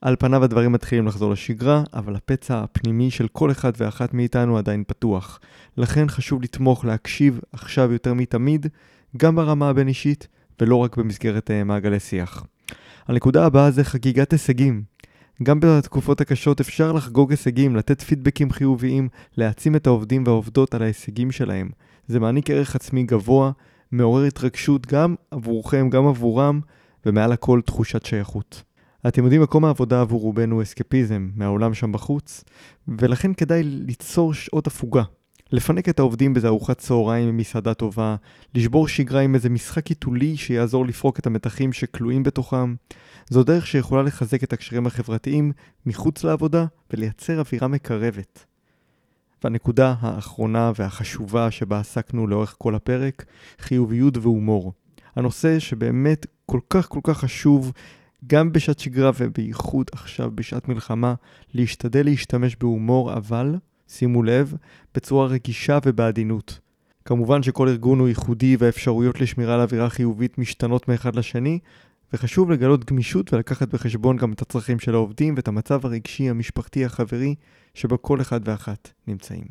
על 0.00 0.16
פניו 0.18 0.44
הדברים 0.44 0.72
מתחילים 0.72 1.06
לחזור 1.06 1.30
לשגרה, 1.30 1.82
אבל 1.94 2.16
הפצע 2.16 2.62
הפנימי 2.62 3.10
של 3.10 3.28
כל 3.28 3.50
אחד 3.50 3.72
ואחת 3.76 4.14
מאיתנו 4.14 4.58
עדיין 4.58 4.84
פתוח. 4.86 5.40
לכן 5.76 6.08
חשוב 6.08 6.42
לתמוך, 6.42 6.84
להקשיב 6.84 7.40
עכשיו 7.52 7.92
יותר 7.92 8.14
מתמיד, 8.14 8.66
גם 9.16 9.36
ברמה 9.36 9.68
הבין-אישית, 9.68 10.28
ולא 10.60 10.76
רק 10.76 10.96
במסגרת 10.96 11.50
אה, 11.50 11.64
מעגלי 11.64 12.00
שיח. 12.00 12.44
הנקודה 13.08 13.46
הבאה 13.46 13.70
זה 13.70 13.84
חגיגת 13.84 14.32
הישגים. 14.32 14.82
גם 15.42 15.60
בתקופות 15.60 16.20
הקשות 16.20 16.60
אפשר 16.60 16.92
לחגוג 16.92 17.30
הישגים, 17.30 17.76
לתת 17.76 18.02
פידבקים 18.02 18.50
חיוביים, 18.50 19.08
להעצים 19.36 19.76
את 19.76 19.86
העובדים 19.86 20.22
והעובדות 20.26 20.74
על 20.74 20.82
ההישגים 20.82 21.32
שלהם. 21.32 21.70
זה 22.06 22.20
מעניק 22.20 22.50
ערך 22.50 22.76
עצמי 22.76 23.02
גבוה, 23.02 23.50
מעורר 23.92 24.24
התרגשות 24.24 24.86
גם 24.86 25.14
עבורכם, 25.30 25.90
גם 25.90 26.06
עבורם, 26.06 26.60
ומעל 27.06 27.32
הכל 27.32 27.60
תחושת 27.66 28.04
שייכות. 28.04 28.62
אתם 29.08 29.24
יודעים, 29.24 29.42
מקום 29.42 29.64
העבודה 29.64 30.00
עבור 30.00 30.20
רובנו 30.20 30.54
הוא 30.54 30.62
אסקפיזם 30.62 31.30
מהעולם 31.36 31.74
שם 31.74 31.92
בחוץ, 31.92 32.44
ולכן 32.88 33.34
כדאי 33.34 33.62
ליצור 33.62 34.34
שעות 34.34 34.66
הפוגה. 34.66 35.02
לפנק 35.52 35.88
את 35.88 35.98
העובדים 35.98 36.34
באיזה 36.34 36.48
ארוחת 36.48 36.78
צהריים 36.78 37.28
עם 37.28 37.36
מסעדה 37.36 37.74
טובה, 37.74 38.16
לשבור 38.54 38.88
שגרה 38.88 39.20
עם 39.20 39.34
איזה 39.34 39.50
משחק 39.50 39.88
עיתולי 39.88 40.36
שיעזור 40.36 40.86
לפרוק 40.86 41.18
את 41.18 41.26
המתחים 41.26 41.72
שכלואים 41.72 42.22
בתוכם. 42.22 42.74
זו 43.30 43.42
דרך 43.44 43.66
שיכולה 43.66 44.02
לחזק 44.02 44.44
את 44.44 44.52
הקשרים 44.52 44.86
החברתיים 44.86 45.52
מחוץ 45.86 46.24
לעבודה 46.24 46.66
ולייצר 46.92 47.38
אווירה 47.38 47.68
מקרבת. 47.68 48.44
והנקודה 49.44 49.94
האחרונה 50.00 50.72
והחשובה 50.76 51.50
שבה 51.50 51.80
עסקנו 51.80 52.26
לאורך 52.26 52.54
כל 52.58 52.74
הפרק, 52.74 53.24
חיוביות 53.58 54.16
והומור. 54.16 54.72
הנושא 55.16 55.58
שבאמת 55.58 56.26
כל 56.46 56.60
כך 56.70 56.88
כל 56.88 57.00
כך 57.02 57.18
חשוב 57.18 57.72
גם 58.26 58.52
בשעת 58.52 58.78
שגרה 58.78 59.10
ובייחוד 59.18 59.86
עכשיו 59.92 60.30
בשעת 60.34 60.68
מלחמה, 60.68 61.14
להשתדל 61.54 62.04
להשתמש 62.04 62.56
בהומור, 62.56 63.12
אבל, 63.12 63.54
שימו 63.88 64.22
לב, 64.22 64.54
בצורה 64.94 65.26
רגישה 65.26 65.78
ובעדינות. 65.84 66.58
כמובן 67.04 67.42
שכל 67.42 67.68
ארגון 67.68 67.98
הוא 67.98 68.08
ייחודי 68.08 68.56
והאפשרויות 68.58 69.20
לשמירה 69.20 69.54
על 69.54 69.60
אווירה 69.60 69.90
חיובית 69.90 70.38
משתנות 70.38 70.88
מאחד 70.88 71.16
לשני, 71.16 71.58
וחשוב 72.12 72.50
לגלות 72.50 72.84
גמישות 72.84 73.32
ולקחת 73.32 73.68
בחשבון 73.68 74.16
גם 74.16 74.32
את 74.32 74.42
הצרכים 74.42 74.78
של 74.78 74.94
העובדים 74.94 75.34
ואת 75.36 75.48
המצב 75.48 75.86
הרגשי, 75.86 76.30
המשפחתי, 76.30 76.84
החברי, 76.84 77.34
שבו 77.74 78.02
כל 78.02 78.20
אחד 78.20 78.40
ואחת 78.44 78.90
נמצאים. 79.06 79.44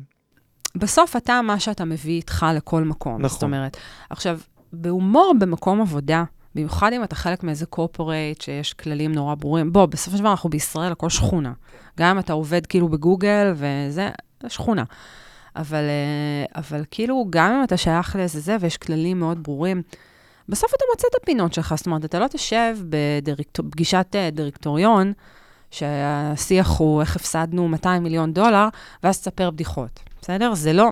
בסוף 0.74 1.16
אתה 1.16 1.40
מה 1.42 1.60
שאתה 1.60 1.84
מביא 1.84 2.12
איתך 2.12 2.46
לכל 2.56 2.84
מקום. 2.84 3.14
נכון. 3.14 3.28
זאת 3.28 3.42
אומרת, 3.42 3.76
עכשיו, 4.10 4.40
בהומור 4.72 5.34
במקום 5.40 5.80
עבודה, 5.80 6.24
במיוחד 6.54 6.92
אם 6.92 7.04
אתה 7.04 7.14
חלק 7.14 7.42
מאיזה 7.42 7.66
קורפורייט 7.66 8.40
שיש 8.40 8.74
כללים 8.74 9.12
נורא 9.12 9.34
ברורים, 9.34 9.72
בוא, 9.72 9.86
בסופו 9.86 10.16
של 10.16 10.22
דבר 10.22 10.30
אנחנו 10.30 10.50
בישראל, 10.50 10.92
הכל 10.92 11.10
שכונה. 11.10 11.52
גם 11.98 12.10
אם 12.10 12.18
אתה 12.18 12.32
עובד 12.32 12.66
כאילו 12.66 12.88
בגוגל 12.88 13.52
וזה, 13.54 14.10
זה 14.42 14.48
שכונה. 14.48 14.84
אבל, 15.56 15.84
אה, 15.84 16.60
אבל 16.60 16.84
כאילו, 16.90 17.26
גם 17.30 17.52
אם 17.52 17.64
אתה 17.64 17.76
שייך 17.76 18.16
לאיזה 18.16 18.40
זה 18.40 18.56
ויש 18.60 18.76
כללים 18.76 19.20
מאוד 19.20 19.42
ברורים, 19.42 19.82
בסוף 20.48 20.74
אתה 20.74 20.84
מוצא 20.92 21.08
את 21.10 21.22
הפינות 21.22 21.54
שלך. 21.54 21.74
זאת 21.76 21.86
אומרת, 21.86 22.04
אתה 22.04 22.18
לא 22.18 22.26
תשב 22.26 22.76
בפגישת 22.88 24.06
אה, 24.14 24.30
דירקטוריון, 24.30 25.12
שהשיח 25.70 26.78
הוא 26.78 27.00
איך 27.00 27.16
הפסדנו 27.16 27.68
200 27.68 28.02
מיליון 28.02 28.32
דולר, 28.32 28.68
ואז 29.02 29.20
תספר 29.20 29.50
בדיחות, 29.50 30.00
בסדר? 30.22 30.54
זה 30.54 30.72
לא... 30.72 30.88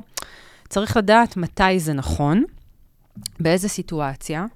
צריך 0.68 0.96
לדעת 0.96 1.36
מתי 1.36 1.80
זה 1.80 1.92
נכון, 1.92 2.44
באיזה 3.40 3.68
סיטואציה, 3.68 4.46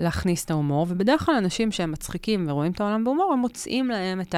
להכניס 0.00 0.44
את 0.44 0.50
ההומור, 0.50 0.86
ובדרך 0.88 1.26
כלל 1.26 1.34
אנשים 1.34 1.72
שהם 1.72 1.92
מצחיקים 1.92 2.46
ורואים 2.48 2.72
את 2.72 2.80
העולם 2.80 3.04
בהומור, 3.04 3.32
הם 3.32 3.38
מוצאים 3.38 3.88
להם 3.88 4.20
את 4.20 4.34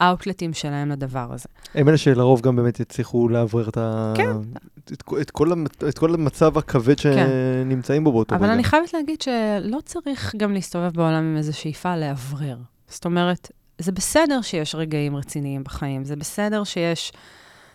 האאוטלטים 0.00 0.52
שלהם 0.52 0.90
לדבר 0.90 1.28
הזה. 1.32 1.48
הם 1.74 1.88
אלה 1.88 1.98
שלרוב 1.98 2.40
גם 2.40 2.56
באמת 2.56 2.80
יצליחו 2.80 3.28
לאוורר 3.28 3.68
את, 3.68 3.76
ה... 3.76 4.12
כן. 4.16 4.30
את, 4.84 5.02
את, 5.20 5.30
כל, 5.30 5.52
המצ- 5.52 5.88
את 5.88 5.98
כל 5.98 6.14
המצב 6.14 6.58
הכבד 6.58 6.98
שנמצאים 6.98 8.04
בו 8.04 8.12
באותו 8.12 8.34
אבל 8.34 8.44
רגע. 8.44 8.54
אני 8.54 8.64
חייבת 8.64 8.94
להגיד 8.94 9.20
שלא 9.20 9.78
צריך 9.84 10.34
גם 10.36 10.52
להסתובב 10.52 10.92
בעולם 10.94 11.24
עם 11.24 11.36
איזו 11.36 11.58
שאיפה 11.58 11.96
לאוורר. 11.96 12.56
זאת 12.88 13.04
אומרת, 13.04 13.50
זה 13.78 13.92
בסדר 13.92 14.40
שיש 14.42 14.74
רגעים 14.74 15.16
רציניים 15.16 15.64
בחיים, 15.64 16.04
זה 16.04 16.16
בסדר 16.16 16.64
שיש, 16.64 17.12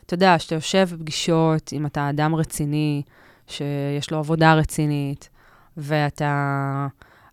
אתה 0.06 0.14
יודע, 0.14 0.40
שאתה 0.40 0.56
יושב 0.56 0.88
בפגישות, 0.94 1.74
אם 1.74 1.86
אתה 1.86 2.10
אדם 2.10 2.36
רציני, 2.36 3.02
שיש 3.48 4.12
לו 4.12 4.18
עבודה 4.18 4.54
רצינית, 4.54 5.30
ואתה... 5.78 6.88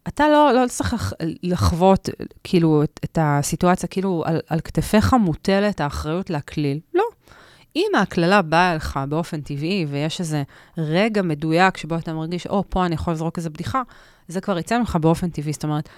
אתה 0.08 0.28
לא, 0.28 0.52
לא 0.52 0.68
צריך 0.68 0.94
לח- 0.94 1.12
לחוות, 1.42 2.08
כאילו, 2.44 2.82
את, 2.82 3.00
את 3.04 3.18
הסיטואציה, 3.20 3.88
כאילו, 3.88 4.22
על, 4.26 4.40
על 4.48 4.60
כתפיך 4.60 5.14
מוטלת 5.14 5.80
האחריות 5.80 6.30
להקליל. 6.30 6.80
לא. 6.94 7.04
אם 7.76 7.90
ההקללה 7.94 8.42
באה 8.42 8.72
אליך 8.72 8.98
באופן 9.08 9.40
טבעי, 9.40 9.86
ויש 9.88 10.20
איזה 10.20 10.42
רגע 10.78 11.22
מדויק 11.22 11.76
שבו 11.76 11.96
אתה 11.96 12.12
מרגיש, 12.12 12.46
או, 12.46 12.64
פה 12.68 12.86
אני 12.86 12.94
יכול 12.94 13.12
לזרוק 13.12 13.38
איזה 13.38 13.50
בדיחה, 13.50 13.82
זה 14.28 14.40
כבר 14.40 14.58
יצא 14.58 14.78
ממך 14.78 14.96
באופן 15.00 15.30
טבעי. 15.30 15.52
זאת 15.52 15.64
אומרת, 15.64 15.88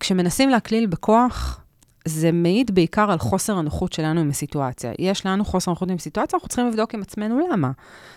כשמנסים 0.00 0.48
להקליל 0.50 0.86
בכוח, 0.86 1.60
זה 2.08 2.32
מעיד 2.32 2.74
בעיקר 2.74 3.10
על 3.10 3.18
חוסר 3.18 3.58
הנוחות 3.58 3.92
שלנו 3.92 4.20
עם 4.20 4.30
הסיטואציה. 4.30 4.92
יש 4.98 5.26
לנו 5.26 5.44
חוסר 5.44 5.70
נוחות 5.70 5.90
עם 5.90 5.98
סיטואציה, 5.98 6.36
אנחנו 6.36 6.48
צריכים 6.48 6.68
לבדוק 6.68 6.94
עם 6.94 7.02
עצמנו 7.02 7.48
למה. 7.52 7.70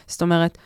זאת 0.07 0.21
אומרת, 0.21 0.57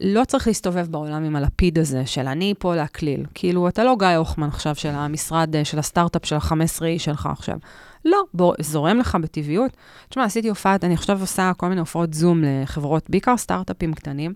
לא 0.00 0.24
צריך 0.24 0.46
להסתובב 0.46 0.86
בעולם 0.90 1.24
עם 1.24 1.36
הלפיד 1.36 1.78
הזה 1.78 2.06
של 2.06 2.26
אני 2.26 2.54
פה 2.58 2.74
להקליל. 2.74 3.26
כאילו, 3.34 3.68
אתה 3.68 3.84
לא 3.84 3.96
גיא 3.98 4.08
הוחמן 4.08 4.48
עכשיו 4.48 4.74
של 4.74 4.88
המשרד, 4.88 5.56
אה, 5.56 5.64
של 5.64 5.78
הסטארט-אפ 5.78 6.26
של 6.26 6.36
ה-15 6.36 6.84
איש 6.84 7.04
שלך 7.04 7.28
עכשיו. 7.32 7.58
לא, 8.04 8.22
בוא, 8.34 8.54
זורם 8.60 8.98
לך 8.98 9.14
בטבעיות. 9.22 9.70
תשמע, 10.08 10.24
עשיתי 10.24 10.48
הופעת, 10.48 10.84
אני 10.84 10.94
עכשיו 10.94 11.20
עושה 11.20 11.52
כל 11.56 11.68
מיני 11.68 11.80
הופעות 11.80 12.14
זום 12.14 12.42
לחברות, 12.44 13.10
בעיקר 13.10 13.36
סטארט-אפים 13.36 13.94
קטנים, 13.94 14.34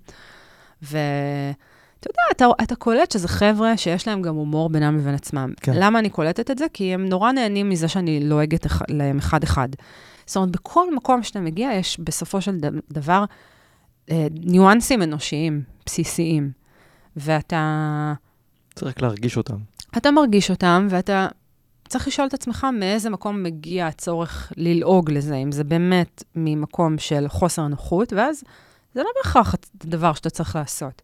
ואתה 0.82 2.08
יודע, 2.08 2.22
אתה, 2.32 2.46
אתה 2.62 2.74
קולט 2.74 3.10
שזה 3.10 3.28
חבר'ה 3.28 3.76
שיש 3.76 4.08
להם 4.08 4.22
גם 4.22 4.34
הומור 4.34 4.70
בינם 4.70 4.98
לבין 4.98 5.14
עצמם. 5.14 5.52
כן. 5.60 5.72
למה 5.74 5.98
אני 5.98 6.10
קולטת 6.10 6.50
את 6.50 6.58
זה? 6.58 6.66
כי 6.72 6.94
הם 6.94 7.08
נורא 7.08 7.32
נהנים 7.32 7.68
מזה 7.68 7.88
שאני 7.88 8.20
לועגת 8.24 8.66
להם 8.88 9.18
אחד-אחד. 9.18 9.68
זאת 10.26 10.36
אומרת, 10.36 10.50
בכל 10.50 10.94
מקום 10.94 11.22
שאתה 11.22 11.40
מגיע, 11.40 11.70
יש 11.72 12.00
בסופו 12.00 12.40
של 12.40 12.58
דבר 12.92 13.24
ניואנסים 14.30 15.02
אנושיים, 15.02 15.62
בסיסיים. 15.86 16.62
ואתה 17.16 18.12
צריך 18.74 19.02
להרגיש 19.02 19.36
אותם. 19.36 19.56
אתה 19.96 20.10
מרגיש 20.10 20.50
אותם, 20.50 20.86
ואתה 20.90 21.28
צריך 21.88 22.08
לשאול 22.08 22.28
את 22.28 22.34
עצמך 22.34 22.66
מאיזה 22.72 23.10
מקום 23.10 23.42
מגיע 23.42 23.86
הצורך 23.86 24.52
ללעוג 24.56 25.10
לזה, 25.10 25.36
אם 25.36 25.52
זה 25.52 25.64
באמת 25.64 26.24
ממקום 26.36 26.98
של 26.98 27.28
חוסר 27.28 27.66
נוחות, 27.66 28.12
ואז 28.12 28.44
זה 28.94 29.00
לא 29.02 29.08
בהכרח 29.16 29.54
הדבר 29.84 30.12
שאתה 30.12 30.30
צריך 30.30 30.56
לעשות. 30.56 31.02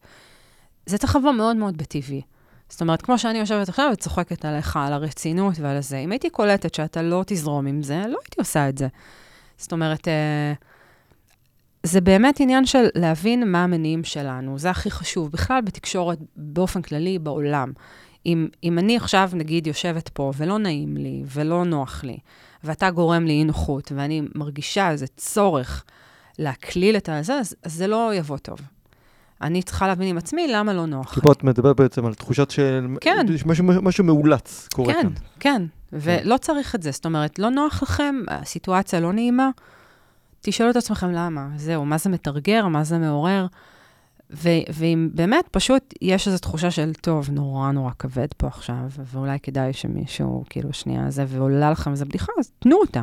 זה 0.86 0.98
צריך 0.98 1.16
לבוא 1.16 1.32
מאוד 1.32 1.56
מאוד 1.56 1.76
בטבעי. 1.76 2.22
זאת 2.68 2.80
אומרת, 2.80 3.02
כמו 3.02 3.18
שאני 3.18 3.38
יושבת 3.38 3.68
עכשיו 3.68 3.90
וצוחקת 3.92 4.44
עליך, 4.44 4.76
על 4.76 4.92
הרצינות 4.92 5.54
ועל 5.60 5.76
הזה, 5.76 5.96
אם 5.98 6.12
הייתי 6.12 6.30
קולטת 6.30 6.74
שאתה 6.74 7.02
לא 7.02 7.24
תזרום 7.26 7.66
עם 7.66 7.82
זה, 7.82 7.98
לא 7.98 8.18
הייתי 8.24 8.36
עושה 8.38 8.68
את 8.68 8.78
זה. 8.78 8.88
זאת 9.58 9.72
אומרת, 9.72 10.08
אה, 10.08 10.52
זה 11.88 12.00
באמת 12.00 12.40
עניין 12.40 12.66
של 12.66 12.86
להבין 12.94 13.52
מה 13.52 13.64
המניעים 13.64 14.04
שלנו, 14.04 14.58
זה 14.58 14.70
הכי 14.70 14.90
חשוב. 14.90 15.30
בכלל 15.32 15.60
בתקשורת, 15.60 16.18
באופן 16.36 16.82
כללי, 16.82 17.18
בעולם. 17.18 17.72
אם, 18.26 18.48
אם 18.64 18.78
אני 18.78 18.96
עכשיו, 18.96 19.30
נגיד, 19.32 19.66
יושבת 19.66 20.08
פה 20.08 20.32
ולא 20.36 20.58
נעים 20.58 20.96
לי 20.96 21.22
ולא 21.26 21.64
נוח 21.64 22.04
לי, 22.04 22.18
ואתה 22.64 22.90
גורם 22.90 23.24
לי 23.24 23.32
אי 23.32 23.44
נוחות, 23.44 23.92
ואני 23.94 24.22
מרגישה 24.34 24.90
איזה 24.90 25.06
צורך 25.06 25.84
להקליל 26.38 26.96
את 26.96 27.08
הזה, 27.08 27.34
אז, 27.34 27.56
אז 27.62 27.74
זה 27.74 27.86
לא 27.86 28.14
יבוא 28.14 28.38
טוב. 28.38 28.58
אני 29.42 29.62
צריכה 29.62 29.86
להבין 29.86 30.08
עם 30.08 30.18
עצמי 30.18 30.48
למה 30.48 30.72
לא 30.72 30.86
נוח. 30.86 31.14
כי 31.14 31.20
פה 31.20 31.32
את 31.32 31.44
מדברת 31.44 31.76
בעצם 31.76 32.06
על 32.06 32.14
תחושת 32.14 32.50
של... 32.50 32.86
כן. 33.00 33.26
משהו, 33.46 33.64
משהו 33.64 34.04
מאולץ 34.04 34.68
קורה 34.74 34.94
כן, 34.94 35.02
כאן. 35.02 35.12
כן, 35.40 35.62
ולא 35.92 36.36
צריך 36.36 36.74
את 36.74 36.82
זה. 36.82 36.90
זאת 36.90 37.06
אומרת, 37.06 37.38
לא 37.38 37.50
נוח 37.50 37.82
לכם, 37.82 38.16
הסיטואציה 38.28 39.00
לא 39.00 39.12
נעימה, 39.12 39.50
תשאלו 40.40 40.70
את 40.70 40.76
עצמכם 40.76 41.10
למה. 41.12 41.48
זהו, 41.56 41.84
מה 41.84 41.98
זה 41.98 42.10
מתרגר, 42.10 42.66
מה 42.66 42.84
זה 42.84 42.98
מעורר. 42.98 43.46
ו- 44.30 44.64
ואם 44.72 45.08
באמת 45.14 45.48
פשוט 45.50 45.94
יש 46.02 46.26
איזו 46.28 46.38
תחושה 46.38 46.70
של, 46.70 46.92
טוב, 46.94 47.30
נורא 47.30 47.70
נורא 47.70 47.90
כבד 47.98 48.28
פה 48.36 48.46
עכשיו, 48.46 48.76
ואולי 49.12 49.38
כדאי 49.40 49.72
שמישהו, 49.72 50.44
כאילו, 50.50 50.72
שנייה 50.72 51.10
זה, 51.10 51.24
ועולה 51.28 51.70
לכם 51.70 51.90
איזו 51.90 52.06
בדיחה, 52.06 52.32
אז 52.38 52.52
תנו 52.58 52.76
אותה. 52.76 53.02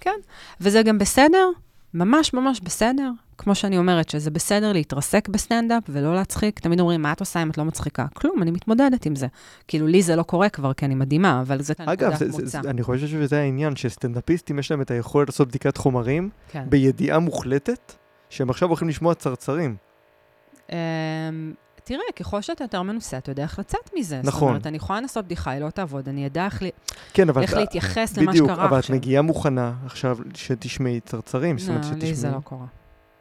כן. 0.00 0.20
וזה 0.60 0.82
גם 0.82 0.98
בסדר, 0.98 1.48
ממש 1.94 2.34
ממש 2.34 2.60
בסדר. 2.60 3.10
כמו 3.38 3.54
שאני 3.54 3.78
אומרת, 3.78 4.08
שזה 4.08 4.30
בסדר 4.30 4.72
להתרסק 4.72 5.28
בסטנדאפ 5.28 5.82
ולא 5.88 6.14
להצחיק. 6.14 6.58
תמיד 6.60 6.80
אומרים, 6.80 7.02
מה 7.02 7.12
את 7.12 7.20
עושה 7.20 7.42
אם 7.42 7.50
את 7.50 7.58
לא 7.58 7.64
מצחיקה? 7.64 8.06
כלום, 8.14 8.42
אני 8.42 8.50
מתמודדת 8.50 9.06
עם 9.06 9.16
זה. 9.16 9.26
כאילו, 9.68 9.86
לי 9.86 10.02
זה 10.02 10.16
לא 10.16 10.22
קורה 10.22 10.48
כבר, 10.48 10.72
כי 10.72 10.86
אני 10.86 10.94
מדהימה, 10.94 11.40
אבל 11.40 11.62
זה 11.62 11.74
אגב, 11.78 11.92
נקודת 11.92 12.18
זה, 12.18 12.30
זה, 12.30 12.42
מוצא. 12.42 12.62
זה, 12.62 12.70
אני 12.70 12.82
חושב 12.82 13.06
שזה 13.06 13.40
העניין, 13.40 13.76
שסטנדאפיסטים 13.76 14.58
יש 14.58 14.70
להם 14.70 14.80
את 14.80 14.90
היכולת 14.90 15.28
לעשות 15.28 15.48
בדיקת 15.48 15.76
חומרים 15.76 16.30
כן. 16.48 16.64
בידיעה 16.68 17.18
מוחלטת, 17.18 17.92
שהם 18.30 18.50
עכשיו 18.50 18.68
הולכים 18.68 18.88
לשמוע 18.88 19.14
צרצרים. 19.14 19.76
תראה, 21.84 22.00
ככל 22.16 22.40
שאתה 22.40 22.64
יותר 22.64 22.82
מנוסה, 22.82 23.18
אתה 23.18 23.30
יודע 23.30 23.42
איך 23.42 23.58
לצאת 23.58 23.90
מזה. 23.96 24.16
זאת 24.16 24.24
נכון. 24.34 24.48
אומרת, 24.48 24.66
אני 24.66 24.76
יכולה 24.76 25.00
לנסות 25.00 25.24
בדיחה, 25.24 25.50
היא 25.50 25.60
לא 25.60 25.70
תעבוד, 25.70 26.08
אני 26.08 26.26
אדע 26.26 26.44
איך, 26.44 26.62
כן, 27.12 27.28
אבל... 27.28 27.42
איך 27.42 27.52
את- 27.52 27.56
להתייחס 27.56 28.16
למה 28.16 28.32
בדיוק, 28.32 28.50
שקרה 28.50 28.64
אבל 28.64 28.74
את 28.78 28.78
עכשיו. 28.78 28.96
מגיעה 28.96 29.22
מוכנה 29.22 29.72
עכשיו 29.86 30.18
שתשמעי 30.34 31.00
צרצרים, 31.00 31.58
זאת 31.58 31.68
אומרת 31.68 31.84
לא, 31.84 31.90
שתשמעי... 31.90 32.08
לי 32.08 32.14
זה 32.14 32.30
לא 32.30 32.40
קורה. 32.44 32.66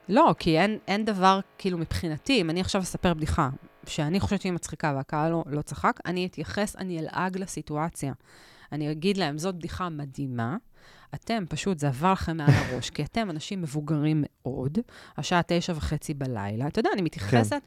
לא, 0.10 0.36
כי 0.40 0.60
אין, 0.60 0.78
אין 0.88 1.06
דבר, 1.06 1.40
כאילו, 1.58 1.78
מבחינתי, 1.78 2.42
אם 2.42 2.50
אני 2.50 2.62
עכשיו 2.62 2.82
אספר 2.82 3.14
בדיחה, 3.14 3.50
שאני 3.88 4.20
חושבת 4.20 4.42
שהיא 4.42 4.52
מצחיקה 4.52 4.94
והקהל 4.96 5.32
לא, 5.32 5.44
לא 5.48 5.62
צחק, 5.62 6.00
אני 6.06 6.26
אתייחס, 6.26 6.76
אני 6.76 7.00
אלעג 7.00 7.38
לסיטואציה. 7.38 8.14
אני 8.72 8.92
אגיד 8.92 9.18
להם, 9.18 9.38
זאת 9.38 9.56
בדיחה 9.56 9.90
מדהימה, 9.90 10.58
אתם 11.16 11.44
פשוט, 11.50 11.80
זה 11.80 11.88
עבר 11.88 12.12
לכם 12.14 12.38
מעל 12.38 12.50
הראש, 12.50 12.90
כי 12.90 13.04
אתם 13.04 13.30
אנשים 13.30 13.62
מבוגרים 13.62 14.24
מאוד, 14.28 14.78
השעה 15.18 15.42
תשע 15.48 15.74
וחצי 15.76 16.14
בלילה. 16.14 16.68
אתה 16.68 16.80
יודע, 16.80 16.90
אני 16.94 17.02
מתייחסת... 17.02 17.62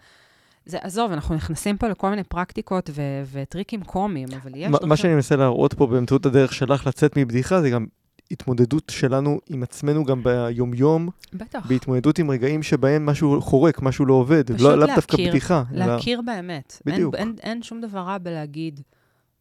זה, 0.66 0.78
עזוב, 0.80 1.12
אנחנו 1.12 1.34
נכנסים 1.34 1.76
פה 1.76 1.88
לכל 1.88 2.10
מיני 2.10 2.24
פרקטיקות 2.24 2.90
ו- 2.94 3.02
וטריקים 3.32 3.82
קומיים, 3.82 4.28
אבל 4.42 4.50
יש... 4.54 4.68
מה- 4.70 4.78
מה 4.82 4.96
שאני 4.96 5.14
מנסה 5.14 5.36
להראות 5.36 5.74
פה 5.74 5.86
באמצעות 5.86 6.26
הדרך 6.26 6.52
שלך 6.52 6.86
לצאת 6.86 7.16
מבדיחה, 7.18 7.60
זה 7.60 7.70
גם 7.70 7.86
התמודדות 8.30 8.82
שלנו 8.90 9.38
עם 9.50 9.62
עצמנו 9.62 10.04
גם 10.04 10.22
ביומיום, 10.22 11.08
בטח. 11.34 11.66
בהתמודדות 11.68 12.18
עם 12.18 12.30
רגעים 12.30 12.62
שבהם 12.62 13.06
משהו 13.06 13.40
חורק, 13.42 13.82
משהו 13.82 14.06
לא 14.06 14.14
עובד, 14.14 14.46
פשוט 14.50 14.60
לא 14.60 14.78
לאו 14.78 14.86
דווקא 14.86 15.12
להכיר- 15.12 15.30
בדיחה. 15.30 15.62
אלא- 15.74 15.86
להכיר 15.86 16.20
באמת. 16.26 16.82
בדיוק. 16.86 17.14
אין, 17.14 17.28
אין, 17.28 17.36
אין 17.42 17.62
שום 17.62 17.80
דבר 17.80 17.98
רע 17.98 18.18
בלהגיד, 18.18 18.80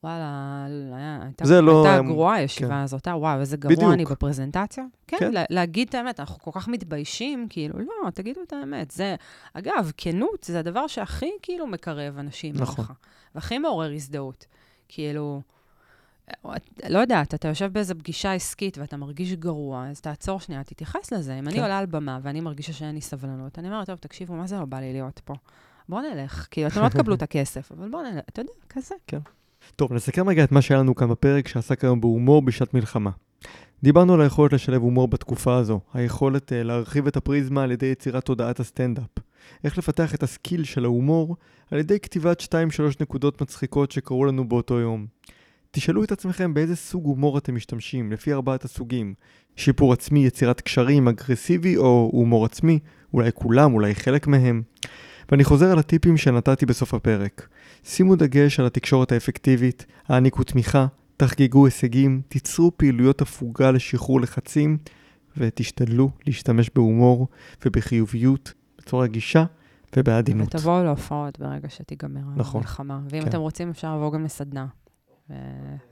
וואלה, 0.04 0.66
הייתה, 1.22 1.46
זה 1.46 1.62
לא- 1.62 1.86
הייתה 1.88 2.04
גרועה 2.04 2.36
הישיבה 2.36 2.70
כן. 2.70 2.76
הזאת, 2.76 3.08
אה, 3.08 3.18
וואו, 3.18 3.40
איזה 3.40 3.58
גרוע 3.58 3.76
בדיוק. 3.76 3.94
אני 3.94 4.06
בפרזנטציה. 4.06 4.84
כן, 5.08 5.18
כן. 5.20 5.32
לה, 5.32 5.44
להגיד 5.50 5.88
את 5.88 5.96
האמת, 5.96 6.20
אנחנו 6.20 6.40
כל 6.40 6.52
כך 6.54 6.68
מתביישים, 6.68 7.48
כאילו, 7.50 7.80
לא, 7.80 8.10
תגידו 8.10 8.42
את 8.48 8.54
האמת. 8.54 8.92
זה, 8.92 9.16
אגב, 9.54 9.92
כנות 9.98 10.44
זה 10.44 10.60
הדבר 10.60 10.88
שהכי 10.88 11.32
כאילו 11.42 11.68
מקרב 11.68 12.18
אנשים 12.18 12.56
נכון. 12.56 12.86
אליך, 12.86 12.94
והכי 13.36 13.60
מעורר 13.60 13.92
הזדהות. 13.92 14.46
כאילו, 14.88 15.42
לא 16.90 17.00
יודעת, 17.00 17.34
אתה 17.34 17.48
יושב 17.48 17.74
באיזו 17.74 17.96
פגישה 18.00 18.34
עסקית 18.34 18.78
ואתה 18.78 18.98
מרגיש 18.98 19.34
גרוע, 19.34 19.88
אז 19.90 20.02
תעצור 20.02 20.40
שנייה, 20.40 20.64
תתייחס 20.64 21.14
לזה. 21.14 21.40
אם 21.40 21.48
אני 21.48 21.56
כן. 21.56 21.62
עולה 21.62 21.78
על 21.78 21.86
במה 21.86 22.20
ואני 22.24 22.42
מרגישה 22.42 22.74
שאין 22.74 22.96
לי 22.96 23.02
סבלנות, 23.02 23.60
אני 23.60 23.68
אומרת, 23.68 23.88
טוב, 23.88 23.96
תקשיבו, 23.96 24.34
מה 24.34 24.48
זה 24.48 24.60
לא 24.60 24.66
בא 24.66 24.80
לי 24.80 24.94
להיות 24.94 25.22
פה? 25.26 25.34
בואו 25.90 26.02
נלך, 26.02 26.48
כאילו, 26.52 26.68
אתם 26.68 26.82
לא 26.82 26.90
תקבלו 26.90 27.16
את 27.16 27.22
הכסף, 27.22 27.72
אבל 27.72 27.90
בואו 27.90 28.04
נלך, 28.04 28.24
אתה 28.30 28.42
יודע, 28.42 28.52
כזה. 28.70 28.96
טוב, 29.76 29.94
נסכם 29.94 30.30
רגע 30.30 30.44
את 30.44 30.52
מה 30.52 30.62
שהיה 30.62 30.80
לנו 30.80 30.96
כאן 30.96 31.10
בפרק 31.10 31.48
שעסק 31.48 31.84
היום 31.84 32.02
בהומור 32.02 32.42
בשעת 32.42 32.74
מלחמה. 32.74 33.10
דיברנו 33.84 34.14
על 34.14 34.22
היכולת 34.22 34.54
לשלב 34.54 34.82
הומור 34.82 35.08
בתקופה 35.08 35.58
הזו, 35.58 35.80
היכולת 35.94 36.52
uh, 36.52 36.56
להרחיב 36.56 37.08
את 37.08 37.18
הפריזמה 37.18 37.64
על 37.64 37.72
ידי 37.72 37.86
יצירת 37.86 38.26
תודעת 38.26 38.60
הסטנדאפ. 38.60 39.10
איך 39.64 39.78
לפתח 39.78 40.16
את 40.16 40.24
הסקיל 40.24 40.64
של 40.64 40.86
ההומור 40.86 41.36
על 41.72 41.80
ידי 41.80 42.00
כתיבת 42.00 42.42
2-3 42.42 42.46
נקודות 43.00 43.42
מצחיקות 43.42 43.92
שקרו 43.92 44.26
לנו 44.26 44.50
באותו 44.50 44.80
יום. 44.80 45.06
תשאלו 45.72 46.04
את 46.04 46.12
עצמכם 46.12 46.54
באיזה 46.54 46.76
סוג 46.76 47.06
הומור 47.06 47.38
אתם 47.38 47.56
משתמשים, 47.56 48.12
לפי 48.12 48.34
ארבעת 48.34 48.64
הסוגים. 48.64 49.14
שיפור 49.56 49.94
עצמי, 49.94 50.26
יצירת 50.26 50.62
קשרים, 50.62 51.08
אגרסיבי 51.08 51.78
או 51.78 52.10
הומור 52.14 52.46
עצמי, 52.46 52.80
אולי 53.14 53.32
כולם, 53.34 53.74
אולי 53.74 53.96
חלק 53.96 54.28
מהם. 54.28 54.62
ואני 55.32 55.44
חוזר 55.44 55.72
על 55.72 55.80
הטיפים 55.80 56.18
שנתתי 56.18 56.66
בסוף 56.66 56.94
הפרק. 56.94 57.48
שימו 57.84 58.16
דגש 58.16 58.60
על 58.60 58.66
התקשורת 58.66 59.12
האפקטיבית, 59.12 59.86
העניקו 60.08 60.44
תמיכה, 60.44 60.88
תחגגו 61.18 61.66
הישגים, 61.66 62.22
תיצרו 62.28 62.72
פעילויות 62.78 63.22
הפוגה 63.22 63.72
לשחרור 63.72 64.22
לחצים, 64.22 64.78
ותשתדלו 65.38 66.10
להשתמש 66.28 66.70
בהומור 66.76 67.28
ובחיוביות 67.66 68.54
בצורה 68.78 69.08
רגישה 69.08 69.46
ובעדינות. 69.98 70.56
ותבואו 70.56 70.84
להופעות 70.84 71.40
ברגע 71.40 71.70
שתיגמר 71.70 72.22
נכון. 72.36 72.62
המלחמה. 72.62 73.00
ואם 73.10 73.22
כן. 73.22 73.28
אתם 73.28 73.40
רוצים, 73.40 73.70
אפשר 73.70 73.96
לבוא 73.96 74.14
גם 74.14 74.24
לסדנה. 74.24 74.66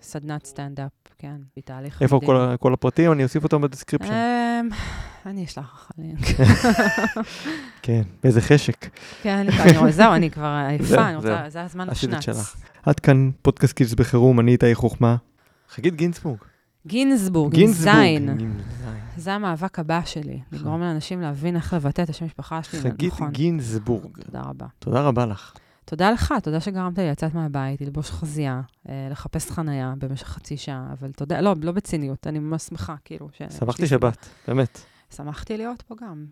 סדנת 0.02 0.46
סטנדאפ, 0.46 0.92
כן, 1.18 1.36
היא 1.56 1.64
תהליך 1.64 2.02
איפה 2.02 2.16
מדהים. 2.16 2.28
כל, 2.28 2.38
ה- 2.38 2.58
כל 2.58 2.74
הפרטים? 2.74 3.12
אני 3.12 3.24
אוסיף 3.24 3.44
אותם 3.44 3.62
ב 3.62 3.66
description. 3.66 4.12
אמ, 4.14 4.70
אני 5.26 5.46
אשלח 5.46 5.66
לך 5.74 5.92
לינק. 5.98 6.20
כן, 7.82 8.02
באיזה 8.24 8.42
חשק. 8.42 8.90
כן, 9.22 9.46
אני 9.60 9.78
רואה, 9.78 9.92
זהו, 9.92 10.14
אני 10.14 10.32
כבר 10.32 10.66
עייפה. 10.70 11.20
זה 11.50 11.62
הזמן 11.64 11.88
לשנץ. 11.88 12.24
שלך. 12.24 12.56
עד 12.84 13.00
כאן 13.00 13.30
פודקאסט 13.42 13.74
skills 13.74 13.94
בחירום, 13.94 14.40
אני 14.40 14.52
איתי 14.52 14.76
חוכמה. 14.76 15.16
חגית 15.70 15.96
גינצבורג. 15.96 16.38
גינזבורג. 16.88 17.60
עם 17.60 17.68
זין. 17.68 18.38
זה 19.18 19.34
המאבק 19.34 19.80
הבא 19.80 20.02
שלי, 20.06 20.40
לגרום 20.52 20.82
לאנשים 20.82 21.22
להבין 21.22 21.56
איך 21.56 21.74
לבטא 21.74 22.02
את 22.02 22.10
השם 22.10 22.26
משפחה 22.26 22.64
שלי 22.64 22.80
חגית 22.82 23.14
נכון. 23.14 23.32
גינזבורג. 23.32 24.18
תודה 24.26 24.42
רבה. 24.42 24.66
תודה 24.80 25.02
רבה 25.02 25.26
לך. 25.26 25.54
תודה 25.86 26.12
לך, 26.12 26.34
תודה 26.44 26.60
שגרמת 26.60 26.98
לי 26.98 27.12
לצאת 27.12 27.34
מהבית, 27.34 27.82
ללבוש 27.82 28.12
חזייה, 28.12 28.62
אה, 28.90 29.08
לחפש 29.12 29.52
חנייה 29.52 29.94
במשך 29.98 30.28
חצי 30.28 30.58
שעה, 30.58 30.88
אבל 31.00 31.12
תודה, 31.12 31.42
לא, 31.42 31.56
לא 31.62 31.72
בציניות, 31.72 32.28
אני 32.28 32.40
ממש 32.40 32.62
שמחה, 32.64 32.96
כאילו. 33.06 33.30
ש- 33.34 33.58
שמחתי. 33.60 33.88
שבאת, 33.88 34.18
באמת. 34.48 34.80
שמחתי 35.16 35.58
להיות 35.58 35.82
פה 35.82 35.96
גם. 36.02 36.26